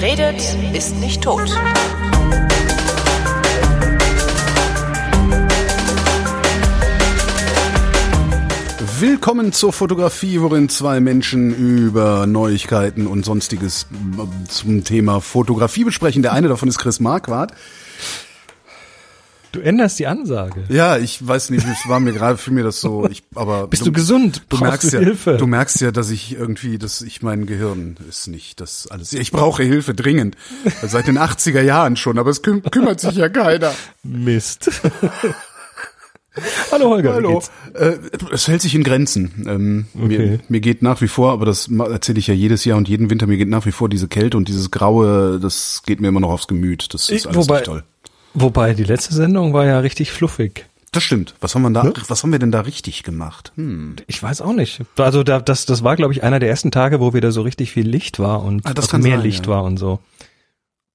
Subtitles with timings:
[0.00, 1.50] Redet, ist nicht tot.
[8.98, 16.22] Willkommen zur Fotografie, worin zwei Menschen über Neuigkeiten und sonstiges äh, zum Thema Fotografie besprechen.
[16.22, 17.52] Der eine davon ist Chris Marquardt.
[19.52, 20.62] Du änderst die Ansage.
[20.68, 23.84] Ja, ich weiß nicht, es war mir gerade für mir das so, ich, aber Bist
[23.84, 24.42] du, gesund?
[24.48, 25.36] Du Brauchst merkst du ja, Hilfe?
[25.38, 29.12] du merkst ja, dass ich irgendwie, dass ich mein Gehirn ist nicht das alles.
[29.12, 30.36] Ich brauche Hilfe dringend.
[30.82, 33.72] Seit den 80er Jahren schon, aber es küm kümmert sich ja keiner.
[34.04, 34.70] Mist.
[36.70, 37.14] Hallo Holger.
[37.14, 37.42] Hallo.
[37.74, 37.94] Äh,
[38.32, 39.44] es hält sich in Grenzen.
[39.48, 40.38] Ähm, mir, Okay.
[40.48, 43.26] mir geht nach wie vor, aber das erzähle ich ja jedes Jahr und jeden Winter,
[43.26, 46.30] mir geht nach wie vor diese Kälte und dieses Graue, das geht mir immer noch
[46.30, 46.94] aufs Gemüt.
[46.94, 47.82] Das ist Ich- alles wobei- nicht toll.
[48.34, 50.66] Wobei die letzte Sendung war ja richtig fluffig.
[50.92, 51.34] Das stimmt.
[51.40, 51.92] Was haben wir da, Ne?
[52.08, 53.52] was haben wir denn da richtig gemacht?
[53.54, 53.96] Hm.
[54.08, 54.80] Ich weiß auch nicht.
[54.98, 57.70] Also da, das, das war, glaube ich, einer der ersten Tage, wo wieder so richtig
[57.72, 59.52] viel Licht war und Ah, also mehr sein, Licht ja.
[59.52, 60.00] war und so.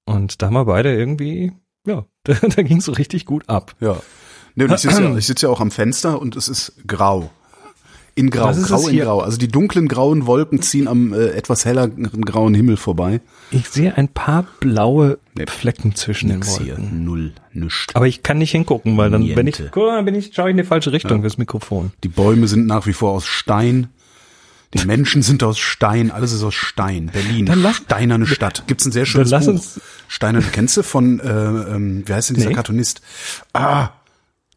[0.05, 1.53] Und da haben wir beide irgendwie,
[1.87, 3.73] ja, da, da ging so richtig gut ab.
[3.79, 3.97] Ja.
[4.55, 7.29] Nee, und ich sitze ja, ich sitz ja auch am Fenster und es ist grau.
[8.17, 9.19] In grau, grau in grau.
[9.19, 13.19] Also die dunklen grauen Wolken ziehen am äh, etwas helleren grauen Himmel vorbei.
[13.51, 16.77] Ich sehe ein paar blaue Nee, Flecken zwischen den Nix hier.
[16.77, 17.03] Wolken.
[17.03, 17.91] Null, nischt.
[17.93, 19.69] Aber ich kann nicht hingucken, weil dann, wenn ich, Niente.
[19.71, 21.91] guck mal, dann bin ich, schaue ich in die falsche Richtung fürs Mikrofon.
[22.05, 23.87] Die Bäume sind nach wie vor aus Stein.
[24.73, 27.07] Die Menschen sind aus Stein, alles ist aus Stein.
[27.11, 28.63] Berlin, Dann lass- steinerne Stadt.
[28.67, 29.55] Gibt's ein sehr schönes lass Buch.
[29.55, 32.55] uns- Steinerne, kennst du von, äh, ähm, wie heißt denn dieser Nee.
[32.55, 33.01] Cartoonist?
[33.51, 33.89] Ah,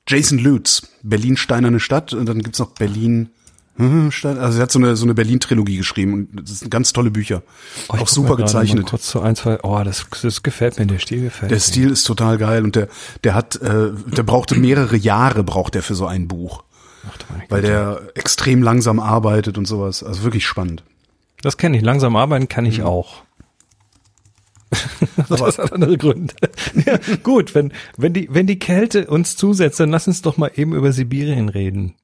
[0.06, 0.86] Jason Lutz.
[1.02, 2.12] Berlin, steinerne Stadt.
[2.14, 3.30] Und dann gibt's noch Berlin,
[3.78, 7.42] also er hat so eine, so eine Berlin-Trilogie geschrieben und das sind ganz tolle Bücher.
[7.88, 8.86] Oh, Auch super gezeichnet.
[8.86, 11.60] Kurz so ein, zwei, oh, das, das gefällt mir, der Stil gefällt Der mir.
[11.60, 12.88] Stil ist total geil und der,
[13.24, 16.64] der hat, äh, der brauchte mehrere Jahre braucht er für so ein Buch.
[17.08, 17.16] Ach,
[17.48, 20.02] Weil der extrem langsam arbeitet und sowas.
[20.02, 20.82] Also wirklich spannend.
[21.42, 21.82] Das kenne ich.
[21.84, 22.70] Langsam arbeiten kann Mhm.
[22.70, 23.22] ich auch.
[25.16, 26.34] Aber das hat andere Gründe.
[26.84, 30.50] ja, gut, wenn, wenn die, wenn die Kälte uns zusetzt, dann lass uns doch mal
[30.56, 31.94] eben über Sibirien reden.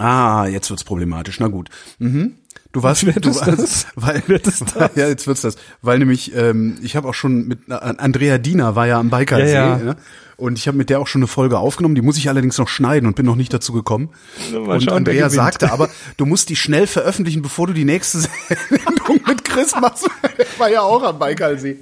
[0.00, 1.40] Ah, jetzt wird's problematisch.
[1.40, 1.68] Na gut.
[1.98, 2.34] Mhm.
[2.72, 3.86] Du warst, Wird du warst, das?
[3.94, 4.90] weil, Wird es das?
[4.96, 8.74] ja, jetzt wird's das, weil nämlich ähm, ich habe auch schon mit äh, Andrea Diener
[8.74, 9.84] war ja am Baikalsee Ja, ja.
[9.84, 9.96] Ne?
[10.36, 11.94] und ich habe mit der auch schon eine Folge aufgenommen.
[11.94, 14.08] Die muss ich allerdings noch schneiden und bin noch nicht dazu gekommen.
[14.50, 18.18] Mal und schauen, Andrea sagte aber, du musst die schnell veröffentlichen, bevor du die nächste
[18.68, 20.10] Sendung mit Chris machst.
[20.58, 21.76] war ja auch am Baikalsee.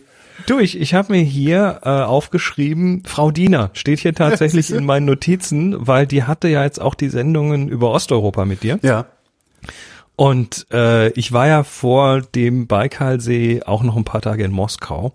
[0.46, 5.06] Du, ich, ich habe mir hier äh, aufgeschrieben, Frau Diener steht hier tatsächlich in meinen
[5.06, 8.78] Notizen, weil die hatte ja jetzt auch die Sendungen über Osteuropa mit dir.
[8.82, 9.06] Ja.
[10.16, 15.14] Und äh, ich war ja vor dem Baikalsee auch noch ein paar Tage in Moskau.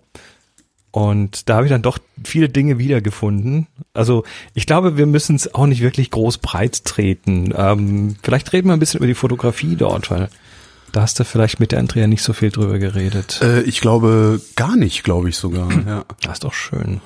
[0.90, 3.66] Und da habe ich dann doch viele Dinge wiedergefunden.
[3.92, 4.24] Also
[4.54, 7.52] ich glaube, wir müssen es auch nicht wirklich groß breit treten.
[7.54, 10.28] Ähm, vielleicht reden wir ein bisschen über die Fotografie dort, weil
[10.92, 13.40] da hast du vielleicht mit der Andrea nicht so viel drüber geredet.
[13.42, 15.68] Äh, ich glaube gar nicht, glaube ich sogar.
[15.88, 16.04] Ja.
[16.22, 17.00] Das ist doch schön.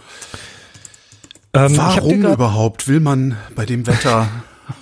[1.54, 4.28] Ähm, habe Warum überhaupt will man bei dem Wetter?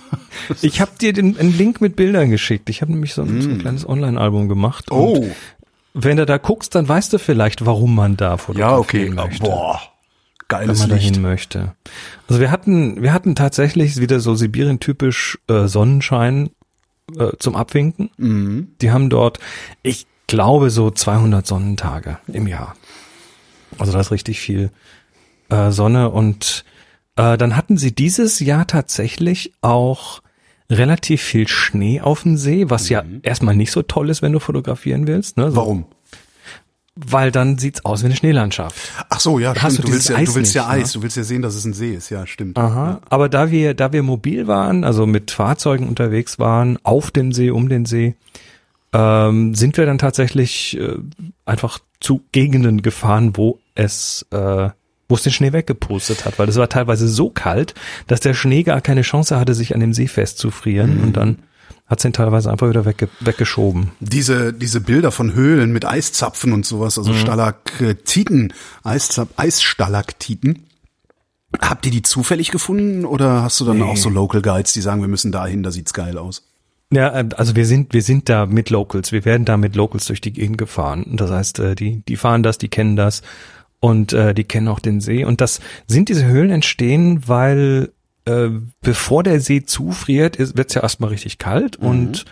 [0.61, 2.69] ich hab dir den, einen Link mit Bildern geschickt.
[2.69, 4.89] Ich habe nämlich so ein, so ein kleines Online-Album gemacht.
[4.89, 4.93] Mm.
[4.93, 5.27] Oh,
[5.93, 9.29] wenn du da guckst, dann weißt du vielleicht, warum man da ja, fotografieren okay.
[9.29, 9.43] möchte.
[9.43, 9.81] Boah,
[10.39, 11.09] wenn geiles man Licht.
[11.09, 11.75] dahin möchte.
[12.27, 16.49] Also wir hatten, wir hatten tatsächlich wieder so Sibirien-typisch äh, Sonnenschein
[17.17, 18.09] äh, zum Abwinken.
[18.17, 18.75] Mhm.
[18.81, 19.39] Die haben dort,
[19.83, 22.75] ich glaube, so 200 Sonnentage im Jahr.
[23.77, 24.71] Also da ist richtig viel
[25.49, 26.65] äh, Sonne und
[27.15, 30.21] äh, dann hatten sie dieses Jahr tatsächlich auch
[30.69, 34.39] relativ viel Schnee auf dem See, was ja erstmal nicht so toll ist, wenn du
[34.39, 35.35] fotografieren willst.
[35.37, 35.45] Ne?
[35.45, 35.55] So, Mhm.
[35.55, 35.85] Warum?
[36.95, 38.91] Weil dann sieht's aus wie eine Schneelandschaft.
[39.09, 39.77] Ach so, ja, Hast stimmt.
[39.77, 40.83] du Du, willst ja, Eis du willst ja nicht, ne?
[40.83, 40.91] Eis.
[40.91, 42.09] Du willst ja sehen, dass es ein See ist.
[42.09, 42.57] Ja, stimmt.
[42.57, 42.99] Aha.
[43.09, 47.49] Aber da wir, da wir mobil waren, also mit Fahrzeugen unterwegs waren, auf dem See,
[47.49, 48.15] um den See,
[48.93, 50.95] ähm, sind wir dann tatsächlich äh,
[51.45, 54.69] einfach zu Gegenden gefahren, wo es, äh,
[55.07, 57.73] wo es den Schnee weggepustet hat, weil es war teilweise so kalt,
[58.07, 61.39] dass der Schnee gar keine Chance hatte, sich an dem See festzufrieren und dann
[61.91, 63.91] hat ihn teilweise einfach wieder wegge weggeschoben.
[63.99, 67.03] Diese, diese Bilder von Höhlen mit Eiszapfen und sowas, Mhm.
[67.03, 68.53] also Stalaktiten,
[68.83, 70.65] Eiszap Eissstalaktiten.
[71.59, 73.83] Habt ihr die zufällig gefunden oder hast du dann Nee.
[73.83, 76.43] auch so Local Guides, die sagen, wir müssen dahin, da sieht's geil aus?
[76.93, 79.11] Ja, äh, also wir sind, wir sind da mit Locals.
[79.11, 81.05] Wir werden da mit Locals durch die Gegend gefahren.
[81.17, 83.21] Das heißt, äh, die, die fahren das, die kennen das
[83.81, 85.25] und äh, die kennen auch den See.
[85.25, 87.91] Und das sind diese Höhlen entstehen, weil
[88.25, 88.49] äh,
[88.81, 92.25] bevor der See zufriert, wird es ja erstmal richtig kalt und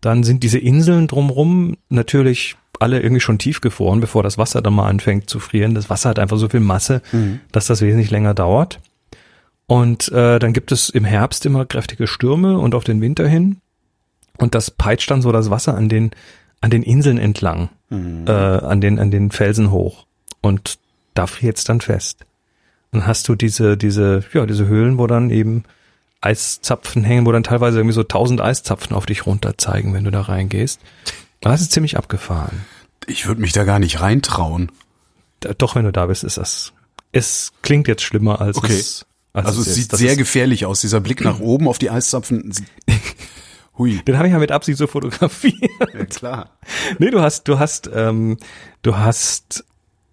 [0.00, 4.88] dann sind diese Inseln drumrum natürlich alle irgendwie schon tiefgefroren, bevor das Wasser dann mal
[4.88, 5.74] anfängt zu frieren.
[5.74, 7.02] Das Wasser hat einfach so viel Masse,
[7.52, 8.80] dass das wesentlich länger dauert.
[9.66, 13.58] Und äh, dann gibt es im Herbst immer kräftige Stürme und auf den Winter hin.
[14.38, 16.10] Und das peitscht dann so das Wasser an den,
[16.62, 17.68] an den Inseln entlang.
[17.90, 20.06] äh, an den an den Felsen hoch
[20.40, 20.78] und
[21.14, 22.24] da friert's dann fest.
[22.92, 25.64] Dann hast du diese diese ja diese Höhlen, wo dann eben
[26.20, 30.10] Eiszapfen hängen, wo dann teilweise irgendwie so tausend Eiszapfen auf dich runter zeigen, wenn du
[30.10, 30.80] da reingehst.
[31.40, 32.60] Das ist ziemlich abgefahren.
[33.06, 34.70] Ich würde mich da gar nicht reintrauen.
[35.40, 36.72] Da, doch, wenn du da bist, ist das.
[37.12, 38.74] Es klingt jetzt schlimmer als Okay.
[38.78, 39.06] es.
[39.32, 39.74] Als Also es ist.
[39.76, 40.80] sieht sehr gefährlich aus.
[40.82, 42.52] Dieser Blick nach oben auf die Eiszapfen.
[43.78, 44.02] Hui.
[44.06, 45.54] Den habe ich ja mit Absicht so fotografiert.
[45.94, 46.50] Ja, klar.
[46.98, 48.36] nee, du hast, du hast, ähm,
[48.82, 49.64] du hast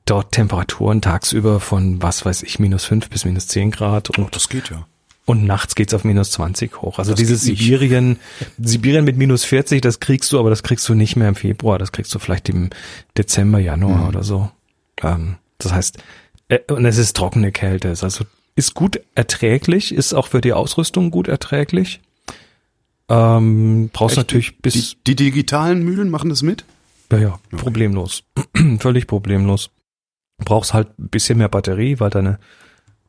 [0.10, 4.50] dort Temperaturen tagsüber von was weiß ich minus fünf bis minus zehn Grad und Das
[4.50, 4.88] geht ja.
[5.26, 7.00] Und nachts geht's auf minus 20 hoch.
[7.00, 7.42] Also Das dieses.
[7.42, 8.18] Sibirien,
[8.58, 11.78] Sibirien mit minus 40, das kriegst du, aber das kriegst du nicht mehr im Februar.
[11.80, 12.70] Das kriegst du vielleicht im
[13.18, 14.08] Dezember, Januar Mhm.
[14.08, 14.50] oder so.
[15.04, 15.98] Ähm, das heißt,
[16.48, 17.90] äh, und es ist trockene Kälte.
[17.90, 18.24] Es Also
[18.56, 22.00] ist gut erträglich, ist auch für die Ausrüstung gut erträglich.
[23.10, 24.28] Ähm, brauchst Echt?
[24.30, 26.64] natürlich bis, Die, die digitalen Mühlen machen das mit?
[27.12, 28.24] ja, ja, problemlos.
[28.80, 29.70] Völlig problemlos.
[30.44, 32.40] Brauchst halt ein bisschen mehr Batterie, weil deine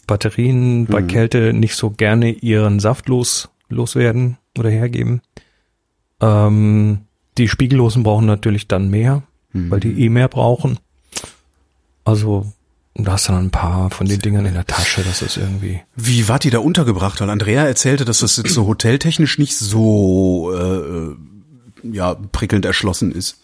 [0.06, 1.06] Batterien bei Mhm.
[1.08, 5.20] Kälte nicht so gerne ihren Saft los, loswerden oder hergeben.
[6.20, 7.00] Ähm,
[7.36, 9.22] die Spiegellosen brauchen natürlich dann mehr,
[9.52, 9.70] Mhm.
[9.70, 10.78] weil die eh mehr brauchen.
[12.04, 12.50] Also,
[12.94, 15.80] da hast du dann ein paar von den Dingern in der Tasche, das ist irgendwie.
[15.94, 17.20] Wie wart ihr da untergebracht?
[17.20, 21.16] Weil Andrea erzählte, dass das jetzt so hoteltechnisch nicht so äh, äh,
[21.92, 23.40] ja prickelnd erschlossen ist.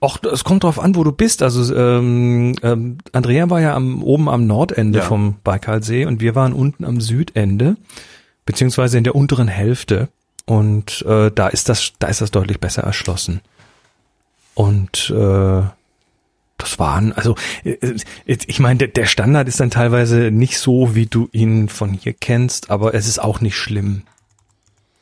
[0.00, 1.42] Och, es kommt drauf an, wo du bist.
[1.42, 5.04] Also ähm, ähm, Andrea war ja am, oben am Nordende Ja.
[5.04, 7.76] vom Baikalsee und wir waren unten am Südende,
[8.44, 10.08] beziehungsweise in der unteren Hälfte.
[10.44, 13.40] Und äh, da ist das, da ist das deutlich besser erschlossen.
[14.54, 15.62] Und äh,
[16.58, 21.06] das waren, also äh, äh, ich meine, der, Standard ist dann teilweise nicht so, wie
[21.06, 24.02] du ihn von hier kennst, aber es ist auch nicht schlimm.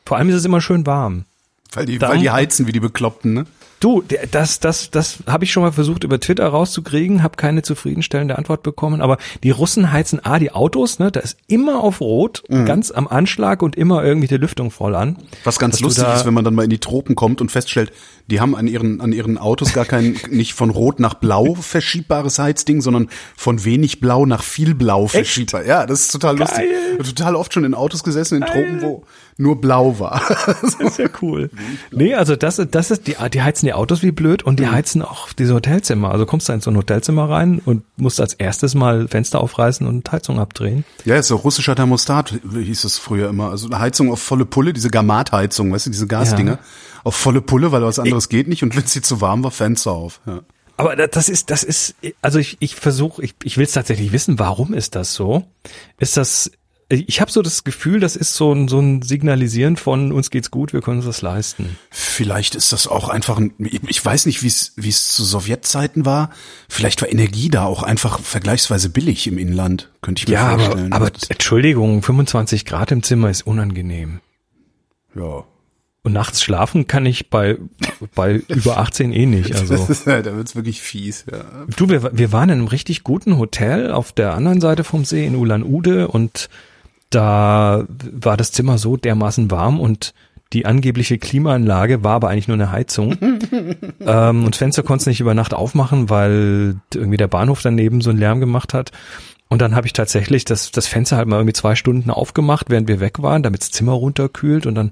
[0.05, 1.25] Vor allem ist es immer schön warm.
[1.73, 3.45] Weil die, weil die heizen wie die Bekloppten, ne?
[3.81, 8.37] Du, das, das, das habe ich schon mal versucht über Twitter rauszukriegen, habe keine zufriedenstellende
[8.37, 9.01] Antwort bekommen.
[9.01, 12.65] Aber die Russen heizen a die Autos, ne, da ist immer auf Rot, Mhm.
[12.65, 15.17] ganz am Anschlag und immer irgendwie die Lüftung voll an.
[15.43, 17.91] Was ganz lustig ist, wenn man dann mal in die Tropen kommt und feststellt,
[18.27, 22.39] die haben an ihren, an ihren Autos gar kein, nicht von rot nach blau verschiebbares
[22.39, 25.65] Heizding, sondern von wenig blau nach viel blau verschiebbar.
[25.65, 26.57] Ja, das ist total lustig.
[26.59, 26.97] Geil.
[26.97, 29.03] Hab Total oft schon in Autos gesessen in Tropen, wo
[29.37, 30.21] nur blau war.
[30.61, 31.49] Das ist ja cool.
[31.91, 34.63] Nee, also das, ist- das ist, die, die heizen die Autos wie blöd und Mhm.
[34.63, 36.11] die heizen auch diese Hotelzimmer.
[36.11, 39.85] Also kommst du in so ein Hotelzimmer rein und musst als erstes mal Fenster aufreißen
[39.85, 40.85] und Heizung abdrehen.
[41.03, 43.49] Ja, ist so russischer Thermostat, hieß es früher immer.
[43.51, 46.53] Also eine Heizung auf volle Pulle, diese Gamat-Heizung, weißt du, diese Gasdinger.
[46.53, 46.59] Ja.
[47.03, 49.51] Auf volle Pulle, weil was anderes geht nicht und wenn es dir zu warm war,
[49.51, 50.21] Fenster auf.
[50.25, 50.39] Ja.
[50.77, 54.11] Aber da- das ist, das ist, also ich, ich versuche, ich, ich will es tatsächlich
[54.11, 55.43] wissen, warum ist das so?
[55.99, 56.51] Ist das,
[56.89, 60.51] ich habe so das Gefühl, das ist so ein, so ein Signalisieren von uns geht's
[60.51, 61.77] gut, wir können uns das leisten.
[61.89, 66.05] Vielleicht ist das auch einfach ein, ich weiß nicht, wie es wie es zu Sowjetzeiten
[66.05, 66.29] war.
[66.69, 70.63] Vielleicht war Energie da auch einfach vergleichsweise billig im Inland, könnte ich mir Ja, aber,
[70.65, 70.93] vorstellen.
[70.93, 74.19] aber Das- Entschuldigung, 25 Grad im Zimmer ist unangenehm.
[75.15, 75.43] ja.
[76.03, 77.57] Und nachts schlafen kann ich bei,
[78.13, 79.55] bei über 18 eh nicht.
[79.55, 79.87] Also.
[80.05, 81.43] Da wird's wirklich fies, ja.
[81.77, 85.25] Du, wir, wir waren in einem richtig guten Hotel auf der anderen Seite vom See
[85.25, 86.47] in Ulan-Ude und
[87.15, 90.13] da war das Zimmer so dermaßen warm und
[90.53, 93.17] die angebliche Klimaanlage war aber eigentlich nur eine Heizung.
[94.01, 98.01] ähm, und das Fenster konntest du nicht über Nacht aufmachen, weil irgendwie der Bahnhof daneben
[98.01, 98.91] so einen Lärm gemacht hat.
[99.47, 102.87] Und dann habe ich tatsächlich das, das Fenster halt mal irgendwie zwei Stunden aufgemacht, während
[102.87, 104.65] wir weg waren, damit das Zimmer runterkühlt.
[104.65, 104.91] Und dann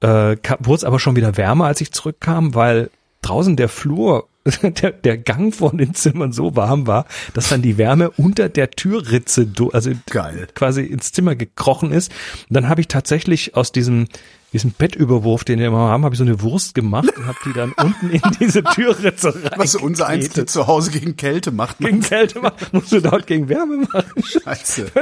[0.00, 2.90] äh, wurde es aber schon wieder wärmer, als ich zurückkam, weil
[3.22, 4.28] draußen der Flur,
[4.62, 8.70] der, der Gang von den Zimmern so warm war, dass dann die Wärme unter der
[8.70, 10.48] Türritze, also Geil.
[10.54, 12.12] quasi ins Zimmer gekrochen ist.
[12.48, 14.08] Und dann habe ich tatsächlich aus diesem
[14.52, 17.52] diesem Bettüberwurf, den wir immer haben, habe ich so eine Wurst gemacht und habe die
[17.54, 19.52] dann unten in diese Türritze rein.
[19.56, 21.78] Was unser eins die zu Hause gegen Kälte macht.
[21.78, 24.22] gegen Kälte machen, musst du dort gegen Wärme machen.
[24.22, 24.92] Scheiße.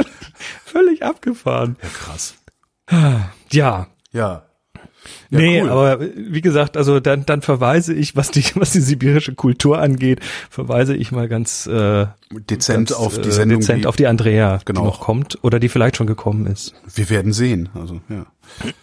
[0.64, 1.76] Völlig abgefahren.
[1.82, 2.34] Ja, krass.
[3.50, 4.49] Ja, Ja.
[5.30, 5.70] Ja, nee, cool.
[5.70, 10.20] aber wie gesagt, also dann, dann verweise ich, was die, was die sibirische Kultur angeht,
[10.50, 13.60] verweise ich mal ganz, äh, dezent ganz, auf die äh, Sendung.
[13.60, 14.80] dezent die, auf die Andrea, Genau.
[14.80, 16.74] die noch kommt oder die vielleicht schon gekommen ist.
[16.94, 17.68] wir werden sehen.
[17.74, 18.26] Also, ja.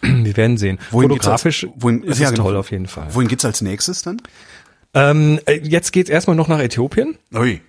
[0.00, 0.78] Wir werden sehen.
[0.90, 2.44] Wohin Fotografisch als- wohin- ist ja, es genau.
[2.44, 3.06] toll auf jeden Fall.
[3.14, 4.16] Wohin geht's als nächstes dann?
[4.94, 7.16] Ähm, äh, jetzt geht's erstmal noch nach Äthiopien.
[7.34, 7.60] Ui.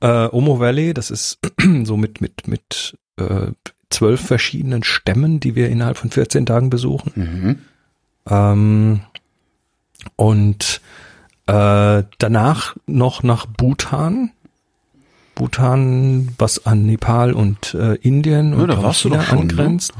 [0.00, 1.38] Äh, Omo Valley, das ist
[1.84, 3.52] so mit, mit, mit äh,
[3.88, 7.12] zwölf verschiedenen Stämmen, die wir innerhalb von 14 Tagen besuchen.
[7.14, 7.58] Mhm.
[8.28, 9.00] Ähm,
[10.16, 10.80] und
[11.46, 14.30] äh, danach noch nach Bhutan.
[15.34, 19.42] Bhutan, was an Nepal und äh, Indien und da warst du doch schon, ne?
[19.42, 19.92] angrenzt.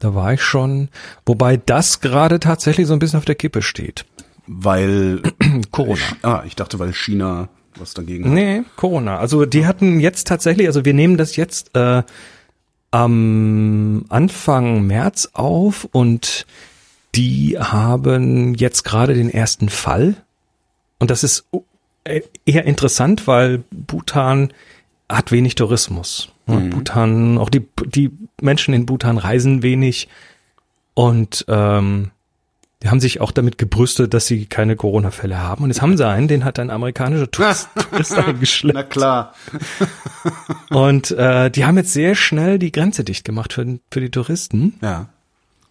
[0.00, 0.88] Da war ich schon.
[1.24, 4.04] Wobei das gerade tatsächlich so ein bisschen auf der Kippe steht.
[4.48, 5.22] Weil
[5.70, 6.00] Corona.
[6.22, 8.32] Ah, ich dachte, weil China was dagegen hat.
[8.32, 9.18] Nee, Corona.
[9.18, 12.02] Also die hatten jetzt tatsächlich, also wir nehmen das jetzt äh,
[12.90, 16.46] am Anfang März auf und
[17.14, 20.16] die haben jetzt gerade den ersten Fall.
[20.98, 21.46] Und das ist
[22.04, 24.52] äh, eher interessant, weil Bhutan
[25.08, 26.30] hat wenig Tourismus.
[26.46, 26.70] Mhm.
[26.70, 30.08] Bhutan, auch die, die Menschen in Bhutan reisen wenig
[30.94, 32.10] und ähm,
[32.82, 35.64] die haben sich auch damit gebrüstet, dass sie keine Corona-Fälle haben.
[35.64, 38.74] Und jetzt haben sie einen, den hat ein amerikanischer Tourist, Tourist eingeschleppt.
[38.74, 39.34] Na klar.
[40.70, 44.78] Und äh, die haben jetzt sehr schnell die Grenze dicht gemacht für, für die Touristen.
[44.80, 45.08] Ja.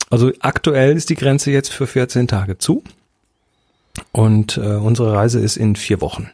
[0.09, 2.83] Also aktuell ist die Grenze jetzt für 14 Tage zu.
[4.11, 6.29] Und äh, unsere Reise ist in vier Wochen.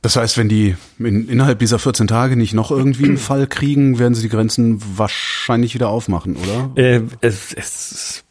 [0.00, 3.98] Das heißt, wenn die in, innerhalb dieser 14 Tage nicht noch irgendwie einen Fall kriegen,
[3.98, 6.70] werden sie die Grenzen wahrscheinlich wieder aufmachen, oder?
[6.76, 8.24] Äh, es, es,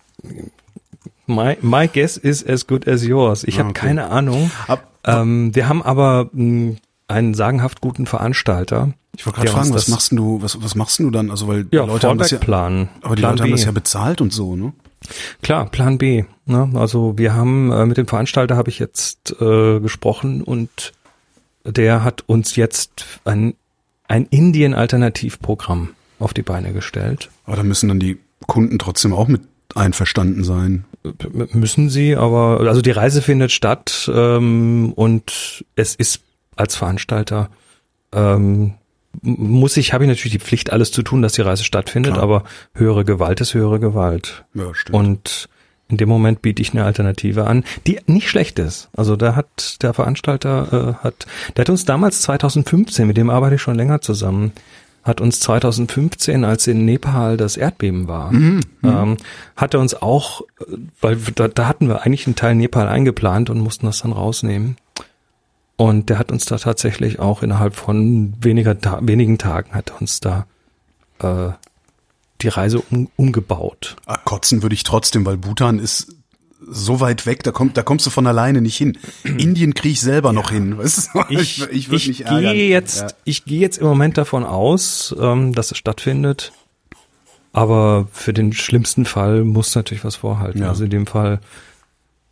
[1.27, 3.43] my, my guess is as good as yours.
[3.43, 3.79] Ich Ah, habe okay.
[3.87, 4.49] keine Ahnung.
[4.67, 6.77] Ab, Ähm, wir haben aber mh,
[7.09, 8.93] einen sagenhaft guten Veranstalter.
[9.17, 11.29] Ich wollte gerade fragen, was machst du, was, was machst du dann?
[11.31, 12.89] Also, weil die Ja, Leute haben das ja, Fallback-Plan.
[13.01, 13.55] aber die Plan Leute haben B.
[13.55, 14.71] das ja bezahlt und so, ne?
[15.41, 16.23] Klar, Plan B.
[16.45, 16.69] Ne?
[16.75, 20.93] Also wir haben äh, mit dem Veranstalter habe ich jetzt äh, gesprochen und
[21.65, 23.53] der hat uns jetzt ein,
[24.07, 27.29] ein Indien-Alternativprogramm auf die Beine gestellt.
[27.45, 29.41] Aber da müssen dann die Kunden trotzdem auch mit
[29.75, 30.85] einverstanden sein.
[31.03, 36.21] M- Müssen sie, aber also die Reise findet statt ähm, und es ist
[36.55, 37.49] als Veranstalter
[38.13, 38.73] ähm,
[39.21, 42.23] muss ich, habe ich natürlich die Pflicht, alles zu tun, dass die Reise stattfindet, Klar.
[42.23, 42.43] aber
[42.73, 44.45] höhere Gewalt ist höhere Gewalt.
[44.53, 44.95] Ja, stimmt.
[44.95, 45.49] Und
[45.89, 48.89] in dem Moment biete ich eine Alternative an, die nicht schlecht ist.
[48.95, 53.55] Also da hat der Veranstalter äh, hat, der hat uns damals 2015, mit dem arbeite
[53.55, 54.51] ich schon länger zusammen,
[55.03, 59.17] hat uns 2015, als in Nepal das Erdbeben war, ähm,
[59.55, 63.49] hat er uns auch, äh, weil da, da hatten wir eigentlich einen Teil Nepal eingeplant
[63.49, 64.75] und mussten das dann rausnehmen.
[65.77, 70.01] Und der hat uns da tatsächlich auch innerhalb von weniger Ta wenigen Tagen hat er
[70.01, 70.47] uns da
[71.19, 71.49] äh,
[72.41, 73.95] die Reise um, umgebaut.
[74.05, 76.13] Ah, kotzen würde ich trotzdem, weil Bhutan ist
[76.69, 78.97] so weit weg, da kommt, da kommst du von alleine nicht hin.
[79.23, 80.77] Indien krieg ich selber noch hin.
[80.79, 81.19] Weißt du?
[81.29, 82.53] Ich, würd ich, mich ärgern.
[82.53, 83.07] gehe jetzt, Ja.
[83.23, 86.51] ich gehe jetzt im Moment davon aus, ähm, dass es stattfindet.
[87.53, 90.59] Aber für den schlimmsten Fall muss natürlich was vorhalten.
[90.61, 90.69] Ja.
[90.69, 91.39] Also in dem Fall,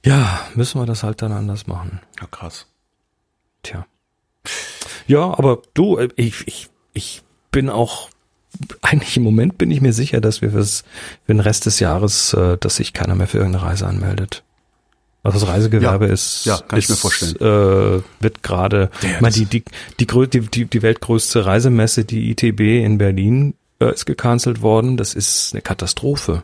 [0.03, 1.99] ja, müssen wir das halt dann anders machen.
[2.19, 2.67] Ja, krass.
[3.65, 3.85] Tja.
[5.07, 8.09] Ja, aber du, äh, ich, ich, ich bin auch,
[8.81, 10.83] eigentlich im Moment bin ich mir sicher, dass wir fürs,
[11.25, 14.43] für den Rest des Jahres, äh, dass sich keiner mehr für irgendeine Reise anmeldet.
[15.23, 17.35] Also das Reisegewerbe Ja, ist, ja, kann ich ist, mir vorstellen.
[17.37, 19.63] Äh, wird gerade, ich das- die, die,
[19.99, 24.97] die, die, die weltgrößte Reisemesse, die ITB in Berlin, äh, ist gecancelt worden.
[24.97, 26.43] Das ist eine Katastrophe.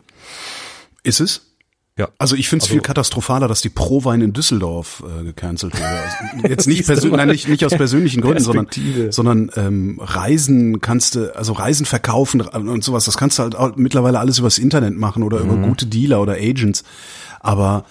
[1.04, 1.51] Ist es?
[1.98, 2.08] Ja.
[2.18, 5.86] Also ich finde es Also- viel katastrophaler, dass die Prowein in Düsseldorf äh, gecancelt wurde.
[6.36, 8.66] Also jetzt nicht, persönlich, nein, nicht, nicht aus persönlichen Gründen, sondern,
[9.10, 13.76] sondern ähm, Reisen kannst du, also Reisen verkaufen und sowas, das kannst du halt auch
[13.76, 15.50] mittlerweile alles übers Internet machen oder Mhm.
[15.50, 16.82] über gute Dealer oder Agents.
[17.40, 17.84] Aber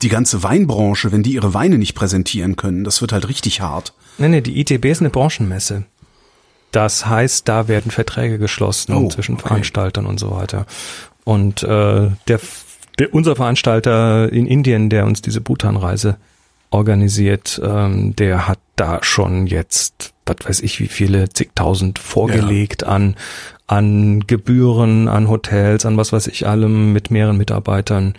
[0.00, 3.92] die ganze Weinbranche, wenn die ihre Weine nicht präsentieren können, das wird halt richtig hart.
[4.16, 5.84] Nee, nee, die ITB ist eine Branchenmesse.
[6.70, 9.48] Das heißt, da werden Verträge geschlossen Oh, zwischen okay.
[9.48, 10.66] Veranstaltern und so weiter.
[11.24, 12.40] Und äh, der,
[12.98, 16.16] der unser Veranstalter in Indien, der uns diese Bhutan-Reise
[16.70, 23.16] organisiert, ähm, der hat da schon jetzt, was weiß ich, wie viele zigtausend vorgelegt an
[23.66, 28.14] an Gebühren, an Hotels, an was weiß ich allem mit mehreren Mitarbeitern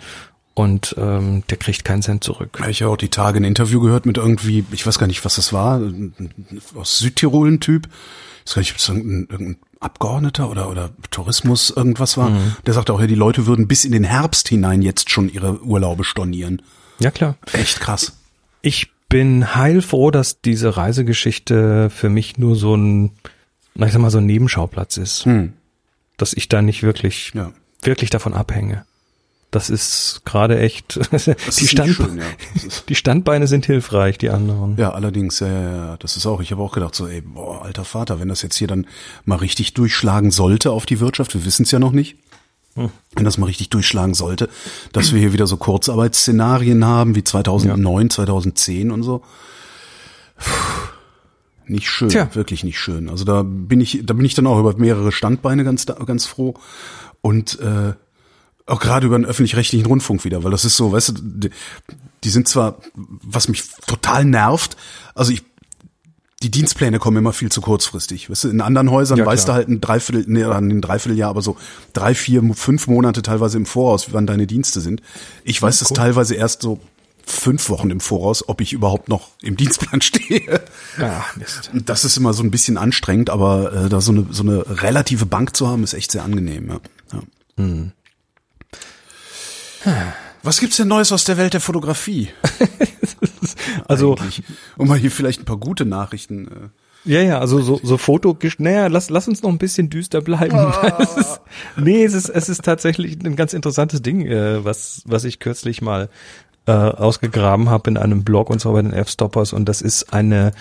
[0.54, 2.62] und ähm, der kriegt keinen Cent zurück.
[2.68, 5.36] Ich habe auch die Tage ein Interview gehört mit irgendwie, ich weiß gar nicht, was
[5.36, 5.80] das war,
[6.74, 7.88] aus Südtirol ein Typ.
[8.44, 12.32] Ich weiß nicht, ob es irgendein, irgendein Abgeordneter oder, oder Tourismus irgendwas war.
[12.66, 15.62] Der sagte auch, ja, die Leute würden bis in den Herbst hinein jetzt schon ihre
[15.62, 16.62] Urlaube stornieren.
[16.98, 17.36] Ja klar.
[17.52, 18.12] Echt krass.
[18.62, 23.12] Ich bin heilfroh, dass diese Reisegeschichte für mich nur so ein,
[23.74, 25.24] ich sag mal, so ein Nebenschauplatz ist.
[25.24, 25.54] Hm.
[26.16, 27.52] Dass ich da nicht wirklich, Ja.
[27.82, 28.84] wirklich davon abhänge.
[29.50, 31.00] Das ist gerade echt,
[31.58, 32.24] die, Stand, schön, ja.
[32.88, 34.76] Die Standbeine sind hilfreich, die anderen.
[34.76, 37.64] Ja, allerdings, ja, ja, ja, das ist auch, ich habe auch gedacht, so, ey, boah,
[37.64, 38.86] alter Vater, wenn das jetzt hier dann
[39.24, 42.16] mal richtig durchschlagen sollte auf die Wirtschaft, wir wissen es ja noch nicht,
[42.76, 44.48] wenn das mal richtig durchschlagen sollte,
[44.92, 49.22] dass wir hier wieder so Kurzarbeitsszenarien haben wie 2009, 2010 und so.
[50.38, 50.52] Puh,
[51.66, 52.32] Nicht schön, Tja.
[52.34, 53.08] wirklich nicht schön.
[53.10, 56.54] Also da bin ich, da bin ich dann auch über mehrere Standbeine ganz, ganz froh
[57.20, 57.94] und äh,
[58.70, 61.50] auch gerade über den öffentlich-rechtlichen Rundfunk wieder, weil das ist so, weißt du, die,
[62.24, 64.76] die sind zwar, was mich total nervt,
[65.14, 65.42] also ich,
[66.42, 68.30] die Dienstpläne kommen immer viel zu kurzfristig.
[68.30, 71.42] Weißt du, in anderen Häusern Ja, weißt du halt ein Dreiviertel, nee, ein Dreivierteljahr, aber
[71.42, 71.58] so
[71.92, 75.02] drei, vier, fünf Monate teilweise im Voraus, wann deine Dienste sind.
[75.44, 76.80] Ich weiß das teilweise erst so
[77.26, 80.62] fünf Wochen im Voraus, ob ich überhaupt noch im Dienstplan stehe.
[80.98, 81.70] Ja, Mist.
[81.74, 85.26] Das ist immer so ein bisschen anstrengend, aber äh, da so eine, so eine relative
[85.26, 86.68] Bank zu haben, ist echt sehr angenehm.
[86.68, 86.80] Ja.
[87.12, 87.22] Ja.
[87.56, 87.92] Hm.
[90.42, 92.30] Was gibt's denn Neues aus der Welt der Fotografie?
[93.88, 94.42] Also, Eigentlich?
[94.76, 96.70] um mal hier vielleicht ein paar gute Nachrichten.
[97.04, 97.12] Äh.
[97.12, 100.56] ja, ja, also so, so Foto, naja, lass, lass uns noch ein bisschen düster bleiben.
[100.98, 101.40] Es ist,
[101.76, 105.82] nee, es ist, es ist tatsächlich ein ganz interessantes Ding, äh, was, was ich kürzlich
[105.82, 106.08] mal
[106.66, 110.52] äh, ausgegraben habe in einem Blog und zwar bei den F-Stoppers und das ist eine,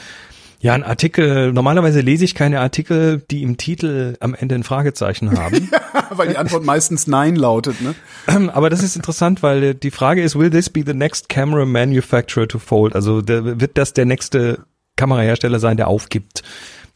[0.62, 5.38] ja, ein Artikel, normalerweise lese ich keine Artikel, die im Titel am Ende ein Fragezeichen
[5.38, 5.72] haben.
[6.10, 7.96] Weil die Antwort meistens Nein lautet, ne?
[8.54, 12.48] Aber das ist interessant, weil die Frage ist, will this be the next camera manufacturer
[12.48, 12.94] to fold?
[12.94, 14.66] Also der, wird das der nächste
[14.98, 16.44] Kamerahersteller sein, der aufgibt?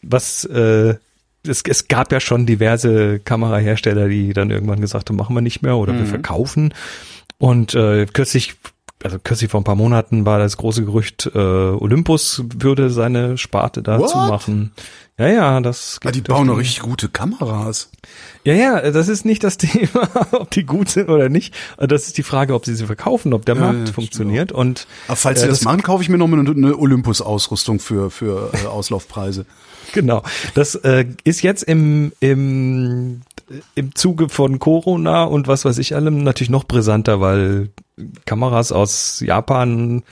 [0.01, 0.95] Was äh,
[1.47, 5.61] es, es gab ja schon diverse Kamerahersteller, die dann irgendwann gesagt haben, machen wir nicht
[5.61, 6.73] mehr oder wir verkaufen.
[7.37, 8.55] Und äh, kürzlich,
[9.03, 13.83] also kürzlich vor ein paar Monaten war das große Gerücht, äh, Olympus würde seine Sparte
[13.83, 14.09] da What?
[14.09, 14.71] zumachen.
[15.17, 17.89] Ja, ja, das Ja, die geht durch bauen doch richtig gute Kameras.
[18.43, 21.53] ja, ja, das ist nicht das Thema, ob die gut sind oder nicht.
[21.77, 24.51] Das ist die Frage, ob sie sie verkaufen, ob der Ja, Markt ja, funktioniert.
[24.51, 28.09] Und Aber falls äh, sie das, machen, kaufe ich mir nochmal eine, eine Olympus-Ausrüstung für,
[28.09, 29.45] für äh, Auslaufpreise.
[29.93, 30.23] Genau,
[30.53, 33.21] das äh, ist jetzt im im
[33.75, 37.69] im Zuge von Corona und was weiß ich allem natürlich noch brisanter, weil
[38.25, 40.03] Kameras aus Japan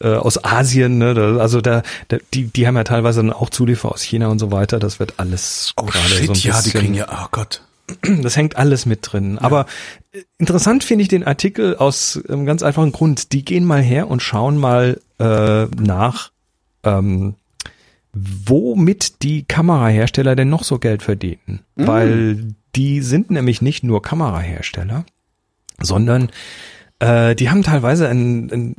[0.00, 3.48] äh, aus Asien, ne, da, also da, da, die, die haben ja teilweise dann auch
[3.50, 4.78] Zulieferer aus China und so weiter.
[4.78, 7.62] Das wird alles Oh gerade shit, so ein ja, die bisschen- kriegen ja, oh Gott.
[8.22, 9.38] Das hängt alles mit drin.
[9.38, 9.66] Aber
[10.12, 13.32] äh, interessant finde ich den Artikel aus einem ganz einfachen Grund.
[13.32, 16.30] Die gehen mal her und schauen mal äh, nach,
[16.82, 17.34] ähm,
[18.14, 21.60] womit die Kamerahersteller denn noch so Geld verdienen.
[21.74, 25.04] Weil die sind nämlich nicht nur Kamerahersteller,
[25.80, 26.30] sondern
[27.00, 28.76] äh, die haben teilweise ein, ein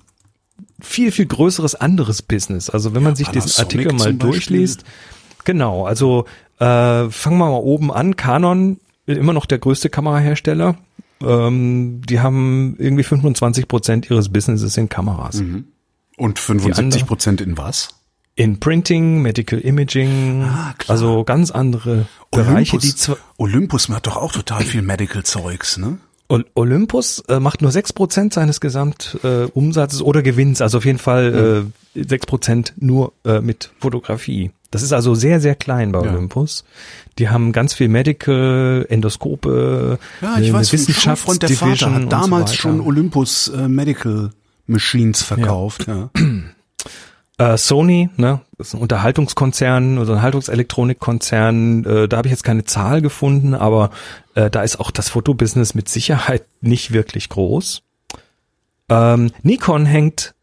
[0.80, 2.70] viel, viel größeres anderes Business.
[2.70, 4.84] Also wenn man sich diesen Artikel mal durchliest,
[5.44, 6.26] genau, also
[6.60, 8.16] äh, fangen wir mal oben an.
[8.16, 10.78] Canon, immer noch der größte Kamerahersteller.
[11.22, 15.42] Ähm, die haben irgendwie 25 Prozent ihres Businesses in Kameras.
[16.18, 17.90] Und 75 Prozent in was?
[18.38, 24.34] In Printing, Medical Imaging, Ah, also ganz andere Bereiche, die Olympus, Olympus macht doch auch
[24.34, 26.00] total viel Medical-Zeugs, ne?
[26.28, 31.64] Ol- Olympus äh, macht nur 6% seines Gesamtumsatzes äh, oder Gewinns, also auf jeden Fall
[31.96, 34.52] äh, 6% nur äh, mit Fotografie.
[34.72, 36.12] Das ist also sehr, sehr klein bei Ja.
[36.12, 36.66] Olympus.
[37.20, 42.12] Die haben ganz viel Medical, Endoskope, Ja, ich äh, weiß, ein Schulfreund, der Vater hat
[42.12, 42.82] damals so schon.
[42.82, 44.32] Olympus äh, Medical
[44.68, 45.86] Machines verkauft.
[45.88, 46.10] Ja.
[47.38, 52.44] Äh, Sony, ne, das ist ein Unterhaltungskonzern oder ein Haltungselektronikkonzern, äh, da habe ich jetzt
[52.44, 53.90] keine Zahl gefunden, aber
[54.36, 57.82] äh, da ist auch das Fotobusiness mit Sicherheit nicht wirklich groß.
[58.88, 60.34] Ähm, Nikon hängt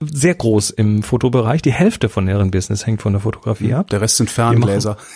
[0.00, 1.62] sehr groß im Fotobereich.
[1.62, 3.88] Die Hälfte von deren Business hängt von der Fotografie ab.
[3.90, 4.96] Der Rest sind Ferngläser.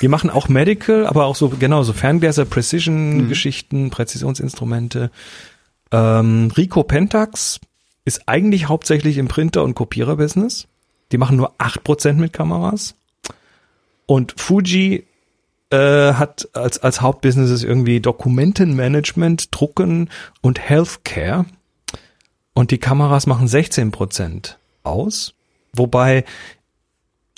[0.00, 5.10] Die machen auch Medical, aber auch so genau so Ferngläser, Precision-Geschichten, Präzisionsinstrumente.
[5.92, 7.60] Ähm, Rico Pentax
[8.04, 10.66] ist eigentlich hauptsächlich im Printer- und Kopierer-Business.
[11.12, 12.94] Die machen nur 8% mit Kameras.
[14.06, 15.06] Und Fuji
[15.70, 21.46] äh, hat als, als Hauptbusinesses irgendwie Dokumentenmanagement, Drucken und Healthcare.
[22.52, 25.34] Und die Kameras machen 16% aus.
[25.72, 26.24] Wobei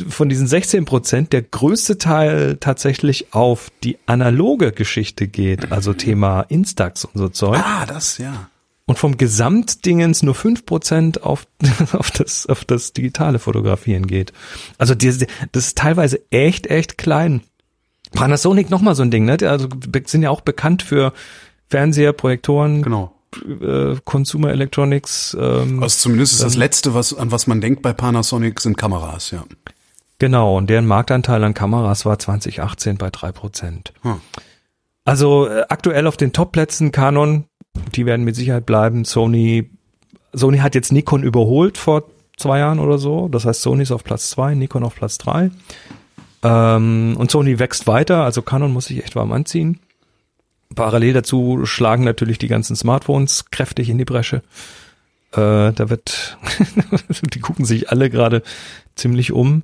[0.08, 6.42] von diesen 16 Prozent der größte Teil tatsächlich auf die analoge Geschichte geht, also Thema
[6.42, 7.62] Instax und so Zeug.
[7.64, 8.50] Ah, das, ja.
[8.88, 11.46] Und vom Gesamtdingens nur 5 Prozent auf,
[11.92, 14.32] auf, das, auf das digitale Fotografieren geht.
[14.78, 15.08] Also die,
[15.52, 17.42] das ist teilweise echt, echt klein.
[18.12, 19.36] Panasonic nochmal so ein Ding, ne?
[19.42, 19.68] Also
[20.06, 21.12] sind ja auch bekannt für
[21.68, 23.12] Fernseher, Projektoren, Genau.
[23.60, 25.36] äh, Consumer Electronics.
[25.38, 29.32] Ähm, Also zumindest ist das Letzte, was, an was man denkt bei Panasonic, sind Kameras,
[29.32, 29.44] ja.
[30.20, 33.92] Genau, und deren Marktanteil an Kameras war 2018 bei drei Prozent.
[34.02, 34.20] Hm.
[35.04, 37.44] Also äh, aktuell auf den Topplätzen Canon,
[37.94, 39.04] die werden mit Sicherheit bleiben.
[39.04, 39.70] Sony,
[40.32, 42.04] Sony hat jetzt Nikon überholt vor
[42.36, 43.28] zwei Jahren oder so.
[43.28, 45.50] Das heißt, Sony ist auf Platz zwei, Nikon auf Platz drei.
[46.42, 49.80] Ähm, und Sony wächst weiter, also Canon muss sich echt warm anziehen.
[50.74, 54.42] Parallel dazu schlagen natürlich die ganzen Smartphones kräftig in die Bresche.
[55.32, 56.38] Äh, da wird,
[57.34, 58.42] die gucken sich alle gerade
[58.94, 59.62] ziemlich um.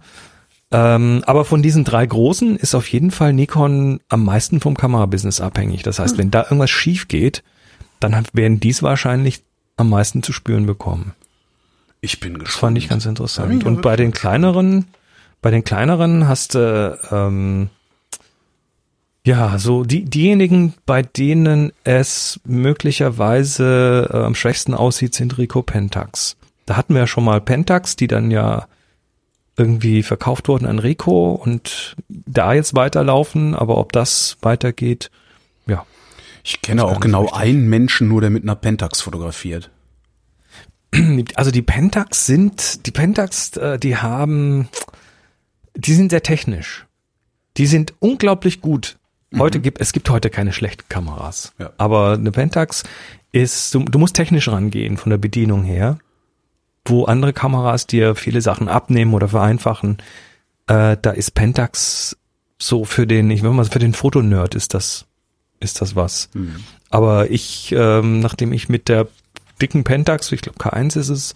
[0.71, 5.41] Ähm, aber von diesen drei großen ist auf jeden Fall Nikon am meisten vom Kamerabusiness
[5.41, 5.83] abhängig.
[5.83, 7.43] Das heißt, wenn da irgendwas schief geht,
[8.03, 9.43] dann werden dies wahrscheinlich
[9.77, 11.13] am meisten zu spüren bekommen.
[12.01, 12.49] Ich bin gespannt.
[12.49, 13.65] Das fand ich ganz interessant.
[13.65, 14.87] Und bei den kleineren,
[15.41, 17.71] bei den kleineren hast du, ähm,
[19.25, 26.37] Ja, so die, diejenigen, bei denen es möglicherweise äh, am schwächsten aussieht, sind Rico Pentax.
[26.67, 28.67] Da hatten wir ja schon mal Pentax, die dann ja
[29.57, 35.11] irgendwie verkauft wurden an Rico und da jetzt weiterlaufen, aber ob das weitergeht.
[36.43, 37.41] Ich kenne auch genau richtig.
[37.41, 39.71] einen Menschen nur, der mit einer Pentax fotografiert.
[41.37, 44.69] Also die Pentax sind, die Pentax, äh, die haben,
[45.75, 46.87] die sind sehr technisch.
[47.57, 48.99] Die sind unglaublich gut.
[49.39, 49.63] Heute mhm.
[49.63, 51.55] gibt, es gibt heute keine schlechten Kameras.
[51.59, 51.73] Ja.
[51.79, 52.83] Aber eine Pentax
[53.33, 55.99] ist, du, du musst technisch rangehen von der Bedienung her
[56.85, 59.99] wo andere Kameras dir viele Sachen abnehmen oder vereinfachen,
[60.67, 62.17] äh, da ist Pentax
[62.59, 65.07] so für den, ich will mal für den Fotonerd ist das,
[65.63, 66.29] ist das was.
[66.35, 66.57] Mhm.
[66.91, 69.09] Aber ich, ähm, nachdem ich mit der
[69.61, 71.35] dicken Pentax, ich glaube K1 ist es,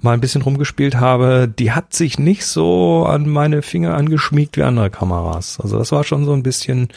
[0.00, 4.62] mal ein bisschen rumgespielt habe, die hat sich nicht so an meine Finger angeschmiegt wie
[4.62, 5.58] andere Kameras.
[5.60, 6.88] Also das war schon so ein bisschen,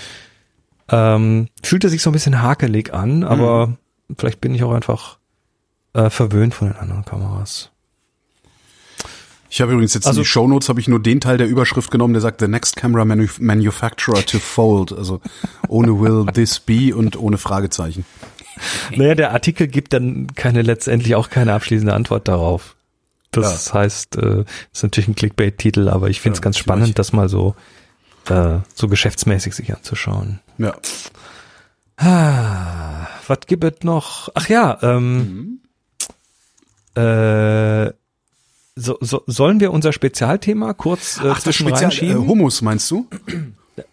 [0.89, 3.77] ähm, fühlte sich so ein bisschen hakelig an, aber mhm.
[4.17, 5.17] vielleicht bin ich auch einfach
[5.93, 7.71] äh, verwöhnt von den anderen Kameras.
[9.49, 11.89] Ich habe übrigens jetzt also, in die Shownotes habe ich nur den Teil der Überschrift
[11.91, 15.21] genommen, der sagt The next camera manu manufacturer to fold, also
[15.67, 18.05] ohne will this be und ohne Fragezeichen.
[18.93, 22.75] Naja, der Artikel gibt dann keine letztendlich auch keine abschließende Antwort darauf.
[23.31, 23.75] Das ja.
[23.75, 27.29] heißt, äh, ist natürlich ein Clickbait-Titel, aber ich finde es ja, ganz spannend, das mal
[27.29, 27.55] so
[28.29, 30.39] äh, so geschäftsmäßig sich anzuschauen.
[30.57, 30.75] Ja.
[31.97, 34.29] Ah, was gibt es noch?
[34.33, 35.59] Ach ja, ähm, mhm.
[36.95, 37.93] Äh,
[38.79, 42.23] so, so, sollen wir unser Spezialthema kurz äh, Ach, zwischen Spezial, reinschieben?
[42.23, 43.07] Äh, Hummus meinst du?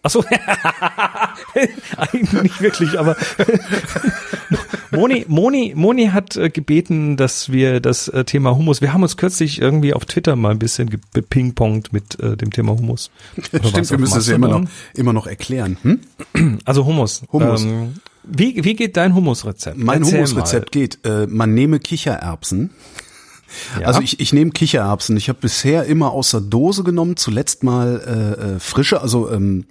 [0.03, 0.23] Achso,
[1.97, 3.15] eigentlich nicht wirklich, aber
[4.91, 9.17] Moni, Moni, Moni hat äh, gebeten, dass wir das äh, Thema Hummus, wir haben uns
[9.17, 13.11] kürzlich irgendwie auf Twitter mal ein bisschen gepingpongt mit äh, dem Thema Hummus.
[13.41, 15.77] Stimmt, wir müssen das ja immer noch, immer noch erklären.
[15.81, 15.99] Hm?
[16.65, 17.23] Also Hummus.
[17.31, 17.63] Hummus.
[17.63, 19.77] Ähm, wie, wie geht dein Hummusrezept?
[19.77, 22.71] Mein Hummusrezept geht, äh, man nehme Kichererbsen.
[23.79, 23.87] Ja.
[23.87, 25.17] Also ich, ich nehme Kichererbsen.
[25.17, 29.65] Ich habe bisher immer aus der Dose genommen, zuletzt mal äh, äh, frische, also ähm,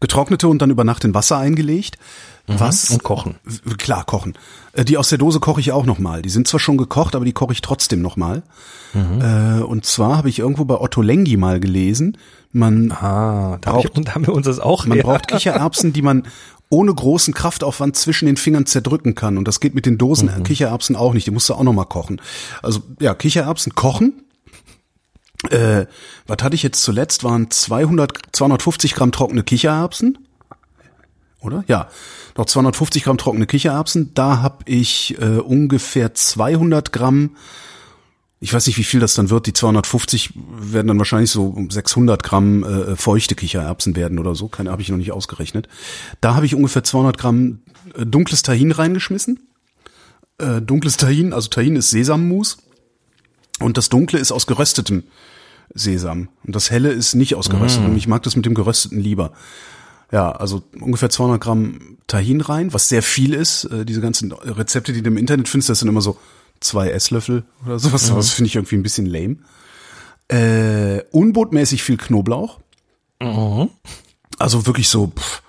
[0.00, 1.98] getrocknete und dann über Nacht in Wasser eingelegt.
[2.46, 2.60] Mhm.
[2.60, 2.90] Was?
[2.90, 3.36] Und kochen.
[3.76, 4.34] Klar, kochen.
[4.72, 6.22] Äh, die aus der Dose koche ich auch nochmal.
[6.22, 8.42] Die sind zwar schon gekocht, aber die koche ich trotzdem nochmal.
[8.94, 9.20] Mhm.
[9.20, 12.16] Äh, und zwar habe ich irgendwo bei Otto Lengi mal gelesen,
[12.52, 14.86] man ah, braucht, da haben wir uns das auch.
[14.86, 15.04] Man ja.
[15.04, 16.24] braucht Kichererbsen, die man
[16.70, 19.38] ohne großen Kraftaufwand zwischen den Fingern zerdrücken kann.
[19.38, 20.42] Und das geht mit den Dosen mhm.
[20.42, 21.26] Kichererbsen auch nicht.
[21.26, 22.20] Die musst du auch nochmal kochen.
[22.62, 24.24] Also ja, Kichererbsen kochen.
[25.50, 25.86] Äh,
[26.26, 27.24] was hatte ich jetzt zuletzt?
[27.24, 30.18] Waren 200, 250 Gramm trockene Kichererbsen.
[31.40, 31.64] Oder?
[31.68, 31.88] Ja,
[32.36, 34.12] noch 250 Gramm trockene Kichererbsen.
[34.14, 37.36] Da habe ich äh, ungefähr 200 Gramm
[38.40, 39.46] ich weiß nicht, wie viel das dann wird.
[39.46, 44.48] Die 250 werden dann wahrscheinlich so 600 Gramm äh, feuchte Kichererbsen werden oder so.
[44.48, 45.68] Keine habe ich noch nicht ausgerechnet.
[46.20, 47.60] Da habe ich ungefähr 200 Gramm
[47.96, 49.40] äh, dunkles Tahin reingeschmissen.
[50.38, 52.58] Äh, dunkles Tahin, also Tahin ist Sesammus
[53.58, 55.02] und das Dunkle ist aus geröstetem
[55.74, 57.92] Sesam und das Helle ist nicht aus geröstetem.
[57.92, 57.96] Mm.
[57.96, 59.32] Ich mag das mit dem gerösteten lieber.
[60.12, 63.64] Ja, also ungefähr 200 Gramm Tahin rein, was sehr viel ist.
[63.64, 66.18] Äh, diese ganzen Rezepte, die du im Internet findest, das sind immer so
[66.60, 68.10] zwei Esslöffel oder sowas.
[68.10, 68.16] Mhm.
[68.16, 69.36] Das finde ich irgendwie ein bisschen lame.
[70.28, 72.60] Äh, unbotmäßig viel Knoblauch.
[73.20, 73.70] Mhm.
[74.38, 75.42] Also wirklich so, pff,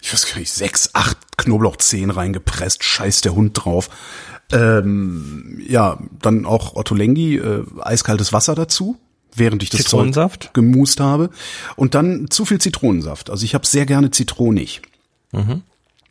[0.00, 3.88] ich weiß gar nicht, sechs, acht Knoblauchzehen reingepresst, scheiß der Hund drauf.
[4.52, 8.96] Ähm, ja, dann auch Otto Lengi, äh, eiskaltes Wasser dazu,
[9.34, 11.30] während ich das Zitronensaft gemust habe.
[11.74, 13.30] Und dann zu viel Zitronensaft.
[13.30, 14.82] Also ich habe sehr gerne zitronig.
[15.32, 15.62] Mhm.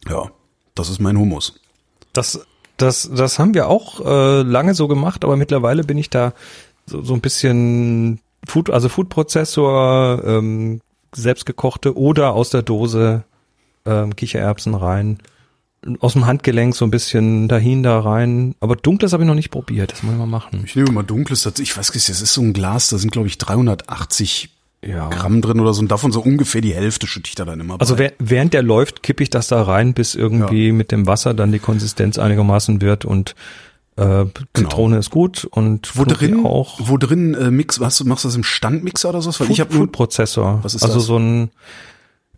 [0.09, 0.31] Ja,
[0.73, 1.59] das ist mein Hummus.
[2.11, 2.45] Das
[2.77, 6.33] das, das haben wir auch äh, lange so gemacht, aber mittlerweile bin ich da
[6.85, 10.81] so, so ein bisschen Food, also Foodprozessor, ähm,
[11.13, 13.23] selbstgekochte oder aus der Dose
[13.85, 15.19] ähm, Kichererbsen rein.
[15.99, 18.55] Aus dem Handgelenk so ein bisschen dahin da rein.
[18.59, 19.91] Aber dunkles habe ich noch nicht probiert.
[19.91, 20.63] Das muss ich mal machen.
[20.65, 21.45] Ich nehme mal dunkles.
[21.59, 24.54] Ich weiß nicht, das ist so ein Glas, da sind glaube ich 380
[24.85, 25.09] ja.
[25.09, 27.79] Gramm drin oder so und davon so ungefähr die Hälfte schütte ich da dann immer
[27.79, 28.13] Also bei.
[28.19, 30.73] während der läuft, kippe ich das da rein, bis irgendwie ja.
[30.73, 33.35] mit dem Wasser dann die Konsistenz einigermaßen wird und
[33.97, 34.99] äh, Zitrone genau.
[34.99, 36.79] ist gut und wo drin auch.
[36.79, 39.29] Wo drin äh, Mix, was machst du das im Standmixer oder so?
[39.29, 40.59] Weil Food, ich habe Food Prozessor.
[40.63, 41.05] Was ist also das?
[41.05, 41.49] so ein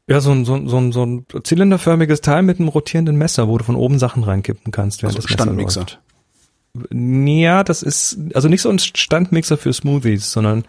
[0.10, 3.50] ja, so ein, so, ein, so, ein, so ein zylinderförmiges Teil mit einem rotierenden Messer,
[3.50, 5.82] wo du von oben Sachen reinkippen kannst, während also das Standmixer.
[5.82, 6.00] Läuft.
[6.92, 10.64] Ja, das ist also nicht so ein Standmixer für Smoothies, sondern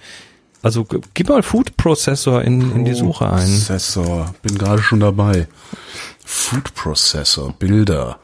[0.62, 3.46] also gib mal Food Processor in, in die Suche ein.
[3.46, 5.46] Processor, bin gerade schon dabei.
[6.24, 8.18] Food Processor, Bilder.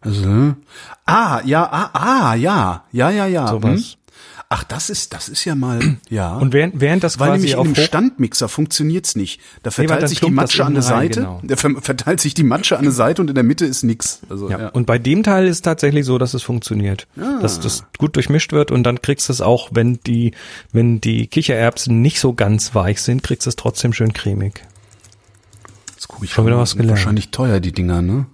[0.00, 0.54] Also,
[1.06, 3.48] ah, ja, ah, ah, ja, ja, ja, ja.
[3.48, 3.80] Sowas.
[3.80, 4.01] Hm?
[4.54, 6.36] Ach, das ist, das ist ja mal, ja.
[6.36, 9.40] Und während, während das Weil quasi nämlich in auf einem hoch- Standmixer funktioniert's nicht.
[9.62, 11.40] Da verteilt dann sich die Matsche an der Seite, genau.
[11.42, 14.20] da ver- verteilt sich die Matsche an der Seite und in der Mitte ist nix.
[14.28, 14.58] Also, Ja.
[14.60, 14.68] ja.
[14.68, 17.06] Und bei dem Teil ist tatsächlich so, dass es funktioniert.
[17.16, 20.32] Dass das gut durchmischt wird und dann kriegst du es auch, wenn die,
[20.72, 24.62] wenn die Kichererbsen nicht so ganz weich sind, kriegst du es trotzdem schön cremig.
[25.94, 26.90] Jetzt guck ich Schon wieder was gelernt.
[26.98, 28.26] Wahrscheinlich teuer, die Dinger, ne?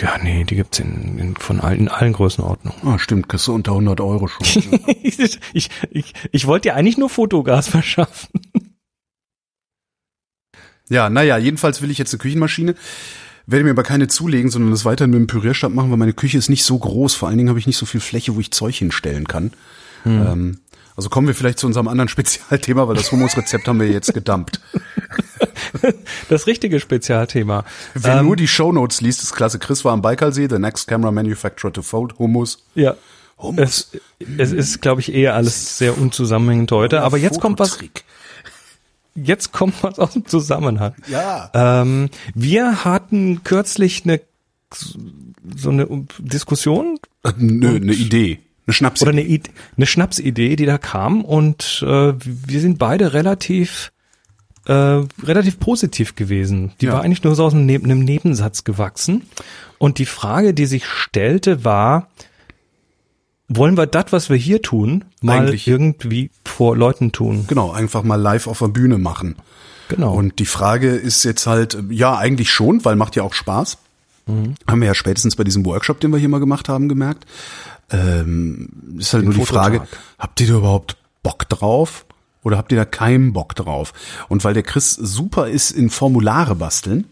[0.00, 2.80] Ja, nee, die gibt's in, in, von allen, in allen Größenordnungen.
[2.86, 4.80] Ah, stimmt, kriegst du unter 100 Euro schon.
[5.02, 8.30] ich, ich, ich, ich wollte dir eigentlich nur Fotogas verschaffen.
[10.88, 12.74] ja, naja, jedenfalls will ich jetzt eine Küchenmaschine.
[13.46, 16.38] Werde mir aber keine zulegen, sondern das weiterhin mit dem Pürierstab machen, weil meine Küche
[16.38, 17.14] ist nicht so groß.
[17.14, 19.52] Vor allen Dingen habe ich nicht so viel Fläche, wo ich Zeug hinstellen kann.
[20.06, 20.60] Ähm,
[20.96, 24.60] also kommen wir vielleicht zu unserem anderen Spezialthema, weil das Hummusrezept haben wir jetzt gedumpt.
[26.28, 27.64] Das richtige Spezialthema.
[27.94, 29.58] Wer Ähm, nur die Shownotes liest, ist klasse.
[29.58, 32.64] Chris war am Baikalsee, the next camera manufacturer to fold Hummus.
[32.74, 32.94] Ja.
[33.38, 33.90] Hummus.
[33.92, 37.02] Es, es ist, glaube ich, eher alles sehr unzusammenhängend heute.
[37.02, 37.78] Aber jetzt kommt was,
[39.14, 40.94] jetzt kommt was aus dem Zusammenhang.
[41.08, 41.50] Ja.
[41.54, 44.20] Ähm, wir hatten kürzlich eine
[45.56, 45.86] so eine
[46.18, 48.40] Diskussion Äh, Nö, eine Idee.
[48.66, 49.10] Eine Schnapsidee.
[49.10, 53.91] oder eine, Id- eine Schnapsidee, die da kam und äh, wir sind beide relativ
[54.66, 54.72] äh,
[55.24, 56.72] relativ positiv gewesen.
[56.80, 56.94] Die Ja.
[56.94, 59.22] war eigentlich nur so aus einem, Neb einem Nebensatz gewachsen.
[59.78, 62.08] Und die Frage, die sich stellte, war,
[63.48, 65.66] wollen wir das, was wir hier tun, mal Eigentlich.
[65.66, 67.44] irgendwie vor Leuten tun?
[67.48, 69.36] Genau, einfach mal live auf der Bühne machen.
[69.88, 70.14] Genau.
[70.14, 73.78] Und die Frage ist jetzt halt, ja, eigentlich schon, weil macht ja auch Spaß.
[74.26, 74.54] Mhm.
[74.66, 77.26] Haben wir ja spätestens bei diesem Workshop, den wir hier mal gemacht haben, gemerkt.
[77.90, 79.44] Ähm, ist halt nur die.
[79.44, 79.82] Frage,
[80.18, 82.06] habt ihr da überhaupt Bock drauf?
[82.42, 83.92] Oder habt ihr da keinen Bock drauf?
[84.28, 87.06] Und weil der Chris super ist in Formulare basteln,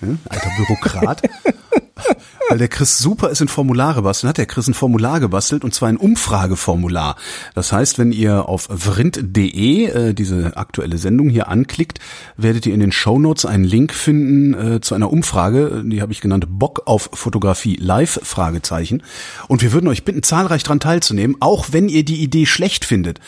[0.00, 1.22] ja, alter Bürokrat,
[2.48, 5.74] weil der Chris super ist in Formulare basteln, hat der Chris ein Formular gebastelt und
[5.74, 7.16] zwar ein Umfrageformular.
[7.54, 11.98] Das heißt, wenn ihr auf vrind.de äh, diese aktuelle Sendung hier anklickt,
[12.36, 16.20] werdet ihr in den Shownotes einen Link finden äh, zu einer Umfrage, die habe ich
[16.20, 19.02] genannt Bock auf Fotografie live Fragezeichen
[19.48, 23.20] und wir würden euch bitten zahlreich dran teilzunehmen, auch wenn ihr die Idee schlecht findet.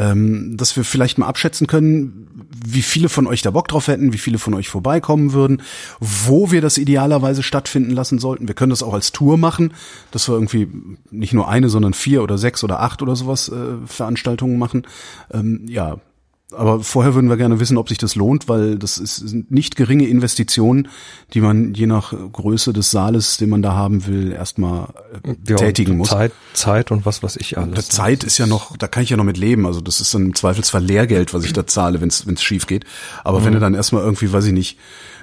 [0.00, 2.26] Ähm, dass wir vielleicht mal abschätzen können,
[2.64, 5.60] wie viele von euch da Bock drauf hätten, wie viele von euch vorbeikommen würden,
[6.00, 8.48] wo wir das idealerweise stattfinden lassen sollten.
[8.48, 9.74] Wir können das auch als Tour machen,
[10.10, 10.68] dass wir irgendwie
[11.10, 14.86] nicht nur eine, sondern vier oder sechs oder acht oder sowas äh, Veranstaltungen machen.
[15.34, 15.98] Ähm, ja,
[16.52, 19.76] aber vorher würden wir gerne wissen, ob sich das lohnt, weil das ist, sind nicht
[19.76, 20.88] geringe Investitionen,
[21.34, 24.88] die man je nach Größe des Saales, den man da haben will, erstmal
[25.22, 26.10] äh, Ja, tätigen muss.
[26.10, 27.74] Zeit, Zeit und was weiß ich alles.
[27.74, 29.66] Der Zeit ist ja noch, da kann ich ja noch mit leben.
[29.66, 32.84] Also das ist dann im Zweifelsfall Lehrgeld, was ich da zahle, wenn es schief geht.
[33.24, 34.78] Aber wenn du dann erstmal irgendwie, weiß ich nicht,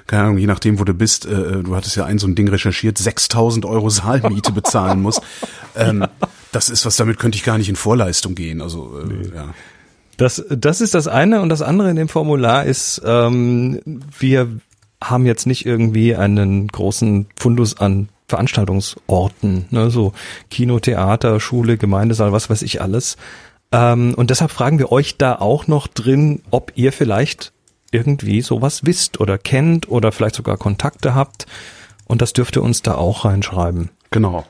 [0.06, 2.48] keine Ahnung, je nachdem, wo du bist, äh, du hattest ja ein so ein Ding
[2.48, 5.20] recherchiert, 6000 Euro Saalmiete bezahlen musst.
[5.76, 6.06] Ähm,
[6.50, 8.62] Das ist was, damit könnte ich gar nicht in Vorleistung gehen.
[8.62, 9.54] Also äh, ja.
[10.18, 14.48] Das, das ist das eine und das andere in dem Formular ist, ähm, wir
[15.02, 20.12] haben jetzt nicht irgendwie einen großen Fundus an Veranstaltungsorten, ne, so
[20.50, 23.16] Kino, Theater, Schule, Gemeindesaal, was weiß ich alles.
[23.70, 27.52] Ähm, und deshalb fragen wir euch da auch noch drin, ob ihr vielleicht
[27.92, 31.46] irgendwie sowas wisst oder kennt oder vielleicht sogar Kontakte habt.
[32.06, 33.90] Und das dürft ihr uns da auch reinschreiben.
[34.10, 34.44] Genau.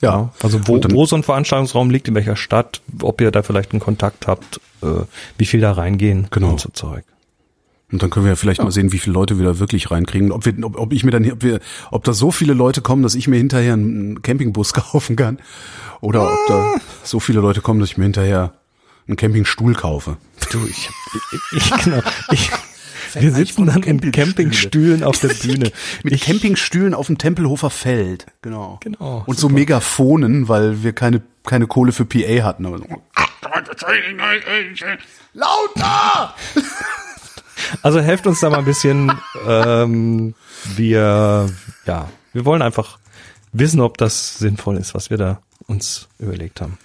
[0.00, 0.30] Ja.
[0.42, 3.72] Also wo, dann- wo so ein Veranstaltungsraum liegt, in welcher Stadt, ob ihr da vielleicht
[3.72, 4.86] einen Kontakt habt, äh,
[5.38, 6.50] wie viel da reingehen Genau.
[6.50, 7.04] und so Zeug.
[7.90, 10.30] Und dann können wir ja vielleicht mal sehen, wie viele Leute wir da wirklich reinkriegen.
[10.30, 11.58] Ob wir, ob, ob ich mir dann, ob wir,
[11.90, 15.38] ob da so viele Leute kommen, dass ich mir hinterher einen Campingbus kaufen kann.
[16.00, 18.52] Oder ob da so viele Leute kommen, dass ich mir hinterher
[19.08, 20.18] einen Campingstuhl kaufe.
[20.52, 20.90] Du, ich,
[21.52, 22.50] ich, ich genau, ich,
[23.14, 25.72] wir sitzen dann in Campingstühlen auf der Bühne.
[26.02, 28.26] Mit ich, Campingstühlen auf dem Tempelhofer Feld.
[28.42, 28.78] Genau.
[28.82, 32.64] Genau, Und so Megaphonen, weil wir keine, keine Kohle für PA hatten.
[35.34, 36.34] Lauter!
[37.82, 39.12] also helft uns da mal ein bisschen.
[39.46, 40.34] Ähm,
[40.76, 41.48] wir,
[41.86, 42.98] ja, wir wollen einfach
[43.52, 46.78] wissen, ob das sinnvoll ist, was wir da uns überlegt haben.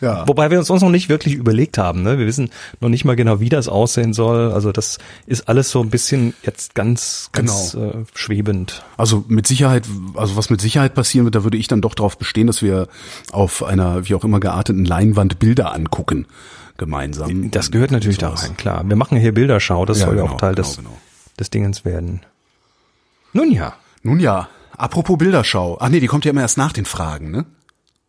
[0.00, 0.26] Ja.
[0.26, 2.02] Wobei wir uns uns noch nicht wirklich überlegt haben.
[2.02, 2.18] Ne?
[2.18, 4.52] Wir wissen noch nicht mal genau, wie das aussehen soll.
[4.52, 7.90] Also das ist alles so ein bisschen jetzt ganz, ganz Genau.
[7.90, 8.82] äh, schwebend.
[8.96, 9.84] Also mit Sicherheit,
[10.14, 12.88] also was mit Sicherheit passieren wird, da würde ich dann doch darauf bestehen, dass wir
[13.32, 16.26] auf einer wie auch immer gearteten Leinwand Bilder angucken
[16.78, 17.50] gemeinsam.
[17.50, 18.82] Das gehört natürlich da rein, klar.
[18.88, 20.96] Wir machen hier Bilderschau, das Ja, soll ja genau, auch Teil genau, des, genau.
[21.38, 22.20] des Dingens werden.
[23.32, 23.74] Nun ja.
[24.02, 25.76] Nun ja, apropos Bilderschau.
[25.78, 27.44] Ach nee, die kommt ja immer erst nach den Fragen, ne?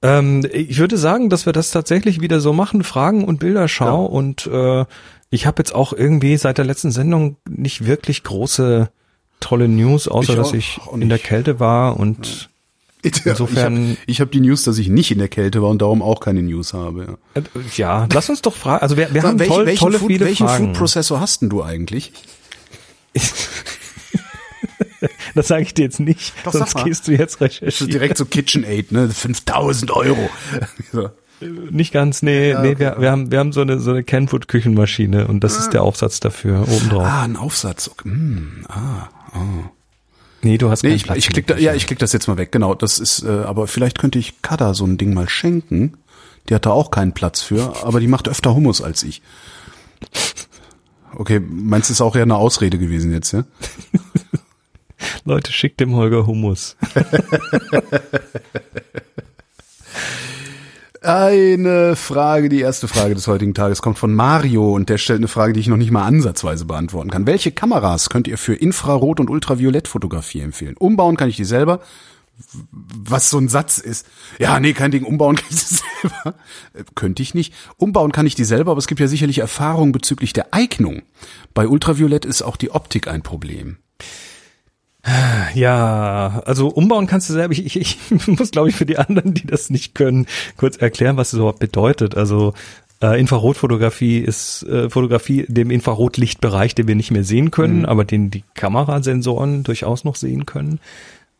[0.01, 4.03] Ähm, ich würde sagen, dass wir das tatsächlich wieder so machen, Fragen und Bilderschau.
[4.03, 4.07] Ja.
[4.07, 4.85] Und äh,
[5.29, 8.89] ich habe jetzt auch irgendwie seit der letzten Sendung nicht wirklich große
[9.39, 11.19] tolle News, außer Ich dass ich in der.
[11.19, 12.49] Kälte war und
[13.25, 13.97] Insofern.
[14.05, 16.19] Ich habe hab die News, dass ich nicht in der Kälte war und darum auch
[16.19, 17.17] keine News habe.
[17.35, 17.43] Ja, äh,
[17.75, 18.83] ja lass uns doch fragen.
[18.83, 20.65] Also wir, wir haben welche, toll, welchen tolle Food, viele welchen Fragen.
[20.67, 22.13] Food-Prozessor hast denn du eigentlich?
[25.35, 27.91] Das sage ich dir jetzt nicht, Doch, sonst gehst du jetzt Das ist recherchieren.
[27.91, 29.09] direkt so KitchenAid, ne?
[29.09, 30.29] 5000 Euro.
[30.91, 31.09] So.
[31.71, 35.43] Nicht ganz, nee, nee, wir, wir haben, wir haben so eine, so eine Kenwood-Küchenmaschine und
[35.43, 37.03] das ist der Aufsatz dafür, obendrauf.
[37.03, 37.87] Ah, ein Aufsatz.
[37.87, 38.09] Okay.
[38.09, 39.09] Hm, ah,
[40.43, 42.27] Nee, du hast Nee, keinen ich, Platz ich klick da, ja, ich klick das jetzt
[42.27, 42.51] mal weg.
[42.51, 45.97] Genau, das ist, äh, aber vielleicht könnte ich Kada so ein Ding mal schenken.
[46.49, 49.21] Die hat da auch keinen Platz für, aber die macht öfter Hummus als ich.
[51.15, 53.43] Okay, meinst du, ist auch eher eine Ausrede gewesen jetzt, ja?
[55.25, 56.75] Leute, schickt dem Holger Hummus.
[61.03, 65.27] Eine Frage, die erste Frage des heutigen Tages kommt von Mario und der stellt eine
[65.27, 67.25] Frage, die ich noch nicht mal ansatzweise beantworten kann.
[67.25, 70.75] Welche Kameras könnt ihr für Infrarot- und Ultraviolettfotografie empfehlen?
[70.77, 71.79] Umbauen kann ich die selber.
[72.63, 74.05] Was so ein Satz ist.
[74.37, 75.03] Ja, nee, kein Ding.
[75.03, 76.35] Umbauen kann ich die selber.
[76.73, 77.53] Äh, Könnte ich nicht.
[77.77, 81.01] Umbauen kann ich die selber, aber es gibt ja sicherlich Erfahrungen bezüglich der Eignung.
[81.55, 83.77] Bei Ultraviolett ist auch die Optik ein Problem.
[85.55, 87.53] Ja, also umbauen kannst du selber.
[87.53, 87.75] Ich, ich,
[88.11, 91.39] ich muss, glaube ich, für die anderen, die das nicht können, kurz erklären, was das
[91.39, 92.15] überhaupt bedeutet.
[92.15, 92.53] Also
[93.01, 98.29] äh, Infrarotfotografie ist äh, Fotografie dem Infrarotlichtbereich, den wir nicht mehr sehen können, aber den
[98.29, 100.79] die Kamerasensoren durchaus noch sehen können.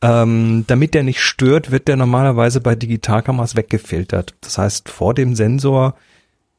[0.02, 4.34] Ähm, damit der nicht stört, wird der normalerweise bei Digitalkameras weggefiltert.
[4.41, 5.95] Das heißt, vor dem Sensor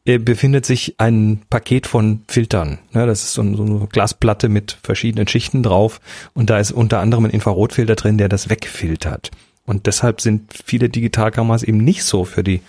[0.04, 2.78] befindet sich ein Paket von Filtern.
[2.92, 6.00] Ja, das ist so, ein- so eine Glasplatte mit verschiedenen Schichten drauf
[6.34, 9.30] und da ist unter anderem ein Infrarotfilter drin, der das wegfiltert.
[9.64, 12.62] Und deshalb sind viele Digitalkameras eben nicht so für die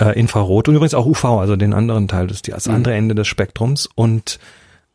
[0.00, 3.26] äh, Infrarot und übrigens auch UV, also den anderen Teil, das, das andere Ende des
[3.26, 3.88] Spektrums.
[3.96, 4.38] Und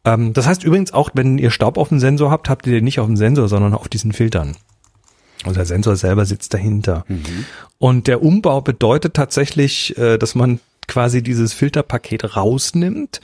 [0.05, 2.85] ähm, das heißt übrigens auch, wenn ihr Staub auf dem Sensor habt, habt ihr den
[2.85, 4.55] nicht auf dem Sensor, sondern auf diesen Filtern.
[5.43, 7.05] Also der Sensor selber sitzt dahinter.
[7.77, 13.21] Und der Umbau bedeutet tatsächlich, äh, dass man quasi dieses Filterpaket rausnimmt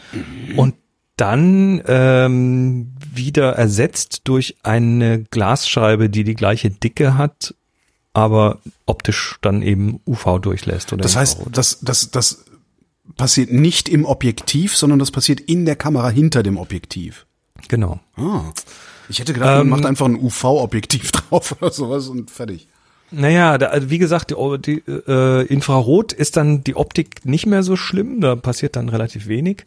[0.55, 0.75] und
[1.15, 7.53] dann ähm, wieder ersetzt durch eine Glasscheibe, die die gleiche Dicke hat,
[8.13, 10.91] aber optisch dann eben UV durchlässt.
[10.91, 12.45] Oder Das heißt, das, das, das
[13.15, 17.25] passiert nicht im Objektiv, sondern das passiert in der Kamera hinter dem Objektiv.
[17.67, 17.99] genau.
[18.15, 18.41] Ah.
[19.09, 22.67] Ich hätte gedacht, man Ähm, macht einfach ein UV-Objektiv drauf oder sowas und fertig.
[23.15, 27.61] Naja, da, also wie gesagt, die, die, äh, Infrarot ist dann die Optik nicht mehr
[27.61, 29.65] so schlimm, da passiert dann relativ wenig.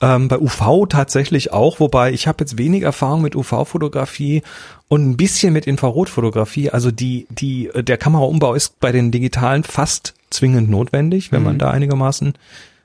[0.00, 4.42] Ähm, bei UV tatsächlich auch, wobei ich habe jetzt wenig Erfahrung mit UV-Fotografie
[4.86, 6.70] und ein bisschen mit Infrarotfotografie.
[6.70, 11.58] Also die, die, äh, der Kameraumbau ist bei den digitalen fast zwingend notwendig, wenn man
[11.58, 12.34] da einigermaßen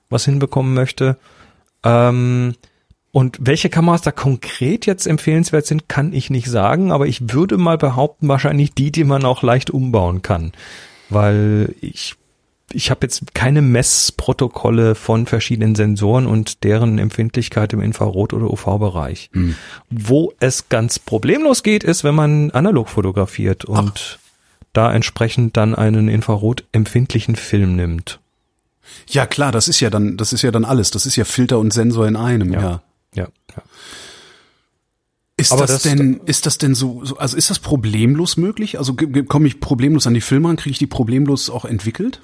[0.10, 1.18] was hinbekommen möchte.
[1.84, 2.56] Ähm,
[3.14, 7.60] und welche Kameras da konkret jetzt empfehlenswert sind, kann ich nicht sagen, aber ich würde
[7.60, 10.52] mal behaupten, wahrscheinlich die, die man auch leicht umbauen kann.
[11.10, 12.16] Weil ich,
[12.72, 19.30] ich habe jetzt keine Messprotokolle von verschiedenen Sensoren und deren Empfindlichkeit im Infrarot- oder UV-Bereich.
[19.92, 24.18] Wo es ganz problemlos geht, ist, wenn man analog fotografiert und
[24.74, 28.20] da entsprechend dann einen infrarotempfindlichen Film nimmt.
[29.08, 30.90] Ja, klar, das ist ja dann, das ist ja dann alles.
[30.90, 32.62] Das ist ja Filter und Sensor in einem, ja.
[32.62, 32.82] Ja,
[33.14, 33.28] ja.
[35.36, 38.78] Ist Aber das, das- denn, ist das denn so, so, also ist das problemlos möglich?
[38.78, 38.96] Also
[39.28, 40.58] komme ich problemlos an die Filme ran?
[40.58, 42.22] Kriege ich die problemlos auch entwickelt?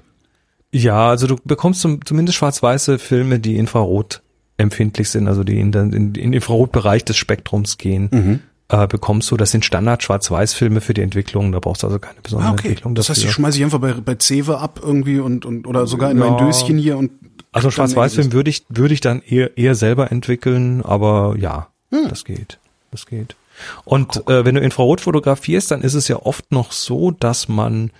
[0.72, 4.22] Ja, also du bekommst zum, zumindest schwarz-weiße Filme, die Infrarot
[4.58, 8.40] empfindlich sind, also die in den, in Infrarotbereich des Spektrums gehen, Mhm.
[8.68, 9.38] äh, bekommst du.
[9.38, 11.52] Das sind Standard Schwarz-Weiß-Filme für die Entwicklung.
[11.52, 12.68] Da brauchst du also keine besondere Ah, okay.
[12.68, 13.30] Entwicklung Das heißt, dafür.
[13.30, 16.30] ich schmeiße ich einfach bei, bei Cewe ab irgendwie und, und oder sogar in Ja.
[16.30, 17.10] mein Döschen hier und
[17.52, 22.08] also Schwarz-Weiß-Film würde ich würde ich dann eher eher selber entwickeln, aber ja, Hm.
[22.10, 22.60] das geht,
[22.92, 23.36] das geht.
[23.84, 27.92] Und äh, wenn du Infrarot fotografierst, dann ist es ja oft noch so, dass man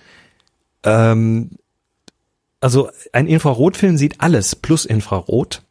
[0.84, 1.50] ähm,
[2.60, 5.62] also ein Infrarotfilm sieht alles plus Infrarot.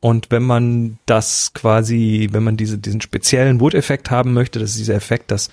[0.00, 4.78] Und wenn man das quasi, wenn man diese, diesen speziellen Wood-Effekt haben möchte, das ist
[4.78, 5.50] dieser Effekt, dass,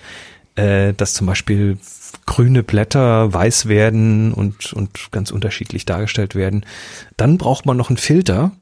[0.56, 1.78] äh, dass zum Beispiel
[2.32, 6.64] grüne Blätter weiß werden und, und ganz unterschiedlich dargestellt werden,
[7.18, 8.52] dann braucht man noch einen Filter,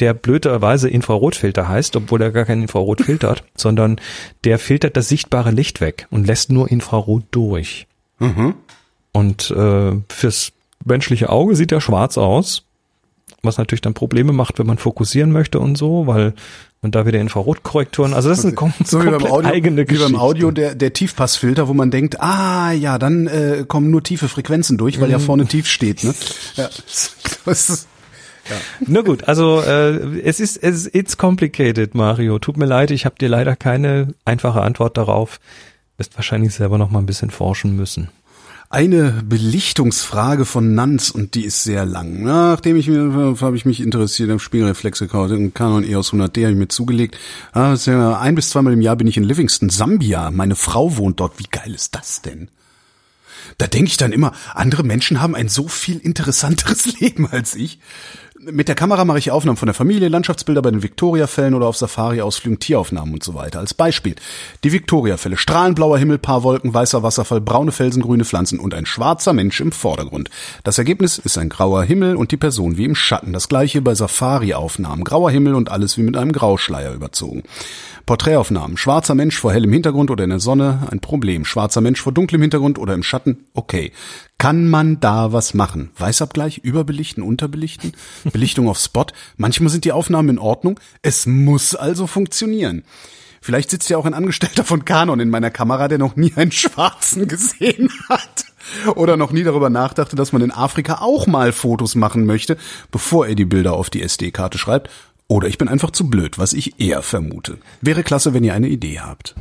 [0.00, 4.00] der blöderweise Infrarotfilter heißt, obwohl er gar kein Infrarot filtert, sondern
[4.42, 7.86] der filtert das sichtbare Licht weg und lässt nur Infrarot durch.
[8.18, 8.56] Mhm.
[9.12, 10.50] Und äh, fürs
[10.84, 12.64] menschliche Auge sieht er schwarz aus,
[13.42, 16.34] was natürlich dann Probleme macht, wenn man fokussieren möchte und so, weil
[16.84, 18.54] man da wieder Infrarotkorrekturen, also das ist eine
[18.84, 20.12] So wie beim komplett Audio, eigene wie Geschichte.
[20.12, 24.28] beim Audio der, der Tiefpassfilter, wo man denkt, ah ja, dann äh, kommen nur tiefe
[24.28, 25.22] Frequenzen durch, weil ja Mhm.
[25.22, 26.04] vorne tief steht.
[26.04, 26.14] Ne?
[26.54, 26.68] Ja.
[27.46, 27.88] Das ist,
[28.86, 32.38] Na gut, also äh, es ist es it's complicated, Mario.
[32.38, 35.40] Tut mir leid, ich habe dir leider keine einfache Antwort darauf.
[35.96, 38.08] Wirst wahrscheinlich selber noch mal ein bisschen forschen müssen.
[38.74, 42.24] Eine Belichtungsfrage von Nanz und die ist sehr lang.
[42.24, 46.66] Nachdem ich mir, habe ich mich interessiert am Spiegelreflexe Canon EOS 100D habe ich mir
[46.66, 47.16] zugelegt.
[47.52, 50.32] Ein bis zweimal im Jahr bin ich in Livingston, Sambia.
[50.32, 51.38] Meine Frau wohnt dort.
[51.38, 52.48] Wie geil ist das denn?
[53.58, 57.78] Da denke ich dann immer, andere Menschen haben ein so viel interessanteres Leben als ich.
[58.50, 61.78] Mit der Kamera mache ich Aufnahmen von der Familie, Landschaftsbilder bei den Victoria-Fällen oder auf
[61.78, 63.58] Safari-Ausflügen, Tieraufnahmen und so weiter.
[63.58, 64.16] Als Beispiel.
[64.64, 65.38] Die Victoria-Fälle.
[65.38, 69.72] Strahlenblauer Himmel, paar Wolken, weißer Wasserfall, braune Felsen, grüne Pflanzen und ein schwarzer Mensch im
[69.72, 70.28] Vordergrund.
[70.62, 73.32] Das Ergebnis ist ein grauer Himmel und die Person wie im Schatten.
[73.32, 75.04] Das gleiche bei Safari-Aufnahmen.
[75.04, 77.44] Grauer Himmel und alles wie mit einem Grauschleier überzogen.
[78.04, 78.76] Porträtaufnahmen.
[78.76, 81.46] Schwarzer Mensch vor hellem Hintergrund oder in der Sonne, ein Problem.
[81.46, 83.92] Schwarzer Mensch vor dunklem Hintergrund oder im Schatten, okay.
[84.44, 85.88] Kann man da was machen?
[85.96, 87.92] Weißabgleich, überbelichten, unterbelichten,
[88.30, 89.06] Belichtung auf Spot.
[89.38, 90.78] Manchmal sind die Aufnahmen in Ordnung.
[91.00, 92.84] Es muss also funktionieren.
[93.40, 96.52] Vielleicht sitzt ja auch ein Angestellter von Canon in meiner Kamera, der noch nie einen
[96.52, 98.44] Schwarzen gesehen hat.
[98.96, 102.58] Oder noch nie darüber nachdachte, dass man in Afrika auch mal Fotos machen möchte,
[102.90, 104.90] bevor er die Bilder auf die SD-Karte schreibt
[105.26, 107.56] oder ich bin einfach zu blöd, was ich eher vermute.
[107.80, 109.34] Wäre klasse, wenn ihr eine Idee habt.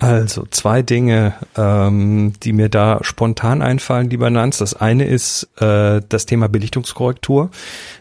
[0.00, 4.56] Also zwei Dinge, ähm, die mir da spontan einfallen, lieber Nanz.
[4.58, 7.50] Das eine ist äh, das Thema Belichtungskorrektur.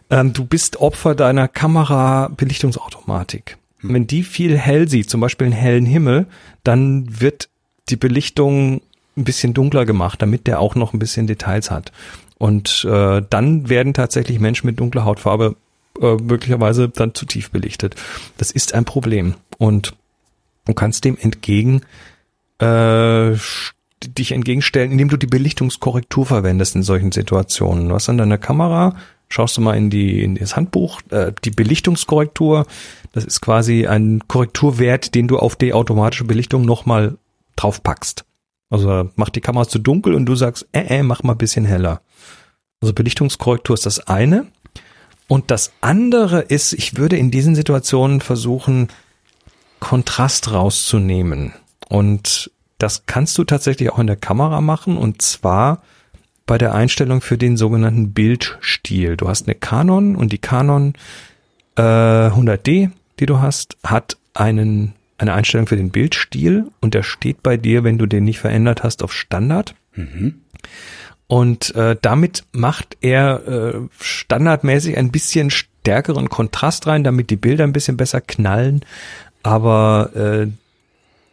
[0.10, 3.58] Ähm, du bist Opfer deiner Kamera-Belichtungsautomatik.
[3.82, 3.94] Hm.
[3.94, 6.28] Wenn die viel hell sieht, zum Beispiel einen hellen Himmel,
[6.64, 7.50] dann wird
[7.90, 8.82] die Belichtung
[9.18, 11.92] ein bisschen dunkler gemacht, damit der auch noch ein bisschen Details hat.
[12.38, 15.58] Und äh, dann werden tatsächlich Menschen mit dunkler Hautfarbe
[16.02, 17.98] äh, möglicherweise dann zu tief belichtet.
[18.38, 19.34] Das ist ein Problem.
[19.58, 19.98] Und
[20.70, 21.82] du kannst dem entgegen
[22.60, 23.36] äh,
[24.08, 27.90] dich entgegenstellen, indem du die Belichtungskorrektur verwendest in solchen Situationen.
[27.90, 28.96] Du hast an deiner Kamera,
[29.28, 32.66] schaust du mal in die in das Handbuch, äh, die Belichtungskorrektur,
[33.12, 37.18] das ist quasi ein Korrekturwert, den du auf die automatische Belichtung nochmal
[37.56, 38.26] draufpackst.
[38.70, 42.02] Also macht die Kamera zu dunkel und du sagst, äh, äh, mach mal bisschen heller.
[42.82, 44.48] Also Belichtungskorrektur ist das eine.
[45.28, 48.88] Und das andere ist, ich würde in diesen Situationen versuchen,
[49.80, 51.54] Kontrast rauszunehmen.
[51.88, 55.82] Und das kannst du tatsächlich auch in der Kamera machen und zwar
[56.46, 59.18] bei der Einstellung für den sogenannten Bildstil.
[59.18, 60.94] Du hast eine Canon und die Canon
[61.76, 67.44] äh, 100D, die du hast, hat einen, eine Einstellung für den Bildstil und der steht
[67.44, 69.76] bei dir, wenn du den nicht verändert hast, auf Standard.
[69.94, 70.42] Mhm.
[71.28, 77.64] Und äh, damit macht er äh, standardmäßig ein bisschen stärkeren Kontrast rein, damit die Bilder
[77.64, 78.82] ein bisschen besser knallen.
[79.44, 80.48] Aber äh,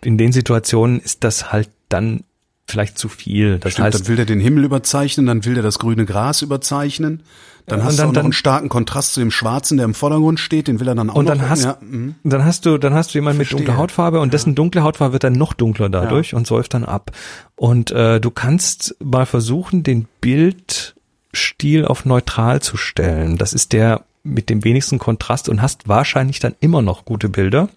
[0.06, 2.24] in den Situationen ist das halt dann
[2.66, 3.58] vielleicht zu viel.
[3.58, 6.42] Das Stimmt, heißt, dann will der den Himmel überzeichnen, dann will der das grüne Gras
[6.42, 7.22] überzeichnen.
[7.66, 10.38] Dann hast dann, du auch noch einen starken Kontrast zu dem Schwarzen, der im Vordergrund
[10.38, 11.48] steht, den will er dann auch und dann noch.
[11.48, 12.14] Hast, ja, mhm.
[12.22, 14.32] dann hast du, dann hast du jemanden mit dunkler Hautfarbe und ja.
[14.32, 16.38] dessen dunkle Hautfarbe wird dann noch dunkler dadurch ja.
[16.38, 17.10] und säuft dann ab.
[17.56, 23.36] Und äh, du kannst mal versuchen, den Bildstil auf neutral zu stellen.
[23.36, 27.68] Das ist der mit dem wenigsten Kontrast und hast wahrscheinlich dann immer noch gute Bilder.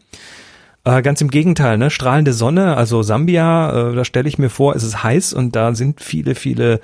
[0.84, 1.89] Äh, ganz im Gegenteil, ne?
[1.89, 5.76] Strahlende Sonne, also Sambia, äh, da stelle ich mir vor, es ist heiß und da
[5.76, 6.80] sind viele, viele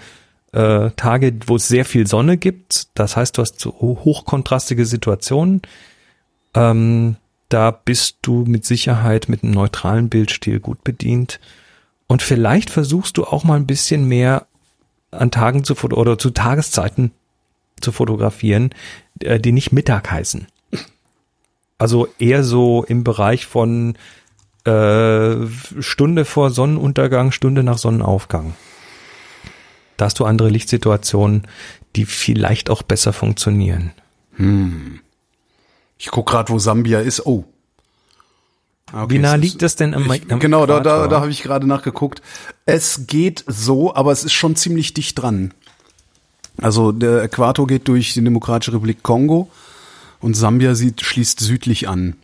[0.52, 2.88] äh, Tage, wo es sehr viel Sonne gibt.
[2.94, 5.62] Das heißt, du hast so hochkontrastige Situationen.
[6.54, 7.18] Ähm,
[7.50, 11.40] da bist du mit Sicherheit mit einem neutralen Bildstil gut bedient.
[12.08, 14.48] Und vielleicht versuchst du auch mal ein bisschen mehr
[15.12, 17.12] an Tagen zu oder zu Tageszeiten
[17.82, 18.72] zu fotografieren,
[19.20, 20.48] äh, die nicht Mittag heißen.
[21.78, 23.98] Also eher so im Bereich von
[24.64, 25.36] äh,
[25.80, 28.56] Stunde vor Sonnenuntergang, Stunde nach Sonnenaufgang.
[29.98, 31.48] Da hast du andere Lichtsituationen,
[31.96, 33.92] die vielleicht auch besser funktionieren.
[34.36, 35.00] Hm.
[35.98, 37.26] Ich guck gerade, wo Sambia ist.
[37.26, 37.46] Oh.
[38.94, 40.82] Okay, Wie nah liegt das denn am, ich, am Genau, Äquator?
[40.84, 42.22] da, da, da habe ich gerade nachgeguckt.
[42.66, 45.54] Es geht so, aber es ist schon ziemlich dicht dran.
[46.62, 49.50] Also der Äquator geht durch die Demokratische Republik Kongo
[50.20, 52.16] und Sambia sieht, schließt südlich an.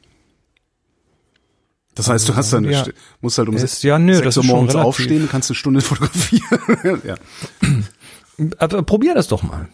[1.96, 2.86] Das heißt, du hast dann, ja,
[3.20, 7.02] musst halt um ist, ja, nö, sechs Uhr morgens aufstehen, kannst eine Stunde fotografieren.
[7.04, 7.16] ja.
[8.58, 9.68] Aber probier das doch mal.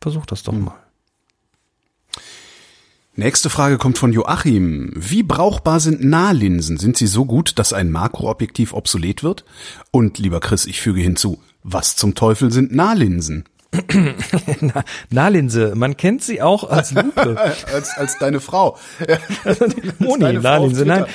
[0.00, 0.64] Versuch das doch hm.
[0.64, 0.76] mal.
[3.16, 4.92] Nächste Frage kommt von Joachim.
[4.94, 6.78] Wie brauchbar sind Nahlinsen?
[6.78, 9.44] Sind sie so gut, dass ein Makroobjektiv obsolet wird?
[9.90, 13.44] Und lieber Chris, ich füge hinzu, was zum Teufel sind Nahlinsen?
[15.10, 17.38] Nahlinse, man kennt sie auch als Lupe.
[17.38, 18.78] als, als deine Frau.
[19.98, 21.06] Moni, Nahlinse, nein.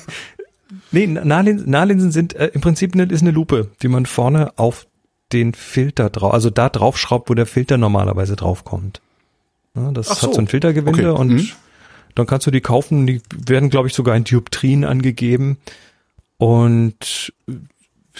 [0.90, 4.86] nee, Nahlinsen, Nahlinsen sind äh, im Prinzip eine, ist eine Lupe, die man vorne auf
[5.32, 9.00] den Filter drauf, also da drauf schraubt, wo der Filter normalerweise draufkommt.
[9.74, 10.26] Ja, das so.
[10.26, 11.20] hat so ein Filtergewinde okay.
[11.20, 11.48] und mhm.
[12.14, 13.06] dann kannst du die kaufen.
[13.06, 15.58] Die werden, glaube ich, sogar in Dioptrien angegeben.
[16.36, 17.32] Und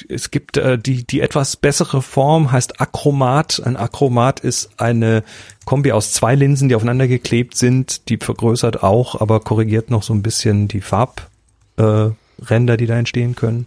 [0.09, 3.61] es gibt äh, die, die etwas bessere Form, heißt Achromat.
[3.65, 5.23] Ein Achromat ist eine
[5.65, 8.09] Kombi aus zwei Linsen, die aufeinander geklebt sind.
[8.09, 12.15] Die vergrößert auch, aber korrigiert noch so ein bisschen die Farbränder,
[12.49, 13.67] äh, die da entstehen können.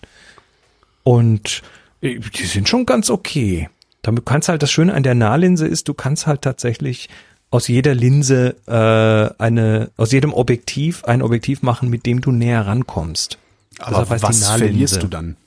[1.03, 1.61] Und
[2.01, 3.69] äh, die sind schon ganz okay.
[4.01, 7.09] Damit kannst halt das Schöne an der Nahlinse ist, du kannst halt tatsächlich
[7.51, 12.65] aus jeder Linse äh, eine, aus jedem Objektiv ein Objektiv machen, mit dem du näher
[12.65, 13.37] rankommst.
[13.79, 15.37] Aber was verlierst du dann?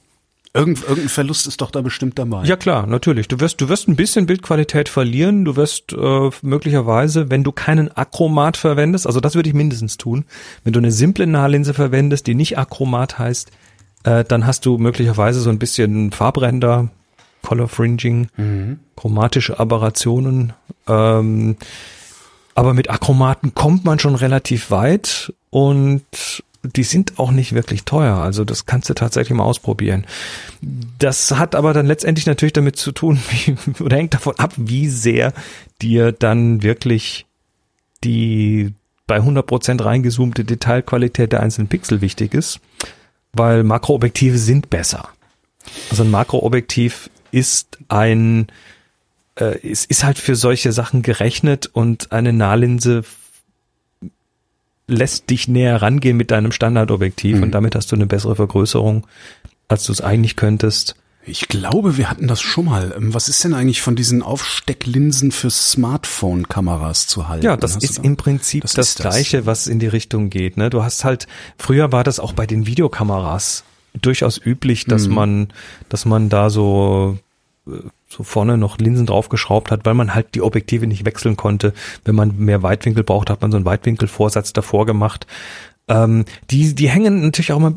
[0.56, 2.44] Irgend, irgendein Verlust ist doch da bestimmt dabei.
[2.44, 3.28] Ja klar, natürlich.
[3.28, 5.44] Du wirst, du wirst ein bisschen Bildqualität verlieren.
[5.44, 10.24] Du wirst äh, möglicherweise, wenn du keinen Akromat verwendest, also das würde ich mindestens tun,
[10.64, 13.50] wenn du eine simple Nahlinse verwendest, die nicht Akromat heißt,
[14.04, 16.90] äh, dann hast du möglicherweise so ein bisschen Farbränder,
[17.42, 18.80] Color Fringing, mhm.
[18.96, 20.52] chromatische Aberrationen.
[20.88, 21.56] Ähm,
[22.54, 28.16] aber mit Akromaten kommt man schon relativ weit und die sind auch nicht wirklich teuer.
[28.16, 30.06] Also das kannst du tatsächlich mal ausprobieren.
[30.98, 34.88] Das hat aber dann letztendlich natürlich damit zu tun, wie, oder hängt davon ab, wie
[34.88, 35.32] sehr
[35.80, 37.26] dir dann wirklich
[38.04, 38.74] die
[39.06, 42.60] bei 100% reingezoomte Detailqualität der einzelnen Pixel wichtig ist,
[43.32, 45.08] weil Makroobjektive sind besser.
[45.90, 48.48] Also ein Makroobjektiv ist ein,
[49.36, 53.04] äh, es ist halt für solche Sachen gerechnet und eine Nahlinse
[54.88, 57.42] lässt dich näher rangehen mit deinem Standardobjektiv mhm.
[57.44, 59.06] und damit hast du eine bessere Vergrößerung,
[59.68, 60.96] als du es eigentlich könntest.
[61.28, 62.94] Ich glaube, wir hatten das schon mal.
[62.96, 67.44] Ähm, was ist denn eigentlich von diesen Aufstecklinsen für Smartphone-Kameras zu halten?
[67.44, 68.02] Ja, das hast ist da?
[68.02, 70.56] im Prinzip das, das Gleiche, was in die Richtung geht.
[70.56, 70.70] Ne?
[70.70, 71.26] Du hast halt,
[71.58, 73.64] früher war das auch bei den Videokameras
[74.00, 75.14] durchaus üblich, dass mhm.
[75.14, 75.48] man,
[75.88, 77.18] dass man da so
[77.66, 77.72] äh,
[78.08, 81.72] so vorne noch Linsen draufgeschraubt hat, weil man halt die Objektive nicht wechseln konnte.
[82.04, 85.26] Wenn man mehr Weitwinkel braucht, hat man so einen Weitwinkelvorsatz davor gemacht.
[85.88, 87.74] Ähm, die, die hängen natürlich auch immer,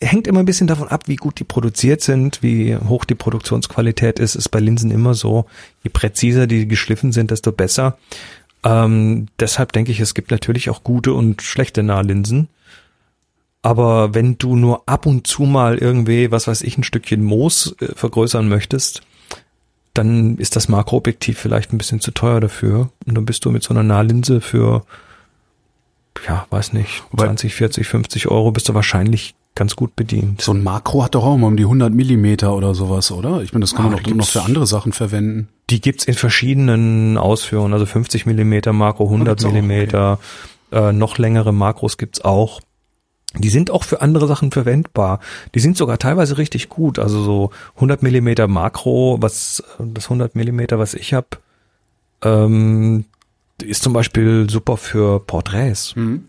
[0.00, 4.18] hängt immer ein bisschen davon ab, wie gut die produziert sind, wie hoch die Produktionsqualität
[4.18, 5.46] ist, ist bei Linsen immer so.
[5.82, 7.98] Je präziser die geschliffen sind, desto besser.
[8.64, 12.48] Ähm, deshalb denke ich, es gibt natürlich auch gute und schlechte Nahlinsen.
[13.62, 17.74] Aber wenn du nur ab und zu mal irgendwie, was weiß ich, ein Stückchen Moos
[17.80, 19.02] äh, vergrößern möchtest,
[19.98, 22.90] dann ist das Makroobjektiv vielleicht ein bisschen zu teuer dafür.
[23.06, 24.84] Und dann bist du mit so einer Nahlinse für,
[26.26, 30.40] ja, weiß nicht, 20, 40, 50 Euro bist du wahrscheinlich ganz gut bedient.
[30.40, 33.42] So ein Makro hat doch auch mal um die 100 Millimeter oder sowas, oder?
[33.42, 35.48] Ich meine, das kann ah, man doch noch für andere Sachen verwenden.
[35.68, 40.20] Die gibt's in verschiedenen Ausführungen, also 50 Millimeter Makro, 100 Millimeter,
[40.70, 40.90] okay.
[40.90, 42.60] äh, noch längere Makros gibt's auch.
[43.34, 45.20] Die sind auch für andere Sachen verwendbar.
[45.54, 46.98] Die sind sogar teilweise richtig gut.
[46.98, 51.28] Also so 100 Millimeter Makro, was das 100 Millimeter, was ich habe,
[52.22, 53.04] ähm,
[53.62, 55.94] ist zum Beispiel super für Porträts.
[55.94, 56.24] Mhm.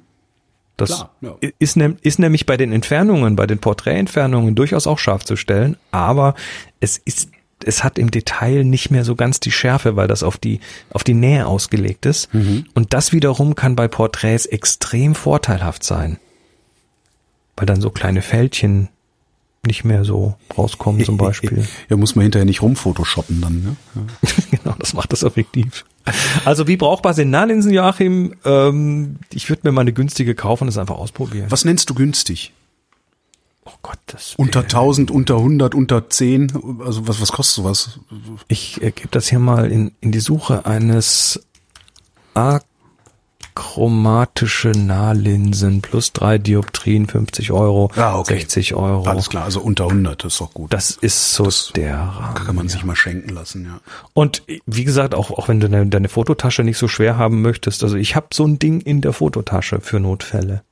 [0.75, 1.35] Das Klar, ja.
[1.59, 6.35] ist, ist nämlich bei den Entfernungen, bei den Porträtentfernungen durchaus auch scharf zu stellen, aber
[6.79, 7.29] es ist
[7.65, 11.03] es hat im Detail nicht mehr so ganz die Schärfe, weil das auf die, auf
[11.03, 12.33] die Nähe ausgelegt ist.
[12.33, 12.67] Mhm.
[12.73, 16.19] Und das wiederum kann bei Porträts extrem vorteilhaft sein
[17.59, 18.87] weil dann so kleine Fältchen
[19.67, 21.67] nicht mehr so rauskommen zum Beispiel.
[21.89, 23.75] Ja, muss man hinterher nicht rumphotoshoppen dann, ne?
[23.95, 24.31] Ja.
[24.51, 25.85] genau, das macht das effektiv.
[26.45, 28.35] Also wie brauchbar sind Nahlinsen, Joachim?
[28.45, 31.47] Ähm, ich würde mir mal eine günstige kaufen und das einfach ausprobieren.
[31.51, 32.53] Was nennst du günstig?
[33.65, 37.99] Oh Gott, das unter 1000, unter 100, unter 10, also was was kostet sowas?
[38.47, 41.45] Ich äh, gebe das hier mal in in die Suche eines
[42.33, 42.61] A
[43.59, 48.39] chromatische Nahlinsen plus drei Dioptrien 50 Euro, ah, okay.
[48.39, 49.03] 60 Euro.
[49.03, 50.71] Alles klar, also unter 100, das ist doch gut.
[50.71, 52.35] Das ist so das der Rahmen.
[52.35, 52.71] Kann man ja.
[52.71, 53.81] sich mal schenken lassen, ja.
[54.13, 57.83] Und wie gesagt, auch, auch wenn du deine, deine Fototasche nicht so schwer haben möchtest,
[57.83, 60.63] also ich habe so ein Ding in der Fototasche für Notfälle.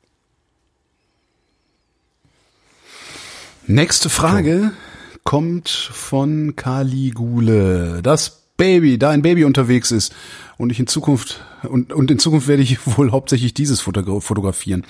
[3.66, 4.72] Nächste Frage
[5.12, 5.20] so.
[5.26, 8.00] kommt von Caligule.
[8.02, 10.14] Das Baby, da ein Baby unterwegs ist
[10.58, 14.84] und ich in Zukunft und, und in Zukunft werde ich wohl hauptsächlich dieses fotografieren.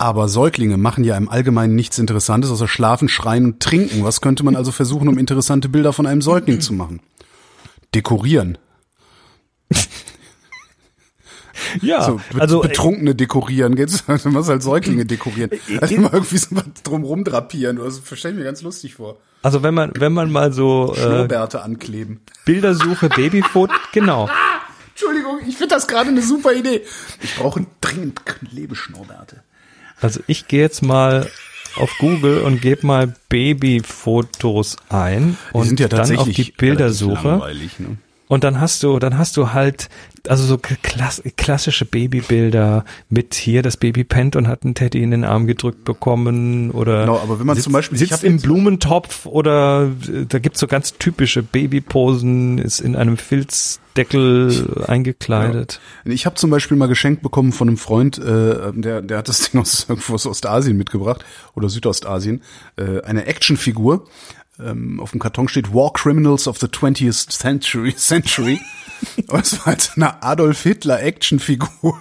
[0.00, 4.04] Aber Säuglinge machen ja im Allgemeinen nichts Interessantes außer schlafen, schreien und trinken.
[4.04, 7.00] Was könnte man also versuchen, um interessante Bilder von einem Säugling zu machen?
[7.94, 8.58] Dekorieren.
[11.80, 14.04] Ja, so, also Betrunkene dekorieren, geht's?
[14.22, 15.50] Du musst halt Säuglinge dekorieren.
[15.80, 17.76] Also mal irgendwie so was drumrum drapieren.
[17.76, 19.18] Das verstelle ich mir ganz lustig vor.
[19.42, 22.20] Also wenn man wenn man mal so äh, Schnurrbärte ankleben.
[22.44, 24.28] Bildersuche, Babyfoto, genau.
[24.90, 26.82] Entschuldigung, ich finde das gerade eine super Idee.
[27.22, 29.42] Ich brauche dringend Klebeschnurrbärte.
[30.00, 31.28] Also ich gehe jetzt mal
[31.76, 37.40] auf Google und gebe mal Babyfotos ein und ja dann auf die Bildersuche.
[37.78, 37.98] Ne?
[38.28, 39.88] Und dann hast du, dann hast du halt,
[40.28, 45.10] also so klass klassische Babybilder mit hier das Baby pennt und hat einen Teddy in
[45.10, 48.24] den Arm gedrückt bekommen oder Genau, aber wenn man sitzt, zum Beispiel- ich sitzt hab
[48.24, 55.80] im Blumentopf oder äh, da gibt's so ganz typische Babyposen, ist in einem Filzdeckel eingekleidet.
[56.04, 59.40] Ich habe zum Beispiel mal geschenkt bekommen von einem Freund, äh, der, der hat das
[59.50, 61.24] Ding aus irgendwo aus Ostasien mitgebracht
[61.54, 62.42] oder Südostasien,
[62.76, 64.06] äh, eine Actionfigur.
[64.60, 67.94] Ähm, auf dem Karton steht War Criminals of the 20th Century.
[67.96, 68.60] Century.
[69.28, 71.98] Und es war halt eine Adolf Hitler Actionfigur.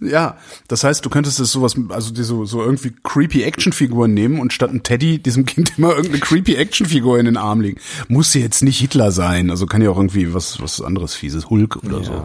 [0.00, 0.36] ja,
[0.68, 4.52] das heißt, du könntest es sowas, also die so, so irgendwie creepy Actionfiguren nehmen und
[4.52, 7.80] statt ein Teddy diesem Kind immer irgendeine creepy Actionfigur in den Arm legen.
[8.08, 11.50] Muss ja jetzt nicht Hitler sein, also kann ja auch irgendwie was, was anderes fieses,
[11.50, 12.24] Hulk oder so.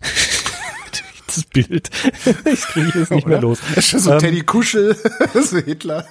[1.26, 1.90] Das Bild.
[2.46, 3.58] Ich kriege es nicht mehr los.
[3.74, 4.96] Das ist so Ähm, Teddy Kuschel,
[5.34, 6.06] so Hitler.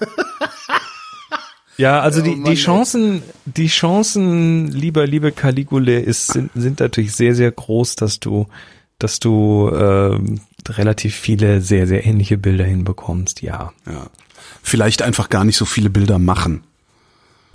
[1.78, 2.55] Ja, also die, Oh die.
[2.55, 8.47] Chancen, die Chancen, lieber, liebe Caligule, ist, sind, sind natürlich sehr, sehr groß, dass du,
[8.97, 13.41] dass du ähm, relativ viele sehr, sehr ähnliche Bilder hinbekommst.
[13.41, 14.07] Ja, Ja.
[14.61, 16.63] Vielleicht einfach gar nicht so viele Bilder machen.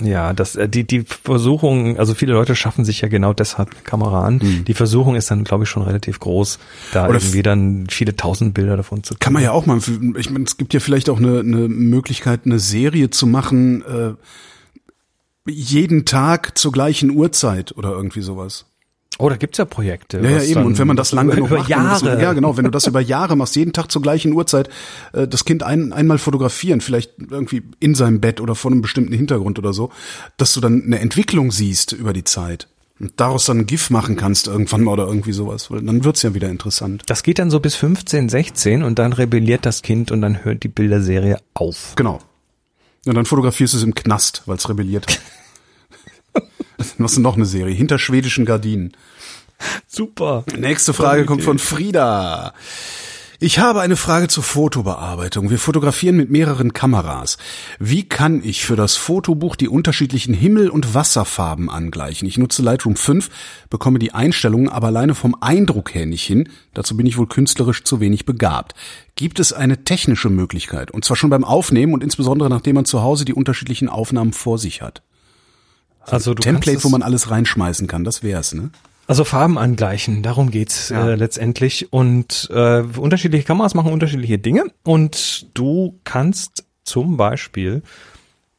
[0.03, 3.82] Ja, das, äh, die, die Versuchung, also viele Leute schaffen sich ja genau deshalb eine
[3.82, 4.64] Kamera an.
[4.66, 6.59] Die Versuchung ist dann, glaube ich, schon relativ groß,
[6.92, 7.09] da.
[7.09, 9.78] Oder irgendwie dann viele tausend Bilder davon zu Kann man ja auch mal,
[10.16, 14.14] ich meine, es gibt ja vielleicht auch eine, eine Möglichkeit, eine Serie zu machen, äh,
[15.51, 18.66] jeden Tag zur gleichen Uhrzeit oder irgendwie sowas.
[19.20, 20.18] Oh, da gibt's ja Projekte.
[20.18, 20.64] Ja, ja, eben.
[20.64, 22.22] Und wenn man das lang über, genug über macht, du das, Jahre.
[22.22, 24.68] ja genau, wenn du das über Jahre machst, jeden Tag zur gleichen Uhrzeit,
[25.12, 29.12] äh, das Kind ein, einmal fotografieren, vielleicht irgendwie in seinem Bett oder vor einem bestimmten
[29.12, 29.90] Hintergrund oder so,
[30.38, 32.68] dass du dann eine Entwicklung siehst über die Zeit
[33.00, 36.22] und daraus dann ein GIF machen kannst irgendwann mal oder irgendwie sowas, weil dann wird's
[36.22, 37.02] ja wieder interessant.
[37.06, 40.62] Das geht dann so bis 15, 16 und dann rebelliert das Kind und dann hört
[40.62, 41.94] die Bilderserie auf.
[41.96, 42.20] Genau.
[43.06, 45.06] Und dann fotografierst du es im Knast, weil es rebelliert.
[46.98, 48.92] machst du noch eine Serie, hinter schwedischen Gardinen.
[49.86, 50.44] Super.
[50.56, 52.54] Nächste Frage kommt von Frieda.
[53.42, 55.48] Ich habe eine Frage zur Fotobearbeitung.
[55.48, 57.38] Wir fotografieren mit mehreren Kameras.
[57.78, 62.28] Wie kann ich für das Fotobuch die unterschiedlichen Himmel- und Wasserfarben angleichen?
[62.28, 63.30] Ich nutze Lightroom 5,
[63.70, 66.50] bekomme die Einstellungen aber alleine vom Eindruck her nicht hin.
[66.74, 68.74] Dazu bin ich wohl künstlerisch zu wenig begabt.
[69.16, 70.90] Gibt es eine technische Möglichkeit?
[70.90, 74.58] Und zwar schon beim Aufnehmen und insbesondere nachdem man zu Hause die unterschiedlichen Aufnahmen vor
[74.58, 75.00] sich hat.
[76.12, 78.70] Also du Template, wo man alles reinschmeißen kann, das wär's, ne?
[79.06, 81.08] Also Farben angleichen, darum geht's Ja.
[81.11, 81.92] äh, letztendlich.
[81.92, 84.64] Und äh, unterschiedliche Kameras machen unterschiedliche Dinge.
[84.84, 87.82] Und du kannst zum Beispiel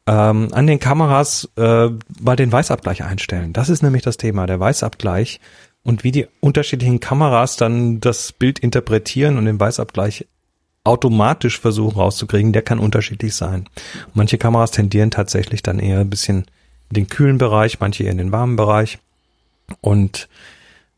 [0.07, 1.89] ähm, an den Kameras äh,
[2.19, 3.53] mal den Weißabgleich einstellen.
[3.53, 5.39] Das ist nämlich das Thema, der Weißabgleich
[5.83, 10.27] und wie die unterschiedlichen Kameras dann das Bild interpretieren und den Weißabgleich
[10.83, 13.69] automatisch versuchen rauszukriegen, der kann unterschiedlich sein.
[14.13, 16.45] Manche Kameras tendieren tatsächlich dann eher ein bisschen
[16.91, 18.99] den kühlen Bereich, manche eher in den warmen Bereich.
[19.79, 20.27] Und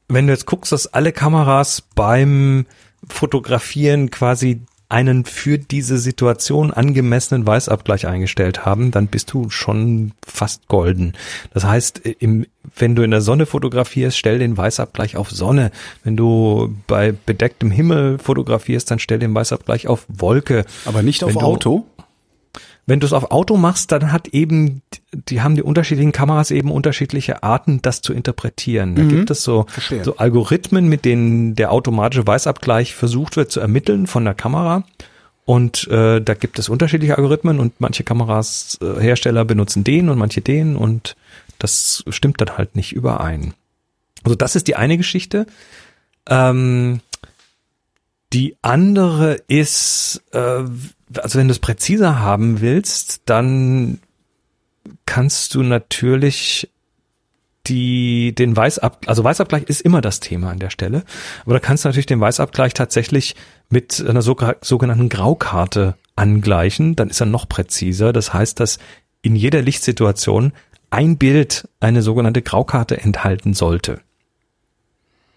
[0.07, 2.65] wenn du jetzt guckst, dass alle Kameras beim
[3.07, 4.61] Fotografieren quasi
[4.93, 11.13] einen für diese Situation angemessenen Weißabgleich eingestellt haben, dann bist du schon fast golden.
[11.51, 12.45] Das heißt, im,
[12.77, 15.71] wenn du in der Sonne fotografierst, stell den Weißabgleich auf Sonne.
[16.03, 20.63] Wenn du bei bedecktem Himmel fotografierst, dann stell den Weißabgleich auf Wolke.
[20.85, 21.87] Aber nicht auf Wenn Auto?
[22.85, 24.81] Wenn du es auf Auto machst, dann hat eben,
[25.13, 28.95] die haben die unterschiedlichen Kameras eben unterschiedliche Arten, das zu interpretieren.
[28.95, 30.03] Da gibt es so, Verstehe.
[30.03, 34.83] so Algorithmen, mit denen der automatische Weißabgleich versucht wird zu ermitteln von der Kamera.
[35.45, 40.17] Und äh, da gibt es unterschiedliche Algorithmen und manche Kameras, äh, Hersteller benutzen den und
[40.17, 41.15] manche den und
[41.59, 43.53] das stimmt dann halt nicht überein.
[44.23, 45.45] Also das ist die eine Geschichte.
[46.29, 47.01] Ähm,
[48.31, 50.63] die andere ist, äh,
[51.19, 53.99] also wenn du es präziser haben willst, dann
[55.05, 56.69] kannst du natürlich
[57.67, 61.03] die, den Weißab, also Weißabgleich ist immer das Thema an der Stelle,
[61.45, 63.35] aber da kannst du natürlich den Weißabgleich tatsächlich
[63.69, 68.13] mit einer sogenannten Graukarte angleichen, dann ist er noch präziser.
[68.13, 68.79] Das heißt, dass
[69.21, 70.53] in jeder Lichtsituation
[70.89, 74.01] ein Bild eine sogenannte Graukarte enthalten sollte.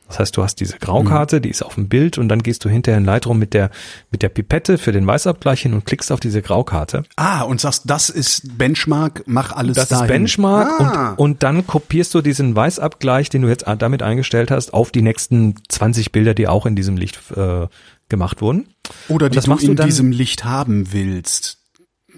[0.09, 2.69] Das heißt, du hast diese Graukarte, die ist auf dem Bild und dann gehst du
[2.69, 3.71] hinterher in Lightroom mit der,
[4.13, 7.03] mit der Pipette für den Weißabgleich hin und klickst auf diese Graukarte.
[7.17, 10.05] Ah, und sagst, das ist Benchmark, mach alles Das dahin.
[10.05, 11.09] ist Benchmark Ah.
[11.11, 15.03] und, und dann kopierst du diesen Weißabgleich, den du jetzt damit eingestellt hast, auf die
[15.03, 17.67] nächsten 20 Bilder, die auch in diesem Licht äh,
[18.09, 18.69] gemacht wurden.
[19.09, 21.56] Oder die das du machst du in dann- diesem Licht haben willst.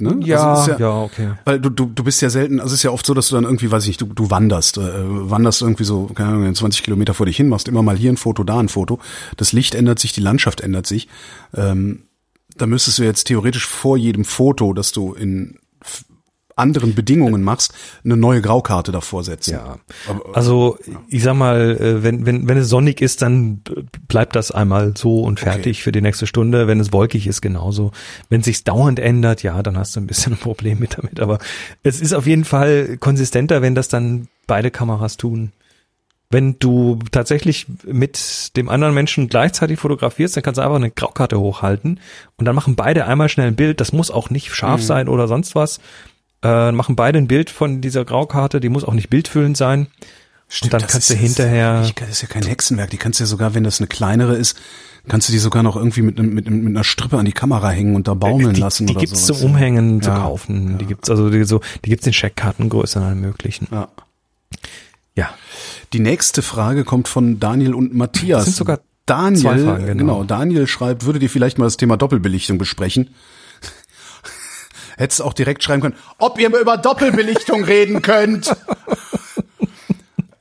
[0.01, 0.16] Ne?
[0.20, 1.32] Ja, Also ist ja, okay.
[1.44, 3.34] Weil du, du, du bist ja selten, also es ist ja oft so, dass du
[3.34, 6.82] dann irgendwie, weiß ich nicht, du, du wanderst, äh, wanderst irgendwie so, keine Ahnung, 20
[6.82, 8.99] Kilometer vor dich hin, machst immer mal hier ein Foto, da ein Foto.
[9.36, 11.09] Das Licht ändert sich, die Landschaft ändert sich.
[11.55, 12.03] Ähm,
[12.57, 15.59] da müsstest du jetzt theoretisch vor jedem Foto, das du in
[16.59, 17.72] anderen Bedingungen machst,
[18.04, 19.52] eine neue Graukarte davor setzen.
[19.52, 19.78] Ja.
[20.32, 20.78] Also
[21.09, 23.62] ich sag mal, äh, wenn, wenn, wenn es sonnig ist, dann
[24.09, 25.82] bleibt das einmal so und fertig Okay.
[25.82, 26.66] für die nächste Stunde.
[26.66, 27.92] Wenn es wolkig ist, genauso.
[28.28, 31.20] Wenn es sich dauernd ändert, ja, dann hast du ein bisschen ein Problem mit damit.
[31.20, 31.38] Aber
[31.82, 35.52] es ist auf jeden Fall konsistenter, wenn das dann beide Kameras tun.
[36.30, 41.40] Wenn du tatsächlich mit dem anderen Menschen gleichzeitig fotografierst, dann kannst du einfach eine Graukarte
[41.40, 42.00] hochhalten
[42.36, 43.80] und dann machen beide einmal schnell ein Bild.
[43.80, 45.80] Das muss auch nicht scharf sein oder sonst was.
[46.43, 49.89] Äh, machen beide ein Bild von dieser Graukarte, die muss auch nicht bildfüllend sein.
[50.62, 51.82] und dann das kannst du ja- hinterher.
[51.84, 52.91] Ich, das ist ja kein Hexenwerk.
[52.91, 54.57] Die kannst du ja sogar, wenn das eine kleinere ist,
[55.09, 57.97] kannst du die sogar noch irgendwie mit, mit, mit einer Strippe an die Kamera hängen
[57.97, 59.41] und da baumeln die, lassen die oder gibt's sowas.
[59.41, 60.18] zum Umhängen zu Ja.
[60.20, 60.78] kaufen.
[60.78, 63.66] Die gibt's also die, so, die gibt's in Scheckkartengrößen allen möglichen.
[63.72, 63.89] Ja.
[65.16, 65.30] Ja.
[65.93, 68.41] Die nächste Frage kommt von Daniel und Matthias.
[68.41, 69.99] Das sind sogar Daniel, zwei Fragen, genau.
[70.18, 70.24] genau.
[70.24, 73.11] Daniel schreibt, würdet ihr vielleicht mal das Thema Doppelbelichtung besprechen?
[74.99, 78.55] Hättest auch direkt schreiben können, ob ihr mal über Doppelbelichtung reden könnt.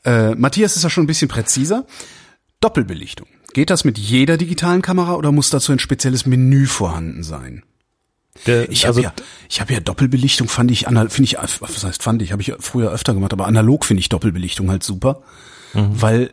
[0.04, 1.86] äh, Matthias ist ja schon ein bisschen präziser.
[2.60, 3.28] Doppelbelichtung.
[3.54, 7.64] Geht das mit jeder digitalen Kamera oder muss dazu ein spezielles Menü vorhanden sein?
[8.46, 12.04] Der, Ich also, habe ja, ich habe ja Doppelbelichtung fand ich finde ich was heißt
[12.04, 15.24] fand ich habe ich früher öfter gemacht, aber analog finde ich Doppelbelichtung halt super,
[15.74, 16.32] weil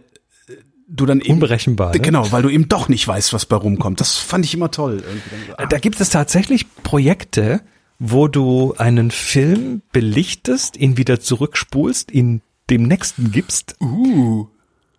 [0.49, 0.53] äh,
[0.87, 2.01] du dann eben Unberechenbar, ne?
[2.01, 4.01] Genau, weil du eben doch nicht weißt, was bei rumkommt.
[4.01, 5.03] Das fand ich immer toll.
[5.07, 7.63] Irgendwie so, ah, Da gibt es tatsächlich Projekte,
[7.99, 13.77] wo du einen Film belichtest, ihn wieder zurückspulst, ihn dem nächsten gibst.
[13.81, 14.47] uh,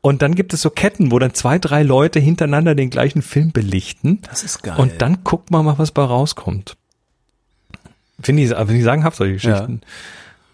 [0.01, 3.51] Und dann gibt es so Ketten, wo dann zwei, drei Leute hintereinander den gleichen Film
[3.51, 4.19] belichten.
[4.29, 4.75] das ist geil.
[4.77, 6.77] Und dann guckt man mal, was bei rauskommt.
[8.21, 9.81] Finde ich, finde ich sagenhaft, solche Geschichten.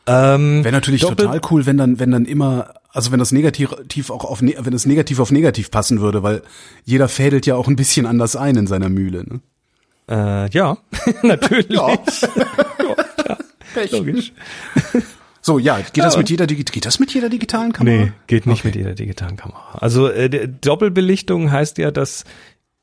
[0.07, 4.09] Ähm, wäre natürlich Doppel- total cool, wenn dann wenn dann immer also wenn das negativ
[4.09, 6.41] auch auf ne- wenn das negativ auf negativ passen würde, weil
[6.85, 9.41] jeder fädelt ja auch ein bisschen anders ein in seiner Mühle, ne?
[10.09, 10.77] Äh, ja,
[11.23, 11.69] natürlich.
[11.69, 11.97] Ja.
[13.75, 14.33] Ja, logisch.
[15.41, 17.95] So, ja, geht das mit jeder Digi geht das mit jeder digitalen Kamera?
[17.95, 19.77] Nee, geht nicht mit jeder digitalen Kamera.
[19.79, 22.25] Also äh, Doppelbelichtung heißt ja, dass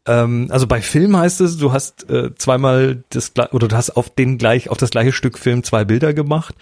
[0.09, 4.13] ähm, also bei Film heißt es, du hast äh, zweimal das oder du hast auf
[4.13, 6.57] den gleich auf das gleiche Stück Film zwei Bilder gemacht.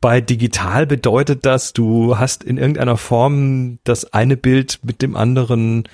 [0.00, 5.84] Bei digital bedeutet das, du hast in irgendeiner Form das eine Bild mit dem anderen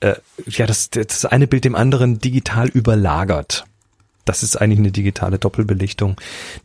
[0.00, 0.14] äh,
[0.46, 3.64] ja, das, das eine Bild dem anderen digital überlagert.
[4.24, 6.16] Das ist eigentlich eine digitale Doppelbelichtung.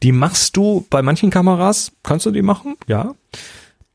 [0.03, 3.15] Die machst du bei manchen Kameras, kannst du die machen, ja.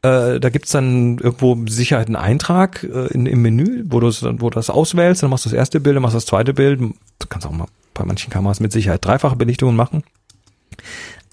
[0.00, 4.08] Äh, da gibt's dann irgendwo Sicherheit einen Eintrag äh, in, im Menü, wo du
[4.40, 6.80] wo das auswählst, dann machst du das erste Bild, dann machst du das zweite Bild.
[6.80, 10.04] Du kannst auch mal bei manchen Kameras mit Sicherheit dreifache Belichtungen machen.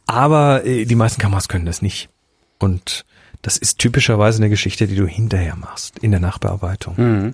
[0.08, 2.10] Aber äh, die meisten Kameras können das nicht.
[2.60, 3.06] Und
[3.44, 6.96] das ist typischerweise eine Geschichte, die du hinterher machst, in der Nachbearbeitung.
[6.98, 7.34] Mhm.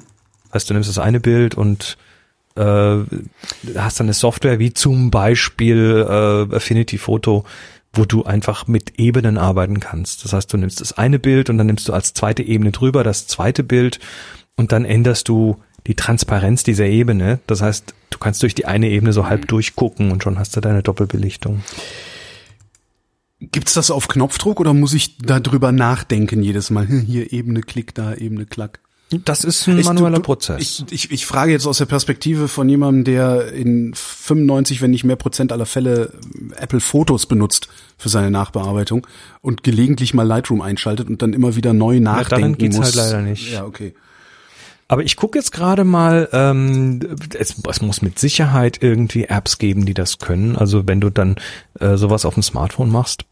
[0.54, 1.98] Heißt, du nimmst das eine Bild und
[2.56, 2.98] äh,
[3.76, 7.46] hast dann eine Software wie zum Beispiel äh, Affinity Photo,
[7.94, 10.24] wo du einfach mit Ebenen arbeiten kannst.
[10.24, 13.04] Das heißt, du nimmst das eine Bild und dann nimmst du als zweite Ebene drüber
[13.04, 14.00] das zweite Bild
[14.56, 17.40] und dann änderst du die Transparenz dieser Ebene.
[17.48, 20.62] Das heißt, du kannst durch die eine Ebene so halb durchgucken und schon hast du
[20.62, 21.64] deine Doppelbelichtung.
[23.40, 26.88] Gibt's das auf Knopfdruck oder muss ich da drüber nachdenken jedes Mal?
[27.08, 28.80] Hier Ebene, Klick, da Ebene, Klack.
[29.26, 30.62] Das ist ein Ich- manueller du- Prozess.
[30.62, 35.04] Ich, ich, ich frage jetzt aus der Perspektive von jemandem, der in 95, wenn nicht
[35.04, 36.14] mehr Prozent aller Fälle
[36.56, 39.06] Apple Fotos benutzt für seine Nachbearbeitung
[39.42, 42.86] und gelegentlich mal Lightroom einschaltet und dann immer wieder neu nachdenken geht's muss.
[42.86, 43.52] halt leider nicht.
[43.52, 43.94] Ja, okay.
[44.88, 47.00] Aber ich gucke jetzt gerade mal, ähm,
[47.38, 50.58] es, es muss mit Sicherheit irgendwie Apps geben, die das können.
[50.58, 51.36] Also wenn du dann
[51.80, 53.24] äh, sowas auf dem Smartphone machst.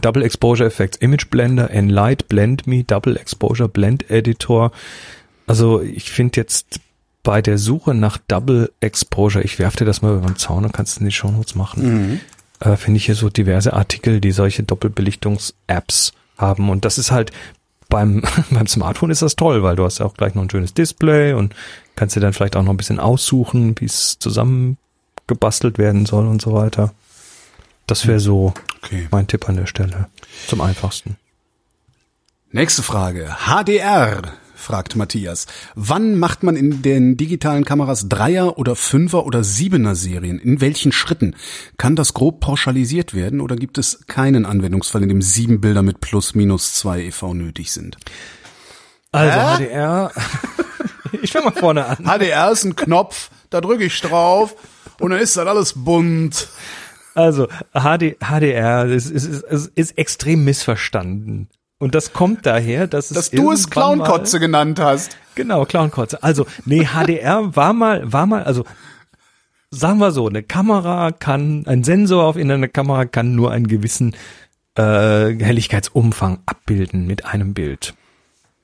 [0.00, 4.72] Double Exposure Effects, Image Blender, Enlight, Blend Me, Double Exposure, Blend Editor.
[5.46, 6.80] Also ich finde jetzt
[7.22, 10.72] bei der Suche nach Double Exposure, ich werf dir das mal über den Zaun und
[10.72, 11.82] kannst es in die Shownotes machen,
[12.60, 16.70] äh, finde ich hier so diverse Artikel, die solche Doppelbelichtungs-Apps haben.
[16.70, 17.32] Und das ist halt
[17.88, 20.72] beim, beim Smartphone ist das toll, weil du hast ja auch gleich noch ein schönes
[20.72, 21.54] Display und
[21.96, 26.40] kannst dir dann vielleicht auch noch ein bisschen aussuchen, wie es zusammengebastelt werden soll und
[26.40, 26.94] so weiter.
[27.90, 29.08] Das wäre so Okay.
[29.10, 30.06] mein Tipp an der Stelle.
[30.46, 31.16] Zum einfachsten.
[32.52, 33.36] Nächste Frage.
[33.44, 34.22] HDR,
[34.54, 35.46] fragt Matthias.
[35.74, 40.38] Wann macht man in den digitalen Kameras Dreier- oder Fünfer- oder Siebener Serien?
[40.38, 41.34] In welchen Schritten?
[41.78, 46.00] Kann das grob pauschalisiert werden oder gibt es keinen Anwendungsfall, in dem sieben Bilder mit
[46.00, 47.96] plus minus zwei EV nötig sind?
[49.10, 50.12] Also HDR.
[51.22, 51.96] ich fange mal vorne an.
[52.04, 54.54] HDR ist ein Knopf, da drücke ich drauf
[55.00, 56.46] und dann ist das alles bunt.
[57.14, 61.48] Also HD, HDR ist, ist, ist, ist extrem missverstanden.
[61.78, 65.16] Und das kommt daher, dass es Dass du es irgendwann mal- Clownkotze genannt hast.
[65.34, 66.22] Genau, Clownkotze.
[66.22, 68.64] Also, nee, HDR war mal, war mal, also
[69.70, 73.66] sagen wir so, eine Kamera kann, ein Sensor auf in einer Kamera kann nur einen
[73.66, 74.14] gewissen
[74.76, 74.82] äh,
[75.34, 77.94] Helligkeitsumfang abbilden mit einem Bild.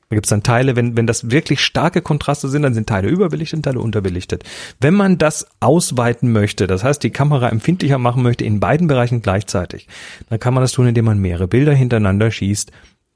[0.08, 3.58] Da gibt's dann Teile, wenn, wenn das wirklich starke Kontraste sind, dann sind Teile überbelichtet
[3.58, 4.44] und Teile unterbelichtet.
[4.80, 9.20] Wenn man das ausweiten möchte, das heißt die Kamera empfindlicher machen möchte in beiden Bereichen
[9.20, 9.88] gleichzeitig,
[10.28, 12.70] dann kann man das tun, indem man mehrere Bilder hintereinander schießt,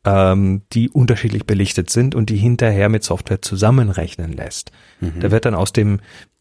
[0.05, 4.72] ähm, die unterschiedlich belichtet sind und die hinterher mit Software zusammenrechnen lässt.
[5.01, 5.20] Mhm.
[5.20, 6.01] Da wird dann aus dem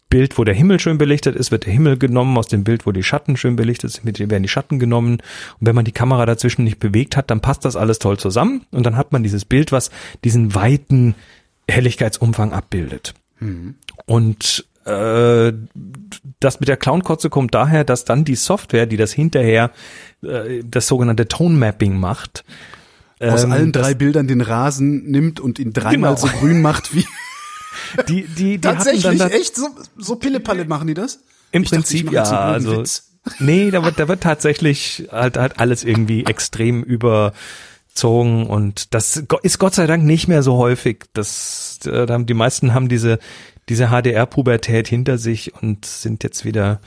[0.10, 2.91] Bild, wo der Himmel schön belichtet ist, wird der Himmel genommen, aus dem Bild, wo
[2.91, 5.14] die Schatten schön belichtet sind, werden die Schatten genommen.
[5.60, 8.66] Und wenn man die Kamera dazwischen nicht bewegt hat, dann passt das alles toll zusammen
[8.72, 9.91] und dann hat man dieses Bild, was
[10.24, 11.16] diesen weiten
[11.70, 13.14] Helligkeitsumfang abbildet.
[13.39, 13.76] Mhm.
[14.05, 15.53] Und äh,
[16.39, 19.72] das mit der Clownkotze kommt daher, dass dann die Software, die das hinterher
[20.24, 22.43] äh, das sogenannte Tone Mapping macht,
[23.20, 26.28] aus ähm, allen drei Bildern den Rasen nimmt und ihn dreimal genau.
[26.28, 27.05] so grün macht wie
[28.07, 31.20] die, die, die Tatsächlich, hatten dann echt so, so Pillepalle machen die das?
[31.51, 32.84] Im ich Prinzip dachte, ja, also.
[33.39, 39.59] Nee, da wird, da wird tatsächlich halt, halt alles irgendwie extrem überzogen und das ist
[39.59, 41.03] Gott sei Dank nicht mehr so häufig.
[41.13, 43.20] Das, äh, da haben die meisten haben diese,
[43.67, 46.80] diese HDR-Pubertät hinter sich und sind jetzt wieder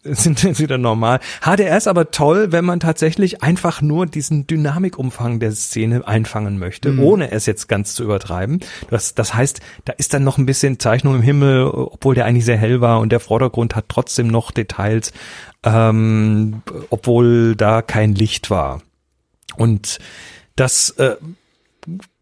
[0.04, 1.20] sind jetzt wieder normal.
[1.42, 6.92] HDR ist aber toll, wenn man tatsächlich einfach nur diesen Dynamikumfang der Szene einfangen möchte,
[6.92, 7.02] mhm.
[7.02, 8.60] ohne es jetzt ganz zu übertreiben.
[8.88, 12.46] Das, das heißt, da ist dann noch ein bisschen Zeichnung im Himmel, obwohl der eigentlich
[12.46, 15.12] sehr hell war und der Vordergrund hat trotzdem noch Details,
[15.64, 18.80] ähm, obwohl da kein Licht war.
[19.56, 19.98] Und
[20.56, 21.16] das äh,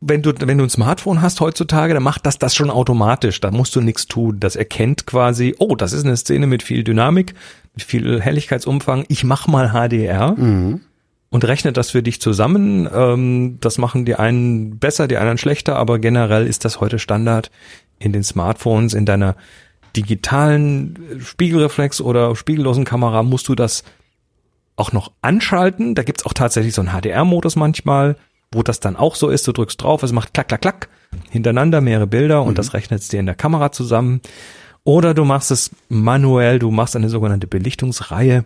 [0.01, 3.41] wenn du, wenn du ein Smartphone hast heutzutage, dann macht das das schon automatisch.
[3.41, 4.41] Da musst du nichts tun.
[4.41, 7.35] Das erkennt quasi, oh, das ist eine Szene mit viel Dynamik,
[7.75, 9.05] mit viel Helligkeitsumfang.
[9.09, 10.33] Ich mach mal HDR.
[10.37, 10.81] Mhm.
[11.31, 12.89] Und rechnet das für dich zusammen.
[12.91, 17.51] Ähm, das machen die einen besser, die anderen schlechter, aber generell ist das heute Standard
[17.99, 19.37] in den Smartphones, in deiner
[19.95, 23.85] digitalen Spiegelreflex oder spiegellosen Kamera musst du das
[24.77, 25.95] auch noch anschalten.
[25.95, 28.17] Da gibt's auch tatsächlich so einen HDR-Modus manchmal
[28.53, 30.89] wo das dann auch so ist, du drückst drauf, es macht klack, klack, klack,
[31.31, 32.57] hintereinander mehrere Bilder und mhm.
[32.57, 34.21] das rechnet es dir in der Kamera zusammen.
[34.85, 38.45] Oder du machst es manuell, du machst eine sogenannte Belichtungsreihe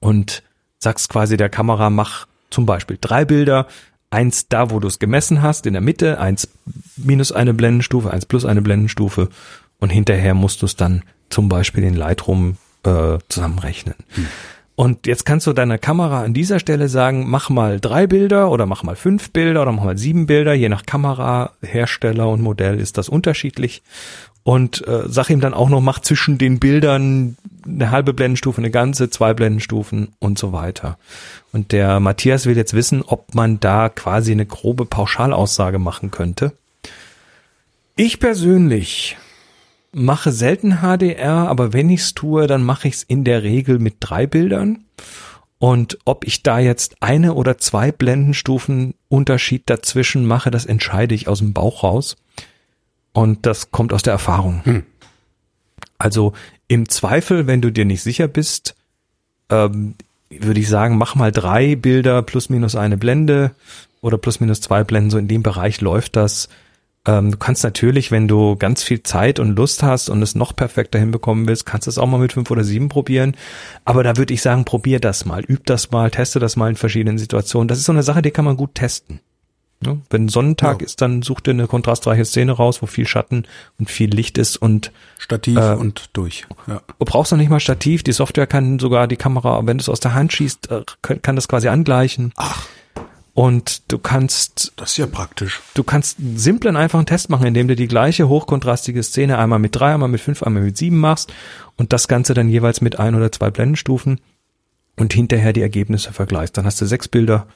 [0.00, 0.42] und
[0.78, 3.66] sagst quasi der Kamera, mach zum Beispiel drei Bilder,
[4.10, 6.48] eins da, wo du es gemessen hast, in der Mitte, eins
[6.96, 9.28] minus eine Blendenstufe, eins plus eine Blendenstufe
[9.78, 13.94] und hinterher musst du es dann zum Beispiel in Lightroom äh, zusammenrechnen.
[14.16, 14.28] Mhm.
[14.76, 18.66] Und jetzt kannst du deiner Kamera an dieser Stelle sagen, mach mal drei Bilder oder
[18.66, 20.52] mach mal fünf Bilder oder mach mal sieben Bilder.
[20.52, 23.82] Je nach Kamera, Hersteller und Modell ist das unterschiedlich.
[24.42, 28.70] Und äh, sag ihm dann auch noch, mach zwischen den Bildern eine halbe Blendenstufe, eine
[28.70, 30.98] ganze, zwei Blendenstufen und so weiter.
[31.52, 36.52] Und der Matthias will jetzt wissen, ob man da quasi eine grobe Pauschalaussage machen könnte.
[37.96, 39.16] Ich persönlich
[39.96, 44.26] mache selten HDR, aber wenn ich's tue, dann mache ich's in der Regel mit drei
[44.26, 44.84] Bildern.
[45.58, 51.28] Und ob ich da jetzt eine oder zwei Blendenstufen Unterschied dazwischen mache, das entscheide ich
[51.28, 52.16] aus dem Bauch raus.
[53.14, 54.60] Und das kommt aus der Erfahrung.
[54.64, 54.82] Hm.
[55.96, 56.34] Also
[56.68, 58.74] im Zweifel, wenn du dir nicht sicher bist,
[59.48, 59.94] ähm,
[60.28, 63.52] würde ich sagen, mach mal drei Bilder plus minus eine Blende
[64.02, 65.08] oder plus minus zwei Blenden.
[65.08, 66.50] So in dem Bereich läuft das.
[67.06, 70.54] Ähm, du kannst natürlich, wenn du ganz viel Zeit und Lust hast und es noch
[70.54, 73.36] perfekter hinbekommen willst, kannst du es auch mal mit fünf oder sieben probieren.
[73.84, 76.76] Aber da würde ich sagen, probier das mal, üb das mal, teste das mal in
[76.76, 77.68] verschiedenen Situationen.
[77.68, 79.20] Das ist so eine Sache, die kann man gut testen.
[79.84, 80.86] Ja, wenn Sonnentag ja.
[80.86, 83.44] ist, dann such dir eine kontrastreiche Szene raus, wo viel Schatten
[83.78, 86.46] und viel Licht ist und Stativ äh, und durch.
[86.66, 86.80] Ja.
[86.98, 88.02] Du brauchst noch nicht mal Stativ.
[88.02, 91.20] Die Software kann sogar die Kamera, wenn du es aus der Hand schießt, äh, kann,
[91.20, 92.32] kann das quasi angleichen.
[92.36, 92.66] Ach.
[93.36, 94.72] Und du kannst.
[94.76, 95.60] Das ist ja praktisch.
[95.74, 99.76] Du kannst einen simplen, einfachen Test machen, indem du die gleiche hochkontrastige Szene einmal mit
[99.76, 101.34] drei, einmal mit fünf, einmal mit sieben machst
[101.76, 104.22] und das Ganze dann jeweils mit ein oder zwei Blendenstufen
[104.96, 106.56] und hinterher die Ergebnisse vergleichst.
[106.56, 107.46] Dann hast du sechs Bilder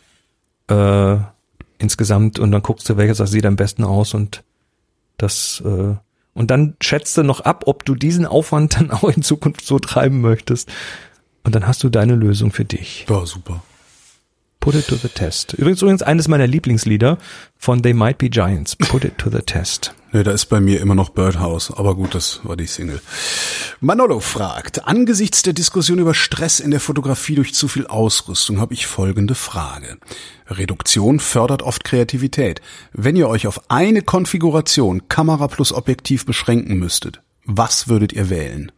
[0.69, 1.17] äh,
[1.79, 4.45] insgesamt und dann guckst du, welches das sieht am besten aus und
[5.17, 5.95] das äh,
[6.35, 9.79] und dann schätzt du noch ab, ob du diesen Aufwand dann auch in Zukunft so
[9.79, 10.71] treiben möchtest.
[11.43, 13.07] Und dann hast du deine Lösung für dich.
[13.09, 13.63] Ja, super.
[14.61, 15.55] Put it to the test.
[15.55, 17.17] Übrigens, übrigens eines meiner Lieblingslieder
[17.57, 18.77] von They Might Be Giants.
[18.77, 19.95] Put it to the test.
[20.13, 21.71] Nee, da ist bei mir immer noch Birdhouse.
[21.71, 23.01] Aber gut, das war die Single.
[23.81, 28.75] Manolo fragt, angesichts der Diskussion über Stress in der Fotografie durch zu viel Ausrüstung habe
[28.75, 29.99] ich folgende Frage.
[30.49, 32.61] Reduktion fördert oft Kreativität.
[32.93, 38.73] Wenn ihr euch auf eine Konfiguration Kamera plus Objektiv beschränken müsstet, was würdet ihr wählen?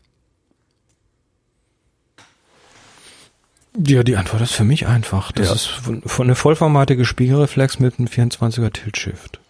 [3.77, 5.33] Ja, die Antwort ist für mich einfach.
[5.33, 5.55] Das ja.
[5.55, 9.41] ist von, von eine vollformatige Spiegelreflex mit einem 24er Tilt Shift.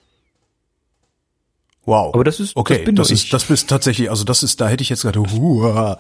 [1.85, 2.14] Wow.
[2.14, 2.77] Aber das ist- okay.
[2.77, 3.31] das bin das ist ich.
[3.31, 4.11] das bist tatsächlich.
[4.11, 5.20] Also das ist da hätte ich jetzt gerade.
[5.20, 5.99] Hua.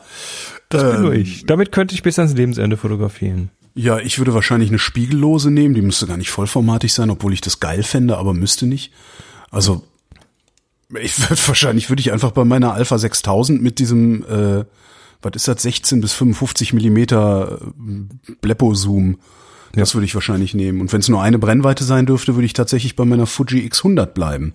[0.68, 1.44] Das bin nur Ähm, ich.
[1.46, 3.50] Damit könnte ich bis ans Lebensende fotografieren.
[3.74, 5.74] Ja, ich würde wahrscheinlich eine spiegellose nehmen.
[5.74, 8.92] Die müsste gar nicht vollformatig sein, obwohl ich das geil fände, aber müsste nicht.
[9.50, 9.82] Also
[11.00, 14.64] ich würde wahrscheinlich würde ich einfach bei meiner Alpha 6000 mit diesem äh,
[15.22, 19.18] was ist das 16 bis 55 Millimeter äh, Bleppo Zoom.
[19.74, 20.80] Das würde ich wahrscheinlich nehmen.
[20.80, 24.06] Und wenn es nur eine Brennweite sein dürfte, würde ich tatsächlich bei meiner Fuji X100
[24.06, 24.52] bleiben.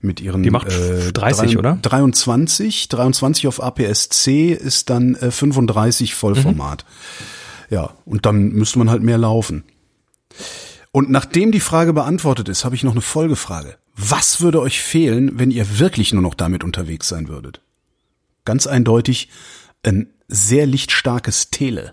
[0.00, 1.76] Mit ihren Die macht 30, oder?
[1.82, 6.84] 23, 23 auf APS-C ist dann äh, 35 Vollformat.
[7.68, 9.64] Ja, und dann müsste man halt mehr laufen.
[10.92, 13.76] Und nachdem die Frage beantwortet ist, habe ich noch eine Folgefrage.
[13.94, 17.60] Was würde euch fehlen, wenn ihr wirklich nur noch damit unterwegs sein würdet?
[18.44, 19.28] Ganz eindeutig
[19.84, 21.92] ein sehr lichtstarkes Tele.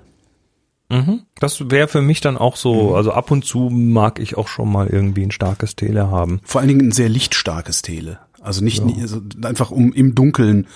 [1.39, 2.95] Das wäre für mich dann auch so, Mhm.
[2.95, 6.41] also ab und zu mag ich auch schon mal irgendwie ein starkes Tele haben.
[6.43, 8.19] Vor allen Dingen ein sehr lichtstarkes Tele.
[8.45, 10.67] Also nicht nie- also einfach um im Dunkeln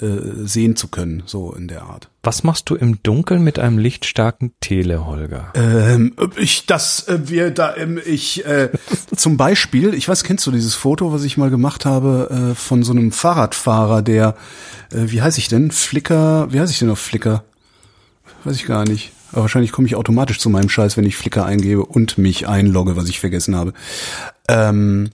[0.00, 0.06] äh,
[0.44, 2.08] sehen zu können, so in der Art.
[2.22, 5.52] Was machst du im Dunkeln mit einem lichtstarken Tele, Holger?
[5.54, 8.70] Ähm, ich das äh, wir da ähm, ich äh,
[9.16, 12.82] zum Beispiel, ich weiß, kennst du dieses Foto, was ich mal gemacht habe äh, von
[12.82, 14.36] so einem Fahrradfahrer, der
[14.92, 15.70] äh, wie heiße ich denn?
[15.70, 17.44] Flickr, wie heiße ich denn auf Flickr?
[18.44, 19.12] Weiß ich gar nicht.
[19.32, 22.96] Aber wahrscheinlich komme ich automatisch zu meinem Scheiß, wenn ich Flickr eingebe und mich einlogge,
[22.96, 23.72] was ich vergessen habe.
[24.48, 25.10] Ähm,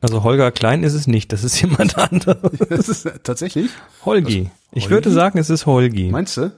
[0.00, 2.58] Also Holger Klein ist es nicht, das ist jemand anderes.
[2.68, 3.70] das ist äh, tatsächlich.
[4.04, 4.50] Holgi.
[4.72, 4.90] Ich Holgi?
[4.90, 6.10] würde sagen, es ist Holgi.
[6.10, 6.52] Meinst du?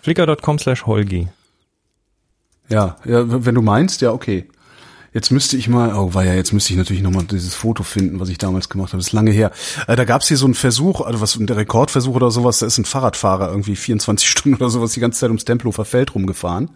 [0.00, 1.28] Flickr.com slash Holgi.
[2.68, 4.46] Ja, ja, wenn du meinst, ja, okay.
[5.12, 8.20] Jetzt müsste ich mal, oh war ja, jetzt müsste ich natürlich nochmal dieses Foto finden,
[8.20, 8.98] was ich damals gemacht habe.
[8.98, 9.50] Das ist lange her.
[9.88, 12.66] Äh, da gab es hier so einen Versuch, also was der Rekordversuch oder sowas, da
[12.66, 16.70] ist ein Fahrradfahrer irgendwie 24 Stunden oder sowas die ganze Zeit ums Tempelhofer Feld rumgefahren.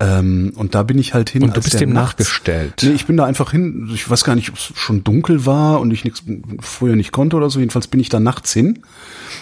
[0.00, 1.42] Ähm, und da bin ich halt hin.
[1.42, 2.74] Und du bist dem nachgestellt.
[2.82, 3.90] Nee, ich bin da einfach hin.
[3.92, 6.22] Ich weiß gar nicht, ob es schon dunkel war und ich nichts
[6.60, 7.58] früher nicht konnte oder so.
[7.58, 8.80] Jedenfalls bin ich da nachts hin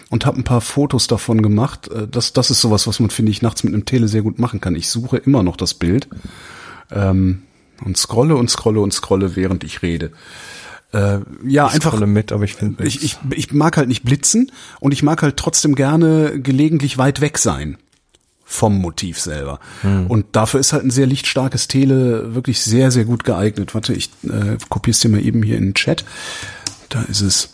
[0.09, 1.89] und habe ein paar Fotos davon gemacht.
[1.89, 4.39] Äh, Das, das ist sowas, was man, finde ich, nachts mit einem Tele sehr gut
[4.39, 4.75] machen kann.
[4.75, 6.09] Ich suche immer noch das Bild
[6.91, 7.43] ähm,
[7.85, 10.13] und scrolle und scrolle und scrolle, während ich rede.
[10.93, 12.01] Äh, ja, Ich einfach.
[12.07, 15.37] mit, aber ich finde Ich, ich, ich mag halt nicht blitzen und ich mag halt
[15.37, 17.77] trotzdem gerne gelegentlich weit weg sein
[18.49, 19.59] vom Motiv selber.
[20.09, 23.75] Und dafür ist halt ein sehr lichtstarkes Tele wirklich sehr, sehr gut geeignet.
[23.75, 26.05] Warte, ich äh, kopier's dir mal eben hier in den Chat.
[26.89, 27.53] Da ist es.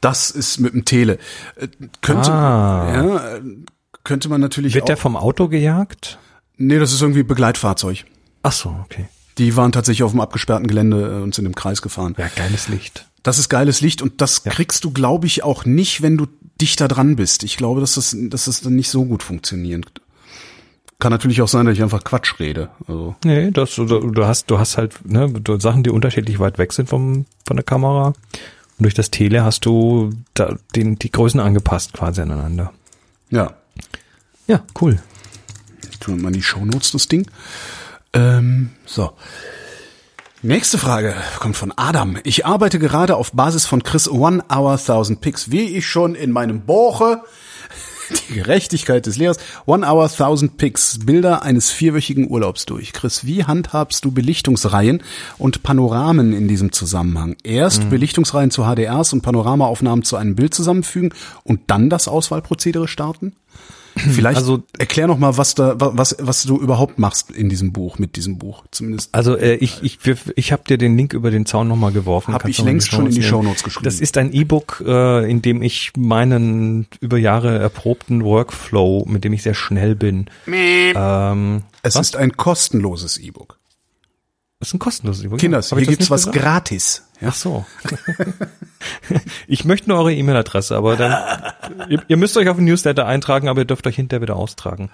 [0.00, 1.18] Das ist mit dem Tele.
[1.56, 1.68] Äh,
[2.02, 2.92] Könnte, Ah.
[2.94, 3.40] ja, äh,
[4.04, 4.86] könnte man natürlich Wird auch.
[4.86, 6.18] der vom Auto gejagt?
[6.56, 8.04] nee, das ist irgendwie Begleitfahrzeug.
[8.42, 9.08] Ach so, okay.
[9.38, 12.14] Die waren tatsächlich auf dem abgesperrten Gelände äh, und sind im Kreis gefahren.
[12.18, 13.06] Ja, geiles Licht.
[13.22, 16.26] Das ist geiles Licht und das kriegst du, glaube ich, auch nicht, wenn du
[16.60, 17.42] dichter dran bist.
[17.42, 19.86] Ich glaube, dass das, dass das dann nicht so gut funktioniert.
[20.98, 22.68] Kann natürlich auch sein, dass ich einfach Quatsch rede.
[22.86, 26.72] Also, Nee, das, du, du hast, du hast halt ne, Sachen, die unterschiedlich weit weg
[26.72, 28.08] sind vom, von der Kamera.
[28.08, 32.72] Und durch das Tele hast du da, den, die Größen angepasst quasi aneinander.
[33.30, 33.54] ja.
[34.46, 34.98] Ja, cool.
[35.92, 37.30] Ich tue mal in die Shownotes das Ding.
[38.12, 39.12] Ähm, so.
[40.42, 42.16] Nächste Frage kommt von Adam.
[42.24, 45.50] Ich arbeite gerade auf Basis von Chris One Hour 1000 Picks.
[45.50, 47.20] Wie ich schon in meinem Buche
[48.30, 49.36] die Gerechtigkeit des Lehrers
[49.66, 52.94] One Hour 1000 Picks Bilder eines vierwöchigen Urlaubs durch.
[52.94, 55.02] Chris, wie handhabst du Belichtungsreihen
[55.36, 57.36] und Panoramen in diesem Zusammenhang?
[57.42, 61.12] Erst Belichtungsreihen zu HDRs und Panoramaaufnahmen zu einem Bild zusammenfügen
[61.44, 63.36] und dann das Auswahlprozedere starten?
[63.96, 67.72] Vielleicht Also- erklär noch mal, was da wa- was was du überhaupt machst in diesem
[67.72, 69.14] Buch mit diesem Buch zumindest.
[69.14, 72.32] Also äh, ich ich wir- ich habe dir den Link über den Zaun nochmal geworfen.
[72.34, 73.28] Hab Kannst ich mal längst schon in die nehmen.
[73.30, 73.84] Shownotes geschrieben.
[73.84, 79.32] Das ist ein E-Book, äh, in dem ich meinen über Jahre erprobten Workflow, mit dem
[79.32, 80.26] ich sehr schnell bin.
[80.46, 82.08] Ähm, Es was?
[82.08, 83.58] ist ein kostenloses E-Book.
[84.60, 85.38] Das ist ein kostenloses E-Book.
[85.38, 86.38] Kinders, hier gibt's was gesagt?
[86.38, 87.08] gratis.
[87.22, 87.28] Ja?
[87.30, 87.64] Ach so.
[89.46, 91.16] ich möchte nur eure E-Mail-Adresse, aber dann
[91.88, 94.90] ihr, ihr müsst euch auf den Newsletter eintragen, aber ihr dürft euch hinterher wieder austragen.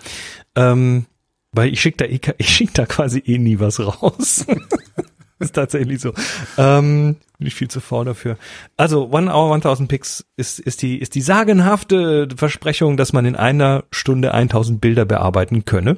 [0.55, 1.07] Ähm,
[1.51, 4.47] weil ich schicke da eh, ich schick da quasi eh nie was raus.
[5.41, 6.13] ist tatsächlich so.
[6.59, 8.39] Ähm, bin ich viel zu faul dafür.
[8.77, 13.35] Also One Hour 1000 Picks ist ist die ist die sagenhafte Versprechung, dass man in
[13.35, 15.97] einer Stunde 1000 Bilder bearbeiten könne.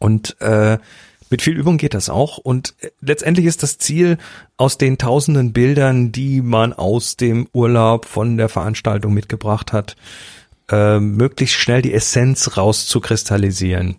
[0.00, 0.78] Und äh,
[1.32, 2.38] mit viel Übung geht das auch.
[2.38, 4.18] Und äh, letztendlich ist das Ziel,
[4.56, 9.96] aus den tausenden Bildern, die man aus dem Urlaub von der Veranstaltung mitgebracht hat,
[10.70, 13.96] äh, möglichst schnell die Essenz rauszukristallisieren.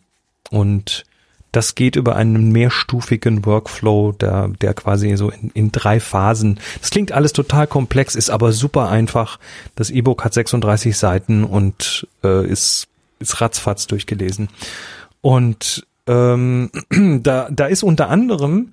[0.49, 1.03] Und
[1.51, 6.59] das geht über einen mehrstufigen Workflow, der, der quasi so in, in drei Phasen.
[6.79, 9.39] Das klingt alles total komplex, ist aber super einfach.
[9.75, 12.87] Das E-Book hat 36 Seiten und äh, ist,
[13.19, 14.49] ist ratzfatz durchgelesen.
[15.21, 16.69] Und ähm,
[17.23, 18.71] da, da ist unter anderem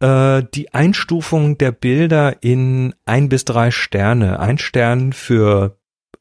[0.00, 4.40] äh, die Einstufung der Bilder in ein bis drei Sterne.
[4.40, 5.76] Ein Stern für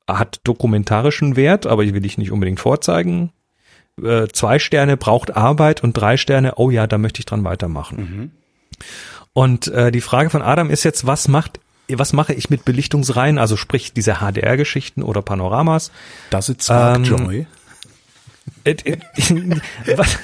[0.07, 3.31] hat dokumentarischen Wert, aber ich will ich nicht unbedingt vorzeigen.
[4.01, 7.97] Äh, zwei Sterne braucht Arbeit und drei Sterne, oh ja, da möchte ich dran weitermachen.
[7.97, 8.31] Mhm.
[9.33, 13.37] Und äh, die Frage von Adam ist jetzt, was macht was mache ich mit Belichtungsreihen,
[13.37, 15.91] also sprich diese HDR-Geschichten oder Panoramas?
[16.49, 17.47] It spark Ähm, joy?
[19.95, 20.17] Was,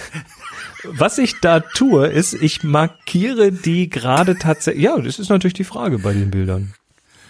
[0.83, 4.83] was ich da tue, ist, ich markiere die gerade tatsächlich.
[4.83, 6.73] Ja, das ist natürlich die Frage bei den Bildern.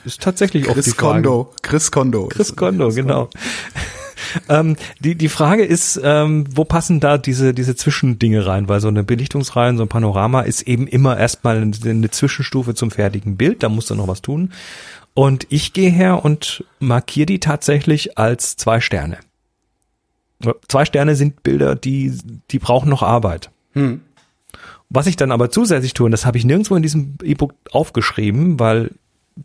[0.06, 1.22] Ist tatsächlich oft die Chris Frage.
[1.22, 1.54] Kondo.
[1.62, 2.28] Chris Kondo.
[2.28, 3.30] Chris Kondo, genau.
[4.50, 8.68] ähm, die, die Frage ist, ähm, wo passen da diese, diese Zwischendinge rein?
[8.68, 12.92] Weil so eine Belichtungsreihe, so ein Panorama ist eben immer erstmal eine, eine Zwischenstufe zum
[12.92, 14.52] fertigen Bild, da musst du noch was tun.
[15.14, 19.20] Und ich gehe her und markiere die tatsächlich als zwei Sterne.
[20.68, 22.18] Zwei Sterne sind Bilder, die,
[22.52, 23.50] die brauchen noch Arbeit.
[23.74, 24.02] Hm.
[24.90, 28.60] Was ich dann aber zusätzlich tue, und das habe ich nirgendwo in diesem E-Book aufgeschrieben,
[28.60, 28.92] weil,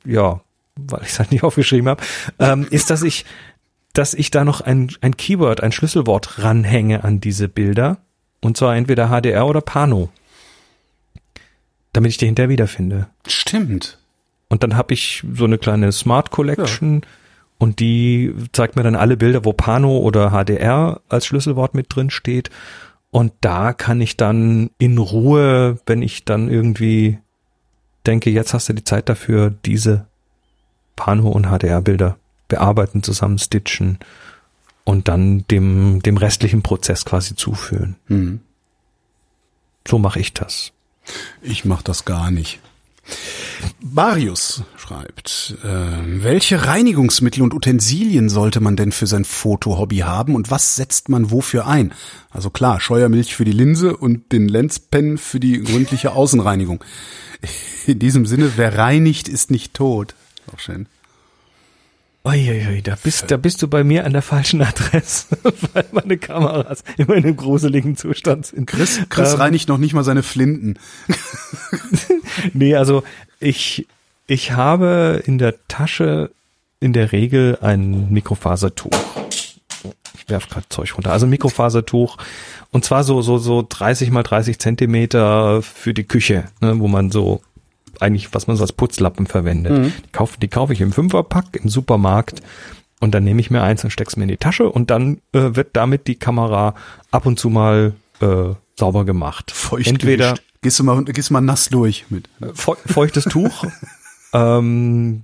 [0.05, 0.40] ja,
[0.76, 2.03] weil ich es halt nicht aufgeschrieben habe,
[2.38, 3.24] ähm, ist, dass ich,
[3.92, 7.99] dass ich da noch ein, ein Keyword, ein Schlüsselwort ranhänge an diese Bilder.
[8.40, 10.11] Und zwar entweder HDR oder Pano.
[11.92, 13.09] Damit ich die hinterher wiederfinde.
[13.26, 13.99] Stimmt.
[14.49, 17.03] Und dann habe ich so eine kleine Smart Collection
[17.59, 22.11] und die zeigt mir dann alle Bilder, wo Pano oder HDR als Schlüsselwort mit drin
[22.11, 22.50] steht.
[23.11, 27.18] Und da kann ich dann in Ruhe, wenn ich dann irgendwie
[28.06, 30.06] denke, jetzt hast du die Zeit dafür, diese
[30.94, 32.16] Pano und HDR Bilder
[32.48, 33.98] bearbeiten, zusammenstitchen
[34.84, 37.96] und dann dem, dem restlichen Prozess quasi zuführen.
[38.06, 38.40] Hm.
[39.86, 40.72] So mache ich das.
[41.42, 42.61] Ich mach das gar nicht.
[43.80, 45.68] Marius schreibt, äh,
[46.22, 51.30] welche Reinigungsmittel und Utensilien sollte man denn für sein Fotohobby haben und was setzt man
[51.30, 51.92] wofür ein?
[52.30, 56.84] Also klar, Scheuermilch für die Linse und den Lenspen für die gründliche Außenreinigung.
[57.86, 60.14] In diesem Sinne, wer reinigt, ist nicht tot.
[60.52, 60.86] Auch schön.
[62.29, 65.26] Uiuiui, da bist, da bist du bei mir an der falschen Adresse,
[65.72, 68.66] weil meine Kameras immer in einem gruseligen Zustand sind.
[68.66, 70.79] Chris, Chris Ähm, reinigt noch nicht mal seine Flinten.
[72.53, 73.03] Nee, also
[73.41, 73.89] ich,
[74.29, 76.31] ich habe in der Tasche
[76.79, 78.93] in der Regel ein Mikrofasertuch.
[80.16, 81.12] Ich werf gerade Zeug runter.
[81.12, 82.16] Also ein Mikrofasertuch.
[82.70, 87.11] Und zwar so, so, so 30 mal 30 Zentimeter für die Küche, ne, wo man
[87.11, 87.43] so
[88.01, 89.92] eigentlich, was man so als Putzlappen verwendet.
[90.05, 92.42] Die, kaufe, die kaufe ich im Fünferpack im Supermarkt.
[93.01, 95.55] Und dann nehme ich mir eins und steck's mir in die Tasche und dann äh,
[95.55, 96.74] wird damit die Kamera
[97.12, 99.53] ab und zu mal äh, sauber gemacht.
[99.53, 100.44] Feucht Entweder gewischt.
[100.61, 102.28] Gehst du mal, gehst du mal nass durch mit.
[102.55, 103.64] feu feuchtes Tuch.
[104.32, 105.22] ähm,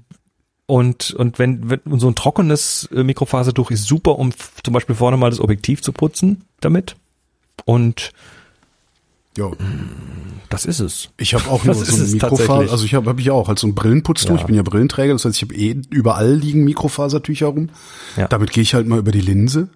[0.66, 5.16] und, und wenn, wenn so ein trockenes äh, Mikrofasertuch ist super, um zum Beispiel vorne
[5.16, 6.96] mal das Objektiv zu putzen damit.
[7.64, 8.12] Und
[9.36, 9.50] Ja.
[10.48, 11.08] das ist es.
[11.16, 13.58] Ich habe auch nur Das so ein Mikrofaser, also ich habe hab ich auch halt
[13.58, 14.34] so ein Brillenputztuch.
[14.34, 14.40] Ja.
[14.40, 17.70] Ich bin ja Brillenträger, das heißt, ich habe eh überall liegen Mikrofasertücher rum.
[18.16, 18.28] Ja.
[18.28, 19.68] Damit gehe ich halt mal über die Linse.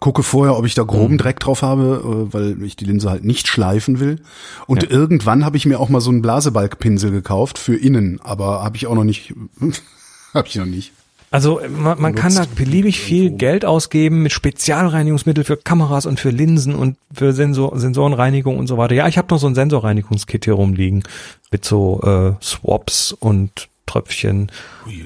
[0.00, 0.86] Gucke vorher, ob ich da Mhm.
[0.88, 4.22] groben Dreck drauf habe, äh, weil ich die Linse halt nicht schleifen will.
[4.66, 4.90] Und Ja.
[4.90, 8.86] irgendwann habe ich mir auch mal so einen Blasebalgpinsel gekauft für innen, aber habe ich
[8.86, 9.34] auch noch nicht,
[10.34, 10.92] habe ich noch nicht.
[11.34, 16.20] Also äh, man, man kann da beliebig viel Geld ausgeben mit Spezialreinigungsmittel für Kameras und
[16.20, 18.94] für Linsen und für Sensor, Sensorenreinigung und so weiter.
[18.94, 21.02] Ja, ich habe noch so ein Sensorreinigungskit hier rumliegen
[21.50, 24.52] mit so äh, Swaps und Tröpfchen.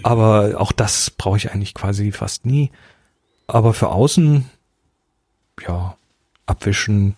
[0.03, 2.73] Aber auch das brauche ich eigentlich quasi fast nie.
[3.47, 4.45] Aber für außen,
[5.67, 5.97] ja,
[6.45, 7.17] abwischen,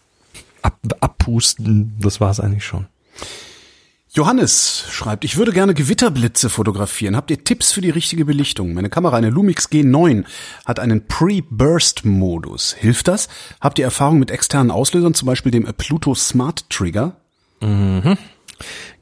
[0.62, 2.86] ab, abpusten, das war's eigentlich schon.
[4.12, 7.14] Johannes schreibt, ich würde gerne Gewitterblitze fotografieren.
[7.14, 8.74] Habt ihr Tipps für die richtige Belichtung?
[8.74, 10.24] Meine Kamera, eine Lumix G9,
[10.64, 12.72] hat einen Pre-Burst-Modus.
[12.72, 13.28] Hilft das?
[13.60, 17.14] Habt ihr Erfahrung mit externen Auslösern, zum Beispiel dem Pluto Smart Trigger?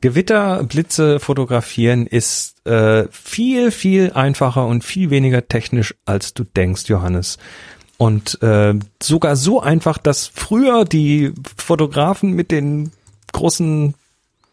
[0.03, 7.39] Gewitterblitze fotografieren ist äh, viel, viel einfacher und viel weniger technisch, als du denkst, Johannes.
[7.97, 12.93] Und äh, sogar so einfach, dass früher die Fotografen mit den
[13.33, 13.95] großen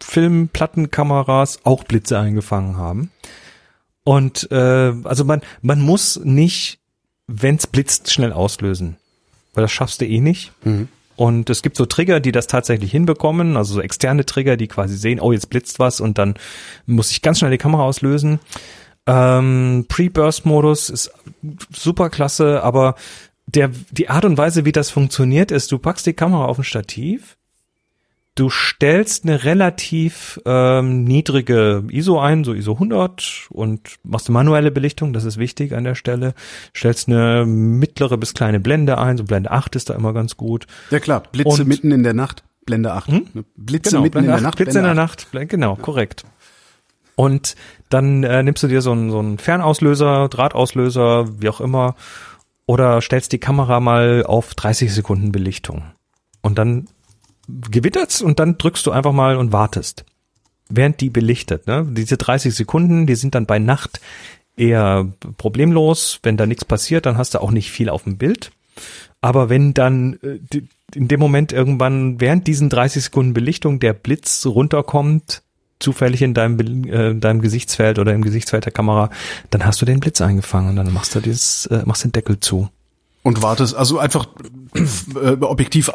[0.02, 3.12] Filmplattenkameras auch Blitze eingefangen haben.
[4.04, 6.80] Und äh, also man, man muss nicht,
[7.28, 8.98] wenn's blitzt, schnell auslösen.
[9.54, 10.52] Weil das schaffst du eh nicht.
[11.16, 14.98] Und es gibt so Trigger, die das tatsächlich hinbekommen, also so externe Trigger, die quasi
[14.98, 16.36] sehen, oh, jetzt blitzt was und dann
[16.86, 18.40] muss ich ganz schnell die Kamera auslösen.
[19.08, 21.12] Ähm, Pre-Burst-Modus ist
[21.74, 22.96] super klasse, aber
[23.48, 26.64] der, die Art und Weise, wie das funktioniert, ist, du packst die Kamera auf ein
[26.64, 27.38] Stativ,
[28.36, 34.72] du stellst eine relativ ähm, niedrige ISO ein, so ISO 100 und machst eine manuelle
[34.72, 36.34] Belichtung, das ist wichtig an der Stelle.
[36.76, 40.68] Stellst eine mittlere bis kleine Blende ein, so Blende 8 ist da immer ganz gut.
[40.92, 42.44] Ja klar, Blitze Und- mitten in der Nacht.
[42.66, 43.10] Blende 8.
[43.12, 43.46] Ne?
[43.56, 44.56] Blitze Genau, mitten Blende in der 8, Nacht.
[44.58, 45.34] Blitze in Blende der 8.
[45.34, 46.24] Nacht, genau, korrekt.
[47.16, 47.56] Und
[47.90, 51.96] dann äh, nimmst du dir so einen, so einen Fernauslöser, Drahtauslöser, wie auch immer,
[52.66, 55.84] oder stellst die Kamera mal auf 30 Sekunden Belichtung.
[56.42, 56.88] Und dann
[57.48, 60.06] gewittert's und dann drückst du einfach mal und wartest.
[60.70, 61.86] Während die belichtet, ne?
[61.90, 64.00] Diese 30 Sekunden, die sind dann bei Nacht
[64.58, 65.08] eher
[65.38, 66.20] problemlos.
[66.24, 68.52] Wenn da nichts passiert, dann hast du auch nicht viel auf dem Bild.
[69.22, 70.62] Aber wenn dann äh,
[70.94, 75.42] in dem Moment irgendwann während diesen 30 Sekunden Belichtung der Blitz runterkommt,
[75.80, 79.10] zufällig in deinem, äh, deinem Gesichtsfeld oder im Gesichtsfeld der Kamera,
[79.50, 82.40] dann hast du den Blitz eingefangen und dann machst du dieses, äh, machst den Deckel
[82.40, 82.70] zu.
[83.24, 84.28] Und wartest, also einfach
[84.76, 85.92] äh, objektiv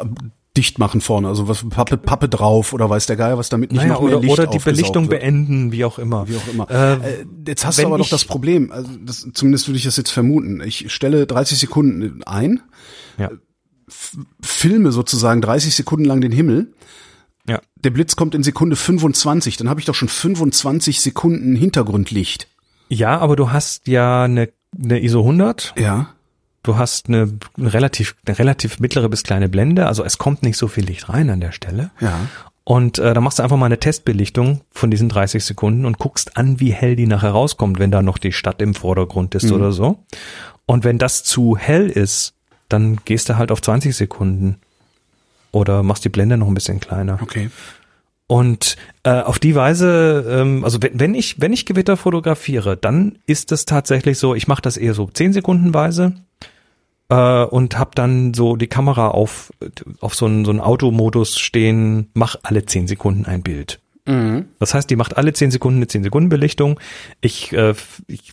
[0.57, 3.81] dicht machen vorne, also was Pappe, Pappe drauf oder weiß der Geier, was damit nicht
[3.81, 5.21] Naja, noch mehr oder, Licht oder die Belichtung wird.
[5.21, 6.27] beenden, wie auch immer.
[6.27, 6.69] Wie auch immer.
[6.69, 9.95] Äh, Äh, jetzt hast du aber doch das Problem, also das, zumindest würde ich das
[9.95, 10.61] jetzt vermuten.
[10.61, 12.59] Ich stelle 30 Sekunden ein,
[13.17, 13.29] ja.
[14.41, 16.73] filme sozusagen 30 Sekunden lang den Himmel.
[17.47, 17.59] Ja.
[17.83, 22.47] Der Blitz kommt in Sekunde 25, dann habe ich doch schon 25 Sekunden Hintergrundlicht.
[22.89, 24.49] ja, aber du hast ja eine,
[24.81, 26.13] eine ISO 100 Ja.
[26.63, 30.57] Du hast eine, eine relativ eine relativ mittlere bis kleine Blende, also es kommt nicht
[30.57, 31.91] so viel Licht rein an der Stelle.
[31.99, 32.19] Ja.
[32.63, 36.37] Und äh, dann machst du einfach mal eine Testbelichtung von diesen 30 Sekunden und guckst
[36.37, 39.71] an, wie hell die nachher rauskommt, wenn da noch die Stadt im Vordergrund ist oder
[39.71, 40.03] so.
[40.67, 42.33] Und wenn das zu hell ist,
[42.69, 44.57] dann gehst du halt auf 20 Sekunden
[45.51, 47.19] oder machst die Blende noch ein bisschen kleiner.
[47.21, 47.49] Okay.
[48.27, 53.17] Und äh, auf die Weise, ähm, also wenn, wenn ich wenn ich Gewitter fotografiere, dann
[53.25, 56.13] ist es tatsächlich so, ich mache das eher so 10 Sekundenweise
[57.11, 59.51] äh, und habe dann so die Kamera auf
[59.99, 63.81] auf so einen so einen Automodus stehen, mach alle 10 Sekunden ein Bild.
[64.57, 66.79] Das heißt, die macht alle 10 Sekunden eine 10 Sekunden Belichtung.
[67.19, 67.75] Ich, äh,
[68.07, 68.31] ich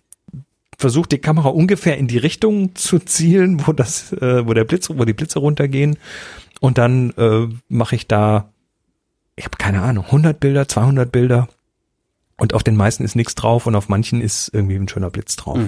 [0.78, 4.88] versuche die Kamera ungefähr in die Richtung zu zielen, wo das, äh, wo der Blitz,
[4.88, 5.98] wo die Blitze runtergehen.
[6.60, 8.50] Und dann äh, mache ich da,
[9.36, 11.48] ich habe keine Ahnung, 100 Bilder, 200 Bilder.
[12.36, 15.34] Und auf den meisten ist nichts drauf und auf manchen ist irgendwie ein schöner Blitz
[15.34, 15.58] drauf.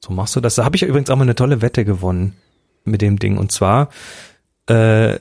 [0.00, 0.54] So machst du das.
[0.56, 2.36] Da habe ich übrigens auch mal eine tolle Wette gewonnen
[2.84, 3.38] mit dem Ding.
[3.38, 3.88] Und zwar,
[4.66, 5.18] äh,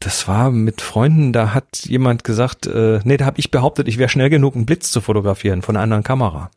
[0.00, 3.98] das war mit Freunden, da hat jemand gesagt, äh, nee, da habe ich behauptet, ich
[3.98, 6.50] wäre schnell genug, einen Blitz zu fotografieren von einer anderen Kamera.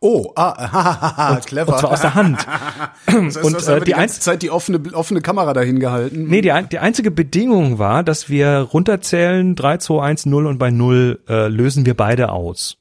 [0.00, 1.74] Oh, ah, hahaha, clever.
[1.74, 2.44] Und zwar aus der Hand.
[3.06, 6.26] das heißt, und, äh, die die ganze Zeit die offene, offene Kamera dahin gehalten.
[6.26, 10.70] Nee, die, die einzige Bedingung war, dass wir runterzählen, 3, 2, 1, 0 und bei
[10.70, 12.78] 0 äh, lösen wir beide aus.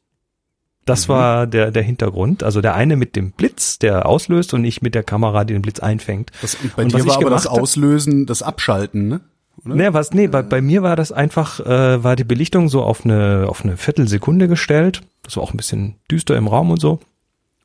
[0.86, 2.44] Das war der, der Hintergrund.
[2.44, 5.62] Also der eine mit dem Blitz, der auslöst und ich mit der Kamera, die den
[5.62, 6.32] Blitz einfängt.
[6.42, 9.22] Das, bei Und dir war aber das Auslösen, das Abschalten, ne?
[9.64, 9.76] Oder?
[9.76, 13.06] Nee, was, nee, bei, bei mir war das einfach, äh, war die Belichtung so auf
[13.06, 15.02] eine, auf eine Viertelsekunde gestellt.
[15.24, 17.00] Das war auch ein bisschen düster im Raum und so.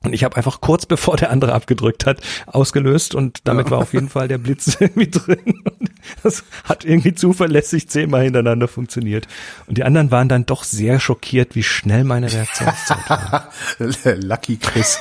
[0.03, 3.93] Und ich habe einfach kurz bevor der andere abgedrückt hat, ausgelöst und damit war auf
[3.93, 5.63] jeden Fall der Blitz irgendwie drin.
[5.65, 5.91] Und
[6.23, 9.27] das hat irgendwie zuverlässig zehnmal hintereinander funktioniert.
[9.67, 13.51] Und die anderen waren dann doch sehr schockiert, wie schnell meine Reaktionszeit war.
[14.23, 15.01] Lucky Chris.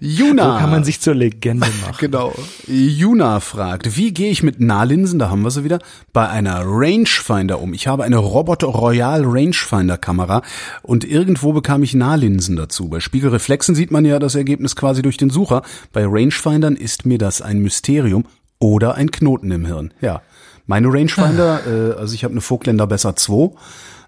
[0.00, 0.54] Juna.
[0.54, 1.94] So kann man sich zur Legende machen.
[1.98, 2.34] Genau.
[2.66, 5.80] Juna fragt, wie gehe ich mit Nahlinsen, da haben wir sie wieder,
[6.12, 7.74] bei einer Rangefinder um?
[7.74, 10.42] Ich habe eine Robot Royal Rangefinder Kamera
[10.82, 12.88] und irgendwo bekam ich Nahlinsen dazu.
[12.88, 15.62] Bei Spiegelreflexen sieht man ja das Ergebnis quasi durch den Sucher.
[15.92, 18.24] Bei Rangefindern ist mir das ein Mysterium
[18.58, 19.92] oder ein Knoten im Hirn.
[20.00, 20.22] Ja.
[20.66, 23.50] Meine Rangefinder, äh, also ich habe eine Vogtländer Besser 2,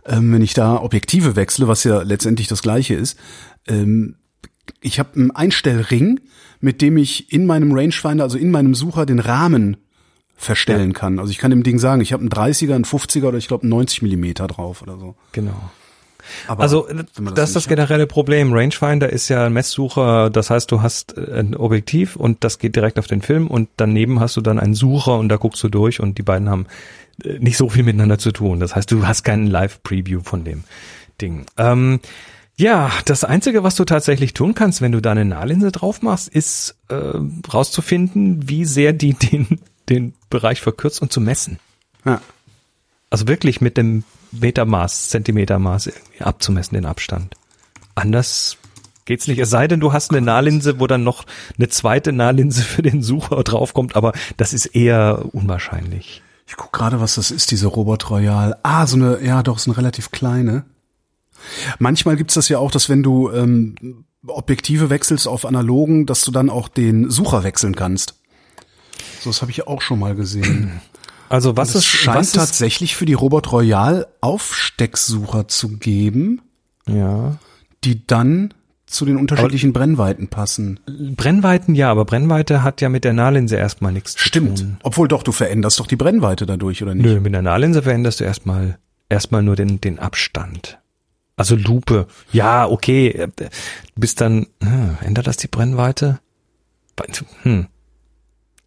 [0.06, 3.18] ähm, wenn ich da Objektive wechsle, was ja letztendlich das gleiche ist,
[3.66, 4.16] ähm,
[4.80, 6.20] ich habe einen Einstellring,
[6.60, 9.76] mit dem ich in meinem Rangefinder, also in meinem Sucher, den Rahmen
[10.36, 11.18] verstellen kann.
[11.18, 13.62] Also ich kann dem Ding sagen, ich habe einen 30er, einen 50er oder ich glaube
[13.62, 15.14] einen 90 Millimeter drauf oder so.
[15.32, 15.70] Genau.
[16.46, 18.52] Aber Also man das, ist das generelle Problem.
[18.52, 22.76] Rangefinder ist ja ein Messsucher, das heißt, du hast äh, ein Objektiv und das geht
[22.76, 25.68] direkt auf den Film und daneben hast du dann einen Sucher und da guckst du
[25.68, 26.66] durch und die beiden haben
[27.24, 28.60] äh, nicht so viel miteinander zu tun.
[28.60, 30.64] Das heißt, du hast keinen Live-Preview von dem
[31.20, 31.44] Ding.
[31.56, 32.00] Ähm,
[32.56, 36.28] ja, das Einzige, was du tatsächlich tun kannst, wenn du da eine Nahlinse drauf machst,
[36.28, 36.94] ist äh,
[37.52, 41.58] rauszufinden, wie sehr die den, den Bereich verkürzt und zu messen.
[42.04, 42.20] Ja.
[43.10, 47.34] Also wirklich mit dem Metermaß, Zentimetermaß irgendwie abzumessen, den Abstand.
[47.94, 48.56] Anders
[49.04, 49.38] geht's nicht.
[49.38, 51.24] Es sei denn, du hast eine Nahlinse, wo dann noch
[51.58, 56.22] eine zweite Nahlinse für den Sucher draufkommt, aber das ist eher unwahrscheinlich.
[56.46, 58.56] Ich guck gerade, was das ist, diese Robot Royal.
[58.62, 60.64] Ah, so eine, ja doch, so eine relativ kleine.
[61.78, 66.30] Manchmal gibt's das ja auch, dass wenn du ähm, Objektive wechselst auf analogen, dass du
[66.30, 68.14] dann auch den Sucher wechseln kannst.
[69.20, 70.80] So, das habe ich auch schon mal gesehen.
[71.28, 76.42] Also was es ist, scheint was tatsächlich für die Robot Royal Aufstecksucher zu geben,
[76.86, 77.38] ja,
[77.84, 78.52] die dann
[78.84, 80.78] zu den unterschiedlichen Brennweiten passen.
[81.16, 84.58] Brennweiten ja, aber Brennweite hat ja mit der Nahlinse erstmal nichts Stimmt.
[84.58, 84.76] zu tun.
[84.82, 87.06] Obwohl doch, du veränderst doch die Brennweite dadurch, oder nicht?
[87.06, 88.78] Nö, mit der Nahlinse veränderst du erstmal
[89.08, 90.81] erstmal nur den den Abstand.
[91.36, 92.06] Also Lupe.
[92.32, 93.08] Ja, okay.
[93.08, 96.20] äh, Du bist dann hm, ändert das die Brennweite?
[97.42, 97.66] Hm.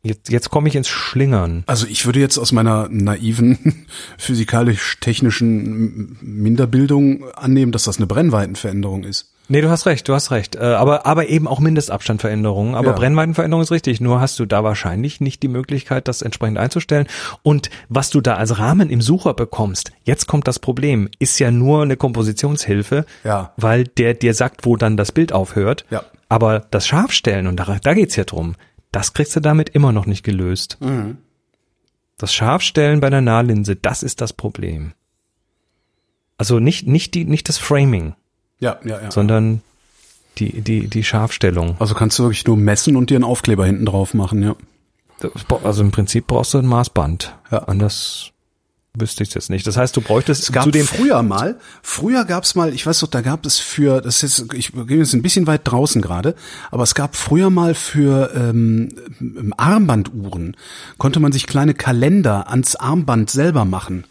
[0.03, 1.63] Jetzt jetzt komme ich ins Schlingern.
[1.65, 3.87] Also ich würde jetzt aus meiner naiven
[4.17, 9.33] physikalisch-technischen Minderbildung annehmen, dass das eine Brennweitenveränderung ist.
[9.47, 10.55] Nee, du hast recht, du hast recht.
[10.55, 12.73] Äh, aber, aber eben auch Mindestabstandveränderungen.
[12.73, 12.93] Aber Ja.
[12.93, 14.01] Brennweitenveränderung ist richtig.
[14.01, 17.07] Nur hast du da wahrscheinlich nicht die Möglichkeit, das entsprechend einzustellen.
[17.43, 21.51] Und was du da als Rahmen im Sucher bekommst, jetzt kommt das Problem, ist ja
[21.51, 23.53] nur eine Kompositionshilfe, Ja.
[23.57, 25.85] weil der dir sagt, wo dann das Bild aufhört.
[25.91, 26.03] Ja.
[26.27, 28.55] Aber das Scharfstellen, und da, da geht's ja drum,
[28.91, 30.77] das kriegst du damit immer noch nicht gelöst.
[30.81, 31.17] Mhm.
[32.17, 34.93] Das Scharfstellen bei der Nahlinse, das ist das Problem.
[36.38, 38.15] Also nicht, nicht die, nicht das Framing
[38.65, 39.11] Ja, ja, ja.
[39.11, 39.61] sondern
[40.39, 41.75] die, die, die Scharfstellung.
[41.77, 44.55] Also kannst du wirklich nur messen und dir einen Aufkleber hinten drauf machen, ja.
[45.63, 47.35] Also im Prinzip brauchst du ein Maßband.
[47.51, 47.59] Ja.
[47.59, 48.31] Anders
[48.99, 49.67] wüsste ich jetzt nicht.
[49.67, 53.07] Das heißt, du bräuchtest Es gab zudem früher mal, früher gab's mal, ich weiß doch,
[53.07, 56.33] da gab es für, das ist jetzt, ich gehe jetzt ein bisschen weit draußen gerade,
[56.71, 60.57] aber es gab früher mal für ähm, Armbanduhren,
[60.97, 64.05] konnte man sich kleine Kalender ans Armband selber machen.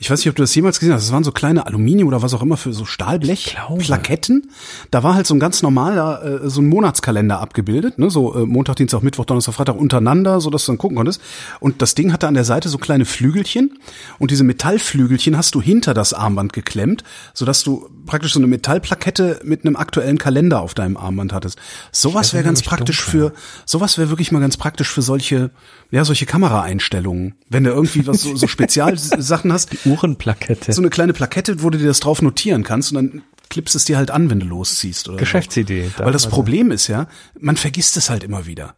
[0.00, 1.06] Ich weiß nicht, ob du das jemals gesehen hast.
[1.06, 3.56] Das waren so kleine Aluminium oder was auch immer für so Stahlblech.
[3.78, 4.50] Plaketten.
[4.92, 8.46] Da war halt so ein ganz normaler äh, so ein Monatskalender abgebildet, ne, so äh,
[8.46, 11.20] Montag, Dienstag, Mittwoch, Donnerstag, Freitag untereinander, so dass du dann gucken konntest.
[11.58, 13.78] Und das Ding hatte an der Seite so kleine Flügelchen
[14.20, 17.02] und diese Metallflügelchen hast du hinter das Armband geklemmt,
[17.34, 21.58] so dass du praktisch so eine Metallplakette mit einem aktuellen Kalender auf deinem Armband hattest.
[21.90, 23.30] Sowas wäre ganz praktisch dunkel.
[23.30, 23.32] für
[23.66, 25.50] sowas wäre wirklich mal ganz praktisch für solche
[25.90, 27.34] ja, solche Kameraeinstellungen.
[27.48, 30.72] Wenn du irgendwie was so, so Spezialsachen hast, Uhrenplakette.
[30.72, 33.84] so eine kleine Plakette, wo du dir das drauf notieren kannst und dann klippst es
[33.84, 35.08] dir halt an, wenn du losziehst.
[35.08, 35.90] Oder Geschäftsidee.
[35.96, 36.04] So.
[36.04, 37.06] Weil das Da- Problem ist ja,
[37.40, 38.74] man vergisst es halt immer wieder.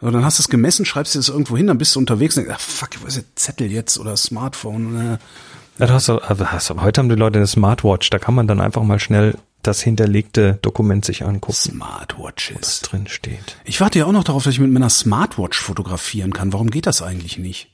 [0.00, 2.36] So, dann hast du es gemessen, schreibst dir das irgendwo hin, dann bist du unterwegs
[2.36, 5.14] und denkst, ach fuck, wo ist der Zettel jetzt oder Smartphone?
[5.14, 5.18] Äh.
[5.78, 8.60] Ja, du hast, aber hast, heute haben die Leute eine Smartwatch, da kann man dann
[8.60, 12.80] einfach mal schnell das hinterlegte Dokument sich angucken, was Smartwatches.
[12.80, 13.56] drin steht.
[13.64, 16.52] Ich warte ja auch noch darauf, dass ich mit meiner Smartwatch fotografieren kann.
[16.52, 17.68] Warum geht das eigentlich nicht?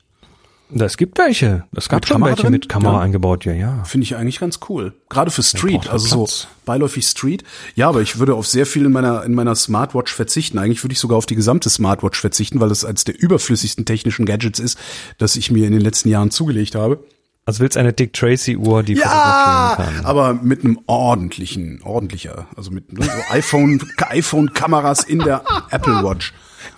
[0.71, 1.65] Das gibt welche.
[1.73, 2.53] Das gab Mit schon Kamera welche drin?
[2.53, 3.01] mit Kamera Ja.
[3.01, 3.85] eingebaut, ja, ja.
[3.85, 4.93] Finde ich eigentlich ganz cool.
[5.09, 7.43] Gerade für Street, also so beiläufig Street.
[7.75, 10.59] Ja, aber ich würde auf sehr viel in meiner, in meiner Smartwatch verzichten.
[10.59, 14.27] Eigentlich würde ich sogar auf die gesamte Smartwatch verzichten, weil es eines der überflüssigsten technischen
[14.27, 14.79] Gadgets ist,
[15.17, 17.03] das ich mir in den letzten Jahren zugelegt habe.
[17.47, 20.05] Also willst eine Dick Tracy Uhr, die fotografieren kann.
[20.05, 26.35] aber mit einem ordentlichen, ordentlicher, also mit ne, so iPhone, iPhone-Kameras in der Apple Watch.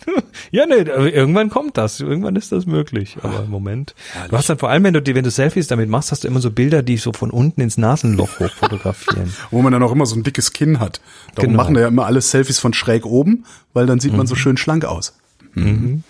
[0.52, 2.00] Ja, nee, irgendwann kommt das.
[2.00, 3.16] Irgendwann ist das möglich.
[3.22, 3.94] Aber im Moment.
[4.30, 6.40] Du hast dann vor allem, wenn du, wenn du Selfies damit machst, hast du immer
[6.40, 9.32] so Bilder, die so von unten ins Nasenloch hoch fotografieren.
[9.50, 11.00] Wo man dann auch immer so ein dickes Kinn hat.
[11.34, 11.62] Darum Genau.
[11.62, 14.56] machen da ja immer alle Selfies von schräg oben, weil dann sieht man so schön
[14.56, 15.14] schlank aus.
[15.54, 16.02] Mhm.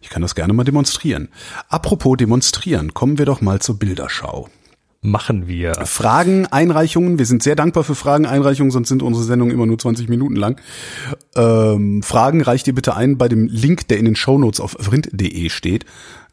[0.00, 1.28] Ich kann das gerne mal demonstrieren.
[1.68, 4.48] Apropos demonstrieren, kommen wir doch mal zur Bilderschau.
[5.06, 5.74] Machen wir.
[5.84, 7.18] Fragen, Einreichungen.
[7.18, 10.34] Wir sind sehr dankbar für Fragen, Einreichungen, sonst sind unsere Sendungen immer nur 20 Minuten
[10.34, 10.58] lang.
[11.36, 15.50] Ähm, Fragen reicht ihr bitte ein bei dem Link, der in den Shownotes auf vrind.de
[15.50, 15.84] steht.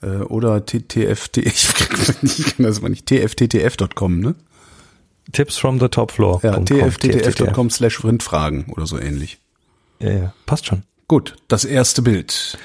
[0.02, 4.36] Äh, oder ttft, ich kann das mal nicht, tfttf.com, ne?
[5.34, 6.40] Tipps from the top floor.
[6.42, 9.40] Ja, tfttf.com slash vrindfragen oder so ähnlich.
[10.00, 10.84] Ja, ja, passt schon.
[11.10, 12.58] Gut, das erste Bild.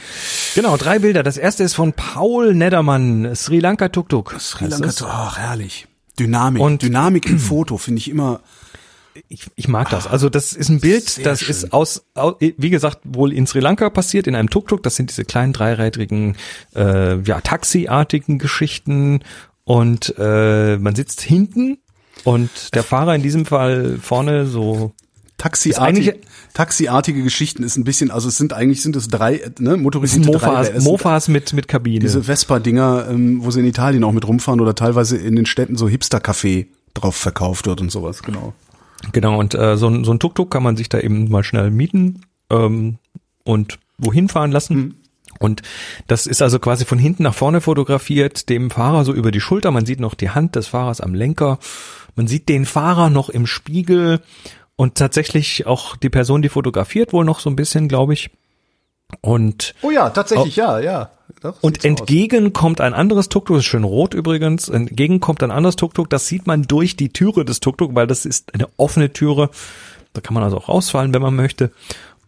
[0.55, 1.24] Genau, drei Bilder.
[1.24, 4.37] Das erste ist von Paul Neddermann, Sri Lanka Tuk Tuk.
[4.39, 5.03] Sri Lanka, es.
[5.03, 5.89] ach herrlich.
[6.19, 6.63] Dynamik.
[6.63, 8.41] Und- Dynamik im Foto finde ich immer,
[9.29, 10.07] Ich, ich mag das.
[10.07, 11.51] Also das ist ein Bild, das schön.
[11.51, 14.83] ist aus, aus, wie gesagt, wohl in Sri Lanka passiert, in einem Tuk-Tuk.
[14.83, 16.37] Das sind diese kleinen dreirädrigen,
[16.75, 19.21] äh, ja, taxiartigen Geschichten.
[19.65, 21.79] Und äh, man sitzt hinten
[22.25, 24.93] und der Fahrer in diesem Fall vorne so
[25.79, 26.15] eigentlich-
[26.57, 30.69] taxiartige Geschichten ist ein bisschen, also es sind eigentlich sind es drei, ne, motorisierte Mofas,
[30.69, 31.99] sind Mofas mit, mit Kabine.
[32.01, 35.77] Diese Vespa-Dinger, ähm, wo sie in Italien auch mit rumfahren oder teilweise in den Städten
[35.77, 38.55] so Hipster-Café drauf verkauft wird und sowas, genau.
[39.12, 41.70] Genau, und äh, so, ein- so ein Tuk-Tuk kann man sich da eben mal schnell
[41.70, 42.97] mieten ähm,
[43.45, 44.95] und wohin fahren lassen.
[45.39, 45.61] Und
[46.07, 49.70] das ist also quasi von hinten nach vorne fotografiert, dem Fahrer so über die Schulter.
[49.73, 51.59] Man sieht noch die Hand des Fahrers am Lenker.
[52.15, 54.23] Man sieht den Fahrer noch im Spiegel
[54.77, 58.31] und tatsächlich auch die Person, die fotografiert, wohl noch so ein bisschen, glaube ich.
[59.20, 61.11] Und Oh ja, tatsächlich, ja, ja.
[61.40, 61.98] Doch, und so aus.
[61.98, 66.27] entgegen kommt ein anderes Tuk-Tuk, ist schön rot übrigens, entgegen kommt ein anderes Tuk-Tuk, das
[66.27, 69.51] sieht man durch die Türe des Tuk-Tuk, weil das ist eine offene Türe,
[70.12, 71.70] da kann man also auch rausfallen, wenn man möchte.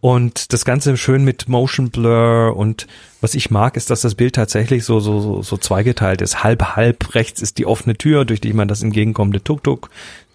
[0.01, 2.87] Und das Ganze schön mit Motion Blur und
[3.19, 6.41] Was ich mag, ist, dass das Bild tatsächlich so, so, so, so zweigeteilt ist.
[6.41, 7.15] Halb, halb.
[7.15, 9.89] Rechts ist die offene Tür, durch die man das entgegenkommende Tuk-Tuk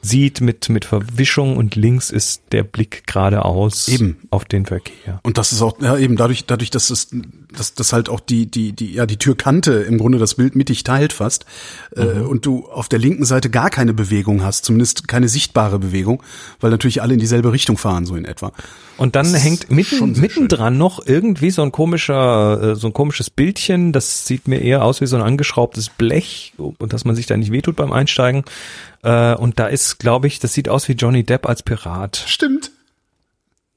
[0.04, 4.18] sieht mit, mit Verwischung und links ist der Blick geradeaus Eben.
[4.30, 5.18] auf den Verkehr.
[5.22, 7.08] Und das ist auch, ja eben dadurch, dadurch, dass es,
[7.56, 10.84] dass, dass halt auch die, die, die, ja, die Türkante im Grunde das Bild mittig
[10.84, 11.46] teilt fast,
[11.96, 16.22] äh, und du auf der linken Seite gar keine Bewegung hast, zumindest keine sichtbare Bewegung,
[16.60, 18.52] weil natürlich alle in dieselbe Richtung fahren, so in etwa.
[18.96, 23.30] Und dann Das hängt mitten, mittendran noch irgendwie so ein komischer, äh, so ein komisches
[23.30, 23.92] Bildchen.
[23.92, 27.36] Das sieht mir eher aus wie so ein angeschraubtes Blech und dass man sich da
[27.36, 28.44] nicht wehtut beim Einsteigen.
[29.04, 32.24] Äh, und da ist, glaube ich, das sieht aus wie Johnny Depp als Pirat.
[32.26, 32.70] Stimmt.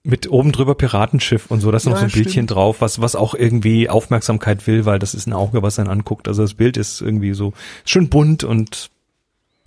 [0.04, 1.70] Mit oben drüber Piratenschiff und so.
[1.70, 2.52] Da ist noch Ja, so ein Bildchen stimmt.
[2.52, 6.30] drauf, was, was auch irgendwie Aufmerksamkeit will, weil das ist ein Auge, was dann anguckt.
[6.30, 8.90] Also das Bild ist irgendwie so schön bunt und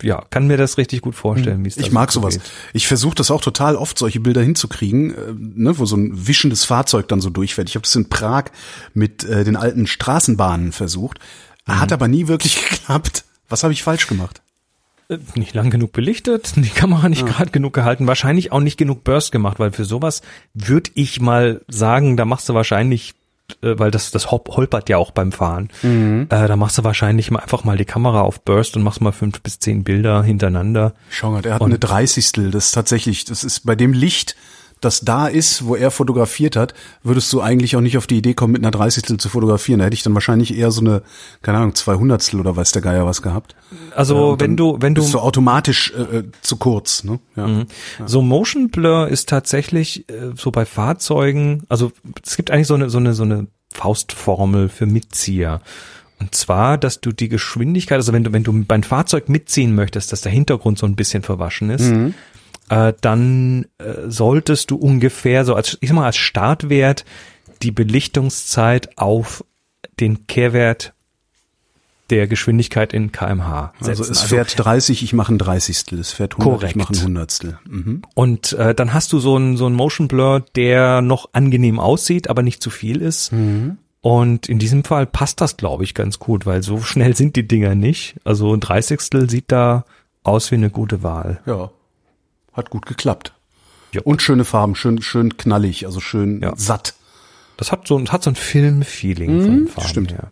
[0.01, 2.33] ja, kann mir das richtig gut vorstellen, wie es Ich so mag sowas.
[2.33, 2.41] geht.
[2.73, 6.65] Ich versuche das auch total oft, solche Bilder hinzukriegen, äh, ne, wo so ein wischendes
[6.65, 7.69] Fahrzeug dann so durchfährt.
[7.69, 8.45] Ich habe das in Prag
[8.95, 11.19] mit äh, den alten Straßenbahnen versucht,
[11.67, 13.25] hat aber nie wirklich geklappt.
[13.47, 14.41] Was habe ich falsch gemacht?
[15.35, 19.31] Nicht lang genug belichtet, die Kamera nicht gerade genug gehalten, wahrscheinlich auch nicht genug Burst
[19.31, 20.21] gemacht, weil für sowas
[20.53, 23.13] würde ich mal sagen, da machst du wahrscheinlich,
[23.61, 27.31] äh, weil das das hop- holpert ja auch beim Fahren, äh, da machst du wahrscheinlich
[27.31, 30.93] mal einfach mal die Kamera auf Burst und machst mal fünf bis zehn Bilder hintereinander.
[31.09, 32.51] Schau mal, der hat Und- eine Dreißigstel.
[32.51, 34.35] Das ist tatsächlich, das ist bei dem Licht,
[34.81, 38.33] das da ist, wo er fotografiert hat, würdest du eigentlich auch nicht auf die Idee
[38.33, 39.79] kommen, mit einer Dreißigstel zu fotografieren.
[39.79, 41.03] Da hätte ich dann wahrscheinlich eher so eine,
[41.43, 43.55] keine Ahnung, Zweihundertstel oder weiß der Geier was gehabt.
[43.95, 47.19] Also Ja, wenn du wenn du bist du automatisch äh, äh, zu kurz, ne?
[47.35, 47.65] Ja.
[48.05, 51.91] So Motion Blur ist tatsächlich äh, so bei Fahrzeugen, also
[52.25, 55.61] es gibt eigentlich so eine so eine so eine Faustformel für Mitzieher.
[56.19, 60.11] Und zwar, dass du die Geschwindigkeit, also wenn du wenn du beim Fahrzeug mitziehen möchtest,
[60.11, 61.91] dass der Hintergrund so ein bisschen verwaschen ist,
[62.71, 67.05] äh, dann äh, solltest du ungefähr so als ich sag mal als Startwert
[67.61, 69.43] die Belichtungszeit auf
[69.99, 70.93] den Kehrwert
[72.09, 74.11] der Geschwindigkeit in kmh Also setzen.
[74.11, 75.97] es fährt 30, ich mache ein Dreißigstel.
[75.99, 76.71] Es fährt 100, Korrekt.
[76.71, 77.59] ich mache ein Hundertstel.
[77.69, 78.01] Mhm.
[78.15, 82.29] Und äh, dann hast du so einen so einen Motion Blur, der noch angenehm aussieht,
[82.29, 83.31] aber nicht zu viel ist.
[84.01, 87.47] Und in diesem Fall passt das, glaube ich, ganz gut, weil so schnell sind die
[87.47, 88.15] Dinger nicht.
[88.25, 89.85] Also ein Dreißigstel sieht da
[90.23, 91.39] aus wie eine gute Wahl.
[91.45, 91.71] Ja,
[92.53, 93.33] hat gut geklappt.
[93.93, 94.01] Ja.
[94.03, 96.53] Und schöne Farben, schön, schön knallig, also schön Ja.
[96.55, 96.95] satt.
[97.57, 100.11] Das hat so, ein- hat so ein Film-Feeling von den Farben stimmt.
[100.13, 100.31] her.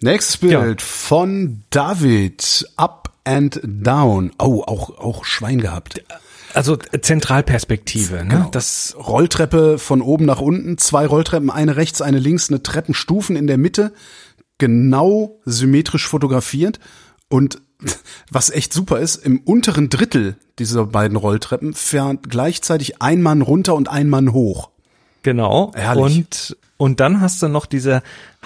[0.00, 4.32] Nächstes Bild von David, Up and Down.
[4.38, 6.02] Oh, auch, auch Schwein gehabt.
[6.52, 8.28] Also Zentralperspektive, ne?
[8.28, 8.48] Genau.
[8.50, 13.46] Das Rolltreppe von oben nach unten, zwei Rolltreppen, eine rechts, eine links, eine Treppenstufen in
[13.46, 13.92] der Mitte,
[14.58, 16.78] genau symmetrisch fotografiert
[17.28, 17.60] und
[18.30, 23.74] was echt super ist, im unteren Drittel dieser beiden Rolltreppen fährt gleichzeitig ein Mann runter
[23.74, 24.70] und ein Mann hoch.
[25.22, 25.72] Genau.
[25.74, 26.16] Herrlich.
[26.18, 28.02] Und, und dann hast du noch diese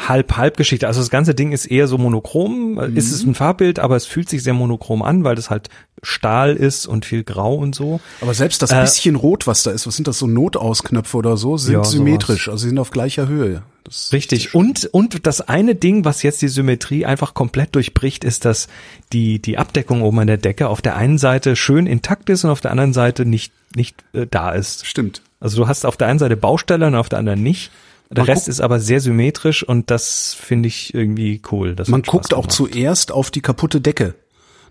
[0.08, 0.86] Halb-Halb-Geschichte.
[0.86, 2.74] Also das ganze Ding ist eher so monochrom.
[2.74, 2.96] Mhm.
[2.96, 5.68] Ist es ein Farbbild, aber es fühlt sich sehr monochrom an, weil das halt
[6.02, 8.00] Stahl ist und viel Grau und so.
[8.20, 11.36] Aber selbst das Äh, bisschen Rot, was da ist, was sind das so Notausknöpfe oder
[11.36, 11.90] so, sind Ja, sowas.
[11.92, 13.62] symmetrisch, also sie sind auf gleicher Höhe.
[13.84, 14.54] Das ist Richtig.
[14.54, 18.68] Und, und das eine Ding, was jetzt die Symmetrie einfach komplett durchbricht, ist, dass
[19.12, 22.50] die, die Abdeckung oben an der Decke auf der einen Seite schön intakt ist und
[22.50, 24.86] auf der anderen Seite nicht, nicht äh, da ist.
[24.86, 25.20] Stimmt.
[25.40, 27.70] Also du hast auf der einen Seite Baustelle und auf der anderen nicht.
[28.10, 31.76] Der Man Rest ist aber sehr symmetrisch und das finde ich irgendwie cool.
[31.86, 34.16] Man guckt auch zuerst auf die kaputte Decke.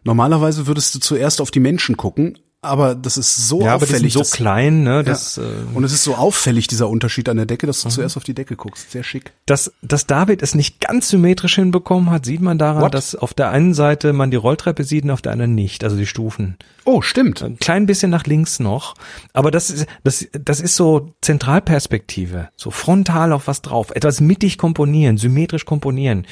[0.03, 4.11] Normalerweise würdest du zuerst auf die Menschen gucken, aber das ist so Ja, auffällig.
[4.13, 4.95] so dass- klein, ne?
[4.97, 5.03] Ja.
[5.03, 5.41] Das, äh,
[5.73, 7.91] Und es ist so auffällig, dieser Unterschied an der Decke, dass du Mhm.
[7.91, 8.91] zuerst auf die Decke guckst.
[8.91, 9.31] Sehr schick.
[9.45, 12.93] dass, dass David es nicht ganz symmetrisch hinbekommen hat, sieht man daran, What?
[12.93, 15.95] dass auf der einen Seite man die Rolltreppe sieht und auf der anderen nicht, also
[15.95, 16.57] die Stufen.
[16.85, 17.41] Oh, stimmt.
[17.41, 18.95] Ein klein bisschen nach links noch.
[19.33, 22.49] Aber das ist, das, das ist so Zentralperspektive.
[22.57, 23.91] So frontal auf was drauf.
[23.95, 26.25] Etwas mittig komponieren, symmetrisch komponieren.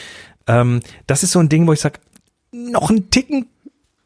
[0.48, 2.00] Ähm, das ist so ein Ding, wo ich sag,
[2.52, 3.48] noch einen Ticken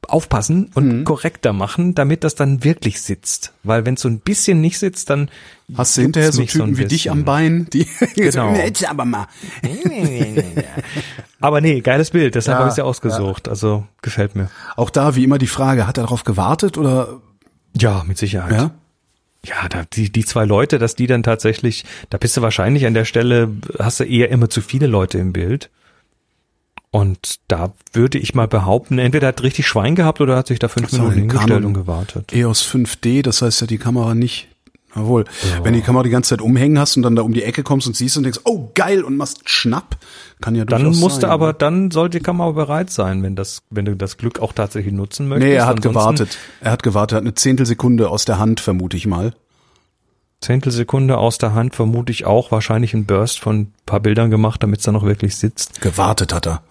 [0.07, 1.03] aufpassen und Mhm.
[1.03, 3.53] korrekter machen, damit das dann wirklich sitzt.
[3.63, 5.29] Weil wenn es so ein bisschen nicht sitzt, dann
[5.77, 8.53] Hast du hinterher so Typen ein wie dich am Bein, die Genau.
[8.55, 9.27] jetzt aber mal.
[11.39, 13.47] Aber nee, geiles Bild, deshalb Ja, habe ich ja ausgesucht.
[13.47, 14.49] Also gefällt mir.
[14.75, 17.19] Auch da wie immer die Frage, hat er darauf gewartet oder
[17.77, 18.51] Ja, mit Sicherheit.
[18.53, 18.71] ja?
[19.43, 22.93] Ja, da, die, die zwei Leute, dass die dann tatsächlich, da bist du wahrscheinlich an
[22.93, 23.49] der Stelle,
[23.79, 25.71] hast du eher immer zu viele Leute im Bild.
[26.91, 30.67] Und da würde ich mal behaupten, entweder hat richtig Schwein gehabt oder hat sich da
[30.67, 32.33] fünf Minuten hingestellt und gewartet.
[32.33, 34.49] EOS 5D, das heißt ja die Kamera nicht.
[34.93, 35.23] Jawohl.
[35.63, 37.63] Wenn du die Kamera die ganze Zeit umhängen hast und dann da um die Ecke
[37.63, 39.95] kommst und siehst und denkst, oh geil und machst Schnapp,
[40.41, 41.29] kann ja Dann durchaus musste sein.
[41.29, 44.91] aber, dann sollte die Kamera bereit sein, wenn das, wenn du das Glück auch tatsächlich
[44.93, 45.47] nutzen möchtest.
[45.47, 46.37] Nee, er hat Ansonsten- gewartet.
[46.59, 49.33] Er hat gewartet, er hat eine Zehntelsekunde aus der Hand, vermute ich mal.
[50.41, 54.61] Zehntelsekunde aus der Hand, vermute ich auch, wahrscheinlich ein Burst von ein paar Bildern gemacht,
[54.61, 55.79] damit es dann auch wirklich sitzt.
[55.81, 56.63] Gewartet hat er.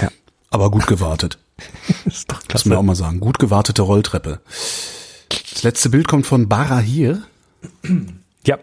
[0.00, 0.08] Ja.
[0.50, 1.38] Aber gut gewartet.
[2.04, 3.20] ist doch Muss man auch mal sagen.
[3.20, 4.40] Gut gewartete Rolltreppe.
[5.52, 7.22] Das letzte Bild kommt von Barahir
[8.46, 8.58] Ja.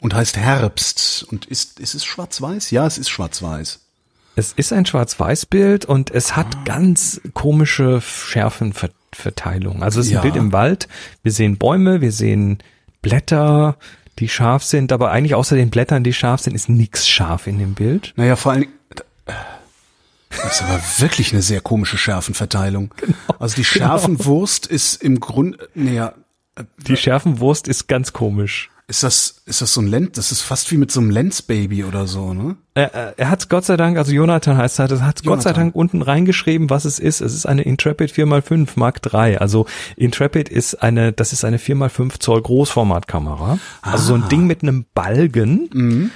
[0.00, 1.26] und heißt Herbst.
[1.30, 2.70] Und ist, ist es schwarz-weiß?
[2.70, 3.80] Ja, es ist schwarz-weiß.
[4.38, 9.82] Es ist ein Schwarz-Weiß-Bild und es hat ganz komische Schärfenverteilung.
[9.82, 10.18] Also es ist Ja.
[10.20, 10.88] ein Bild im Wald.
[11.22, 12.58] Wir sehen Bäume, wir sehen
[13.00, 13.76] Blätter,
[14.18, 17.58] die scharf sind, aber eigentlich außer den Blättern, die scharf sind, ist nichts scharf in
[17.58, 18.12] dem Bild.
[18.16, 18.72] Naja, vor allen Dingen.
[20.30, 22.92] Das ist aber wirklich eine sehr komische Schärfenverteilung.
[23.38, 26.12] also die Schärfenwurst ist im Grund, naja,
[26.86, 28.70] Die Schärfenwurst ist ganz komisch.
[28.88, 31.84] ist das, ist das so ein Lenz, das ist fast wie mit so einem Lenzbaby
[31.84, 32.56] oder so, ne?
[32.74, 35.52] Er, er- er hat Gott sei Dank, also Jonathan heißt er, das hat Gott sei.
[35.52, 37.20] Dank unten reingeschrieben, was es ist.
[37.20, 39.38] Es ist eine Intrepid 4x5 Mark III.
[39.38, 39.66] Also
[39.96, 43.58] Intrepid ist eine, das ist eine 4x5 Zoll Großformatkamera.
[43.82, 46.10] Also so ein Ding mit einem Balgen.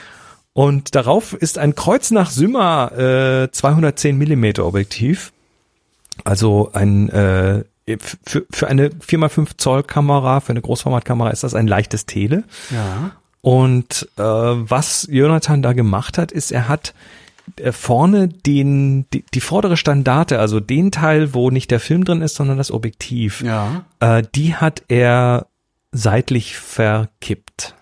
[0.61, 2.93] Und darauf ist ein Kreuz nach Symmer
[3.47, 5.33] äh, 210 Millimeter Objektiv.
[6.25, 7.65] Also ein äh,
[8.27, 12.45] für, für eine 4x5 Zoll Kamera, für eine Großformatkamera ist das ein leichtes Tele.
[12.71, 13.13] Ja.
[13.41, 16.93] Und äh, was Jonathan da gemacht hat, ist, er hat
[17.57, 22.21] äh, vorne den die, die vordere Standarte, also den Teil, wo nicht der Film drin
[22.21, 23.87] ist, sondern das Objektiv, Ja.
[24.01, 25.47] äh, die hat er
[25.91, 27.75] seitlich verkippt.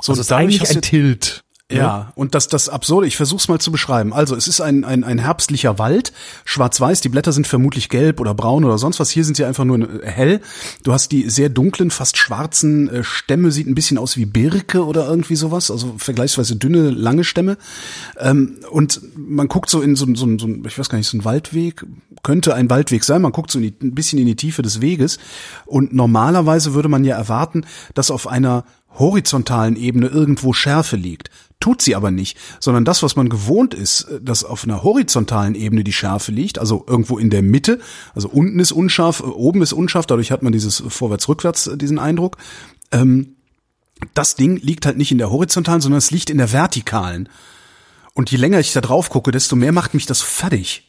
[0.00, 1.44] So, Also es ist eigentlich ein Tilt.
[1.70, 4.14] Ja, und das, das Absurde, ich versuch's mal zu beschreiben.
[4.14, 6.14] Also es ist ein, ein, ein herbstlicher Wald,
[6.46, 9.10] schwarz-weiß, die Blätter sind vermutlich gelb oder braun oder sonst was.
[9.10, 10.40] Hier sind sie einfach nur äh, hell.
[10.82, 14.86] Du hast die sehr dunklen, fast schwarzen äh, Stämme, sieht ein bisschen aus wie Birke
[14.86, 17.58] oder irgendwie sowas, also vergleichsweise dünne, lange Stämme.
[18.18, 21.26] Ähm, und man guckt so in so, so, so ich weiß gar nicht, so ein
[21.26, 21.84] Waldweg,
[22.22, 25.18] könnte ein Waldweg sein, man guckt so die, ein bisschen in die Tiefe des Weges.
[25.66, 28.64] Und normalerweise würde man ja erwarten, dass auf einer
[28.98, 31.30] horizontalen Ebene irgendwo Schärfe liegt.
[31.60, 35.82] Tut sie aber nicht, sondern das, was man gewohnt ist, dass auf einer horizontalen Ebene
[35.82, 37.80] die Schärfe liegt, also irgendwo in der Mitte,
[38.14, 41.98] also unten ist unscharf, äh, oben ist unscharf, dadurch hat man dieses Vorwärts-Rückwärts, äh, diesen
[41.98, 42.36] Eindruck.
[42.92, 43.34] Ähm,
[44.14, 47.28] das Ding liegt halt nicht in der horizontalen, sondern es liegt in der vertikalen.
[48.14, 50.86] Und je länger ich da drauf gucke, desto mehr macht mich das fertig.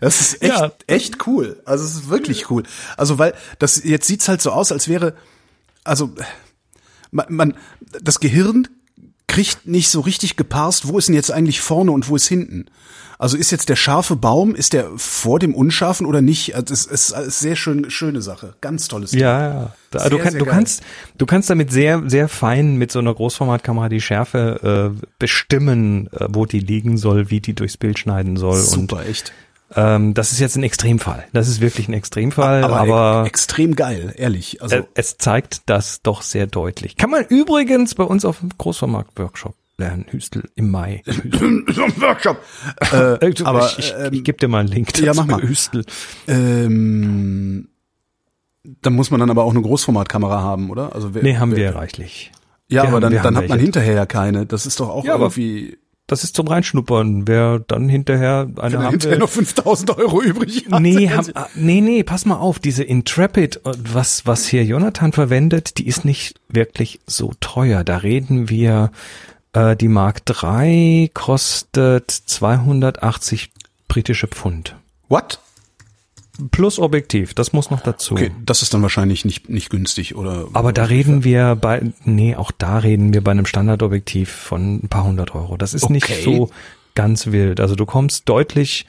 [0.00, 0.72] Das ist echt, Ja.
[0.86, 1.60] echt cool.
[1.64, 2.62] Also es ist wirklich cool.
[2.96, 5.14] Also weil das jetzt sieht's halt so aus, als wäre
[5.84, 6.14] also
[7.10, 7.54] man, man
[8.02, 8.68] das Gehirn
[9.28, 12.66] kriegt nicht so richtig geparst, wo ist denn jetzt eigentlich vorne und wo ist hinten.
[13.20, 16.54] Also ist jetzt der scharfe Baum, ist der vor dem unscharfen oder nicht?
[16.54, 18.54] Also es ist eine sehr schön, schöne Sache.
[18.60, 19.20] Ganz tolles Ding.
[19.20, 19.72] Ja, ja.
[19.90, 20.82] Da, Sehr, du, kann, du kannst,
[21.16, 26.26] du kannst damit sehr, sehr fein mit so einer Großformatkamera die Schärfe äh, bestimmen, äh,
[26.28, 28.58] wo die liegen soll, wie die durchs Bild schneiden soll.
[28.58, 29.32] Super, echt.
[29.74, 31.26] Ähm, das ist jetzt ein Extremfall.
[31.32, 34.62] Das ist wirklich ein Extremfall, Aber, aber, e- extrem geil, ehrlich.
[34.62, 36.96] Also es zeigt das doch sehr deutlich.
[36.96, 41.02] Kann man übrigens bei uns auf dem Großformat-Workshop lernen, Hüstel im Mai.
[41.06, 42.38] Workshop.
[43.20, 45.42] Äh, du, aber ich, ich, ich gebe dir mal einen Link dazu ja, mach mal.
[45.42, 45.84] Hüstel.
[46.26, 47.68] ähm,
[48.82, 50.94] dann muss man dann aber auch eine Großformatkamera haben, oder?
[50.94, 52.32] Also wer, Nee, haben wer, wir reichlich.
[52.68, 54.46] Ja, Wir aber haben- dann, dann hat man hinterher ja keine.
[54.46, 55.78] Das ist doch auch Ja, irgendwie.
[56.08, 57.28] Das ist zum Reinschnuppern.
[57.28, 60.80] Wer dann hinterher eine Wenn haben hinterher noch 5000 Euro übrig hat.
[60.80, 65.12] Nee, haben, ah, nee, nee, pass mal auf, diese Intrepid, äh, was, was hier Jonathan
[65.12, 67.84] verwendet, die ist nicht wirklich so teuer.
[67.84, 68.90] Da reden wir,
[69.52, 73.50] äh, die Mark III kostet 280
[73.86, 74.76] britische Pfund.
[75.08, 75.40] What?
[76.52, 78.14] Plus Objektiv, das muss noch dazu.
[78.14, 80.46] Okay, das ist dann wahrscheinlich nicht, nicht günstig, oder?
[80.52, 84.88] Aber da reden wir bei, nee, auch da reden wir bei einem Standardobjektiv von ein
[84.88, 85.56] paar hundert Euro.
[85.56, 86.22] Das ist nicht Okay.
[86.24, 86.50] so
[86.94, 87.60] ganz wild.
[87.60, 88.86] Also du kommst deutlich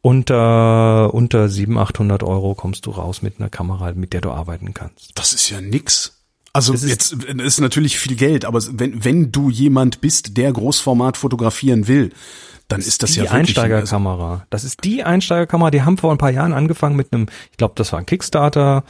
[0.00, 4.72] unter, unter 700, 800 Euro kommst du raus mit einer Kamera, mit der du arbeiten
[4.72, 5.10] kannst.
[5.14, 6.14] Das ist ja nix.
[6.52, 10.52] Also ist- jetzt es ist natürlich viel Geld, aber wenn, wenn du jemand bist, der
[10.52, 12.10] Großformat fotografieren will,
[12.68, 14.46] dann ist das die ja wirklich also Einsteigerkamera.
[14.50, 15.70] Das ist die Einsteigerkamera.
[15.70, 18.84] Die haben vor ein paar Jahren angefangen mit einem, ich glaube, das war ein Kickstarter,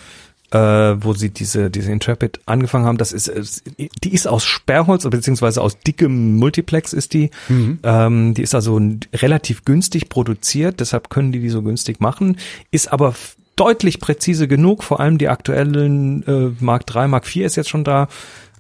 [0.50, 2.98] äh, wo sie diese diese Intrepid angefangen haben.
[2.98, 7.30] Das ist, ist die ist aus Sperrholz beziehungsweise aus dickem Multiplex ist die.
[7.48, 7.78] Mhm.
[7.82, 8.80] Ähm, die ist also
[9.14, 12.38] relativ günstig produziert, deshalb können die die so günstig machen.
[12.70, 13.14] Ist aber
[13.56, 14.82] deutlich präzise genug.
[14.82, 18.08] Vor allem die aktuellen äh, Mark 3, Mark 4 ist jetzt schon da.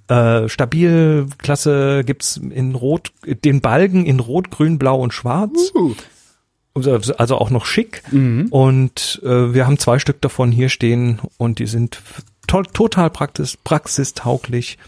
[0.08, 5.72] Äh, Stabilklasse gibt's in Rot, den Balken in Rot, Grün, Blau und Schwarz.
[5.74, 5.94] Uh.
[6.74, 8.02] Also also auch noch schick.
[8.50, 12.00] Und äh, wir haben zwei Stück davon hier stehen und die sind
[12.46, 14.78] to total praxis praxistauglich.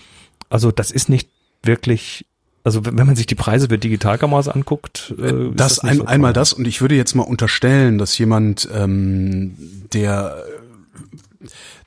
[0.48, 1.28] Also das ist nicht
[1.62, 2.26] wirklich,
[2.64, 6.04] also wenn man sich die Preise für Digitalkameras anguckt, äh, ist Das, nicht ein, so
[6.04, 9.56] einmal das und ich würde jetzt mal unterstellen, dass jemand, ähm,
[9.92, 10.44] der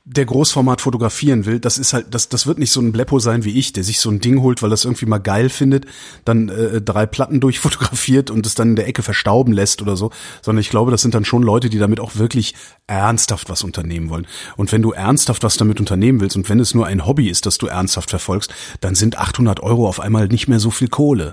[0.06, 3.44] der Großformat fotografieren will, das ist halt, das, das wird nicht so ein Bleppo sein
[3.44, 5.86] wie ich, der sich so ein Ding holt, weil das irgendwie mal geil findet,
[6.26, 10.10] dann äh, drei Platten durchfotografiert und es dann in der Ecke verstauben lässt oder so,
[10.42, 12.54] sondern ich glaube, das sind dann schon Leute, die damit auch wirklich
[12.86, 14.26] ernsthaft was unternehmen wollen.
[14.56, 17.46] Und wenn du ernsthaft was damit unternehmen willst und wenn es nur ein Hobby ist,
[17.46, 18.52] das du ernsthaft verfolgst,
[18.82, 21.32] dann sind 800 Euro auf einmal nicht mehr so viel Kohle.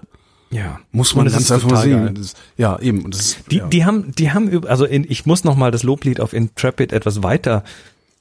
[0.50, 0.80] Ja.
[0.92, 2.16] Muss man ganz einfach mal sehen.
[2.16, 3.10] Das, ja, eben.
[3.10, 3.68] Das Die, ja.
[3.68, 7.24] die haben, die haben, also in, ich muss noch mal das Loblied auf Intrepid etwas
[7.24, 7.64] weiter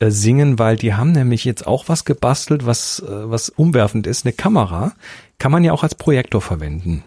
[0.01, 4.27] äh, singen, weil die haben nämlich jetzt auch was gebastelt, was, äh, was umwerfend ist.
[4.27, 4.93] Eine Kamera
[5.39, 7.03] kann man ja auch als Projektor verwenden,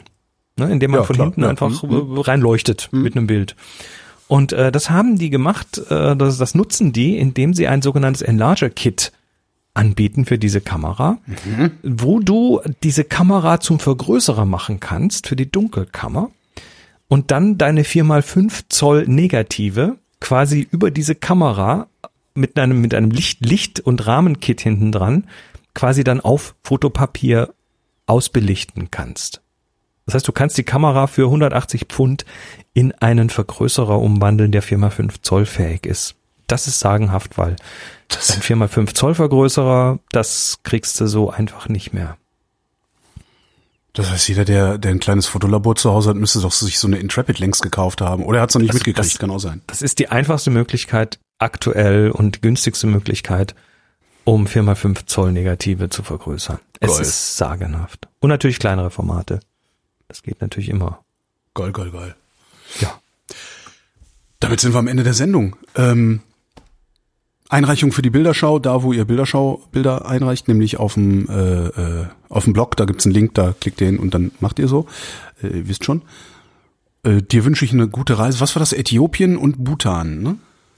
[0.57, 1.49] ne, indem man Ja, von klar, hinten ja.
[1.49, 2.17] einfach Mhm.
[2.17, 3.55] äh, reinleuchtet mit einem Bild.
[4.27, 8.21] Und äh, das haben die gemacht, äh, das, das nutzen die, indem sie ein sogenanntes
[8.21, 9.11] Enlarger-Kit
[9.75, 11.17] anbieten für diese Kamera,
[11.81, 16.29] wo du diese Kamera zum Vergrößerer machen kannst für die Dunkelkammer
[17.07, 21.87] und dann deine 4x5 Zoll Negative quasi über diese Kamera
[22.35, 25.27] mit einem, mit einem Licht, Licht- und Rahmenkit hinten dran
[25.75, 27.53] quasi dann auf Fotopapier
[28.05, 29.41] ausbelichten kannst.
[30.05, 32.25] Das heißt, du kannst die Kamera für 180 Pfund
[32.73, 36.15] in einen Vergrößerer umwandeln, der 4x5 Zoll fähig ist.
[36.47, 37.55] Das ist sagenhaft, weil
[38.11, 42.17] ein 4x5 Zoll Vergrößerer, das kriegst du so einfach nicht mehr.
[43.93, 46.87] Das heißt, jeder, der, der ein kleines Fotolabor zu Hause hat, müsste doch sich so
[46.87, 48.23] eine Intrepid längst gekauft haben.
[48.25, 49.61] Oder er hat es noch nicht Das- mitgekriegt, das- kann auch sein.
[49.67, 53.55] Das ist die einfachste Möglichkeit aktuell und günstigste Möglichkeit,
[54.23, 56.59] um 4x5 Zoll Negative zu vergrößern.
[56.79, 58.07] Es ist sagenhaft.
[58.19, 59.39] Und natürlich kleinere Formate.
[60.07, 61.03] Das geht natürlich immer.
[61.53, 62.15] Geil, geil, geil.
[62.79, 62.99] Ja.
[64.39, 65.55] Damit sind wir am Ende der Sendung.
[65.75, 66.21] Ähm,
[67.49, 72.45] Einreichung für die Bilderschau, da wo ihr Bilderschau-Bilder einreicht, nämlich auf dem, äh, äh, auf
[72.45, 74.87] dem Blog, da gibt's einen Link, da klickt ihr hin und dann macht ihr so.
[75.41, 76.01] Äh, ihr wisst schon.
[77.03, 78.39] Äh, dir wünsche ich eine gute Reise.
[78.39, 78.73] Was war das?
[78.73, 80.37] Äthiopien und Bhutan, ne?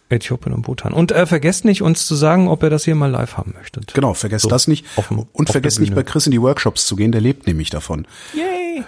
[0.09, 0.93] Äthiopien und Bhutan.
[0.93, 3.93] Und äh, vergesst nicht, uns zu sagen, ob ihr das hier mal live haben möchtet.
[3.93, 4.85] Genau, vergesst So, das nicht.
[4.97, 6.03] auf und auf vergesst nicht bei.
[6.03, 8.05] Chris in die Workshops zu gehen, der lebt nämlich davon.
[8.33, 8.83] Yay!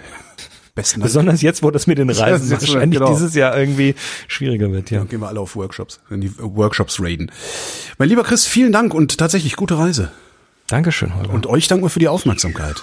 [0.76, 1.08] Besten Dank.
[1.08, 3.12] Besonders jetzt, wo das mit den Reisen Jetzt, wahrscheinlich genau.
[3.12, 3.96] dieses Jahr irgendwie
[4.28, 4.98] schwieriger wird, ja.
[4.98, 7.32] Dann gehen wir alle auf Workshops, in die Workshops raiden.
[7.98, 10.12] Mein lieber Chris, vielen Dank und tatsächlich gute Reise.
[10.68, 11.32] Dankeschön, Holger.
[11.32, 12.76] Und euch danken wir für die Aufmerksamkeit.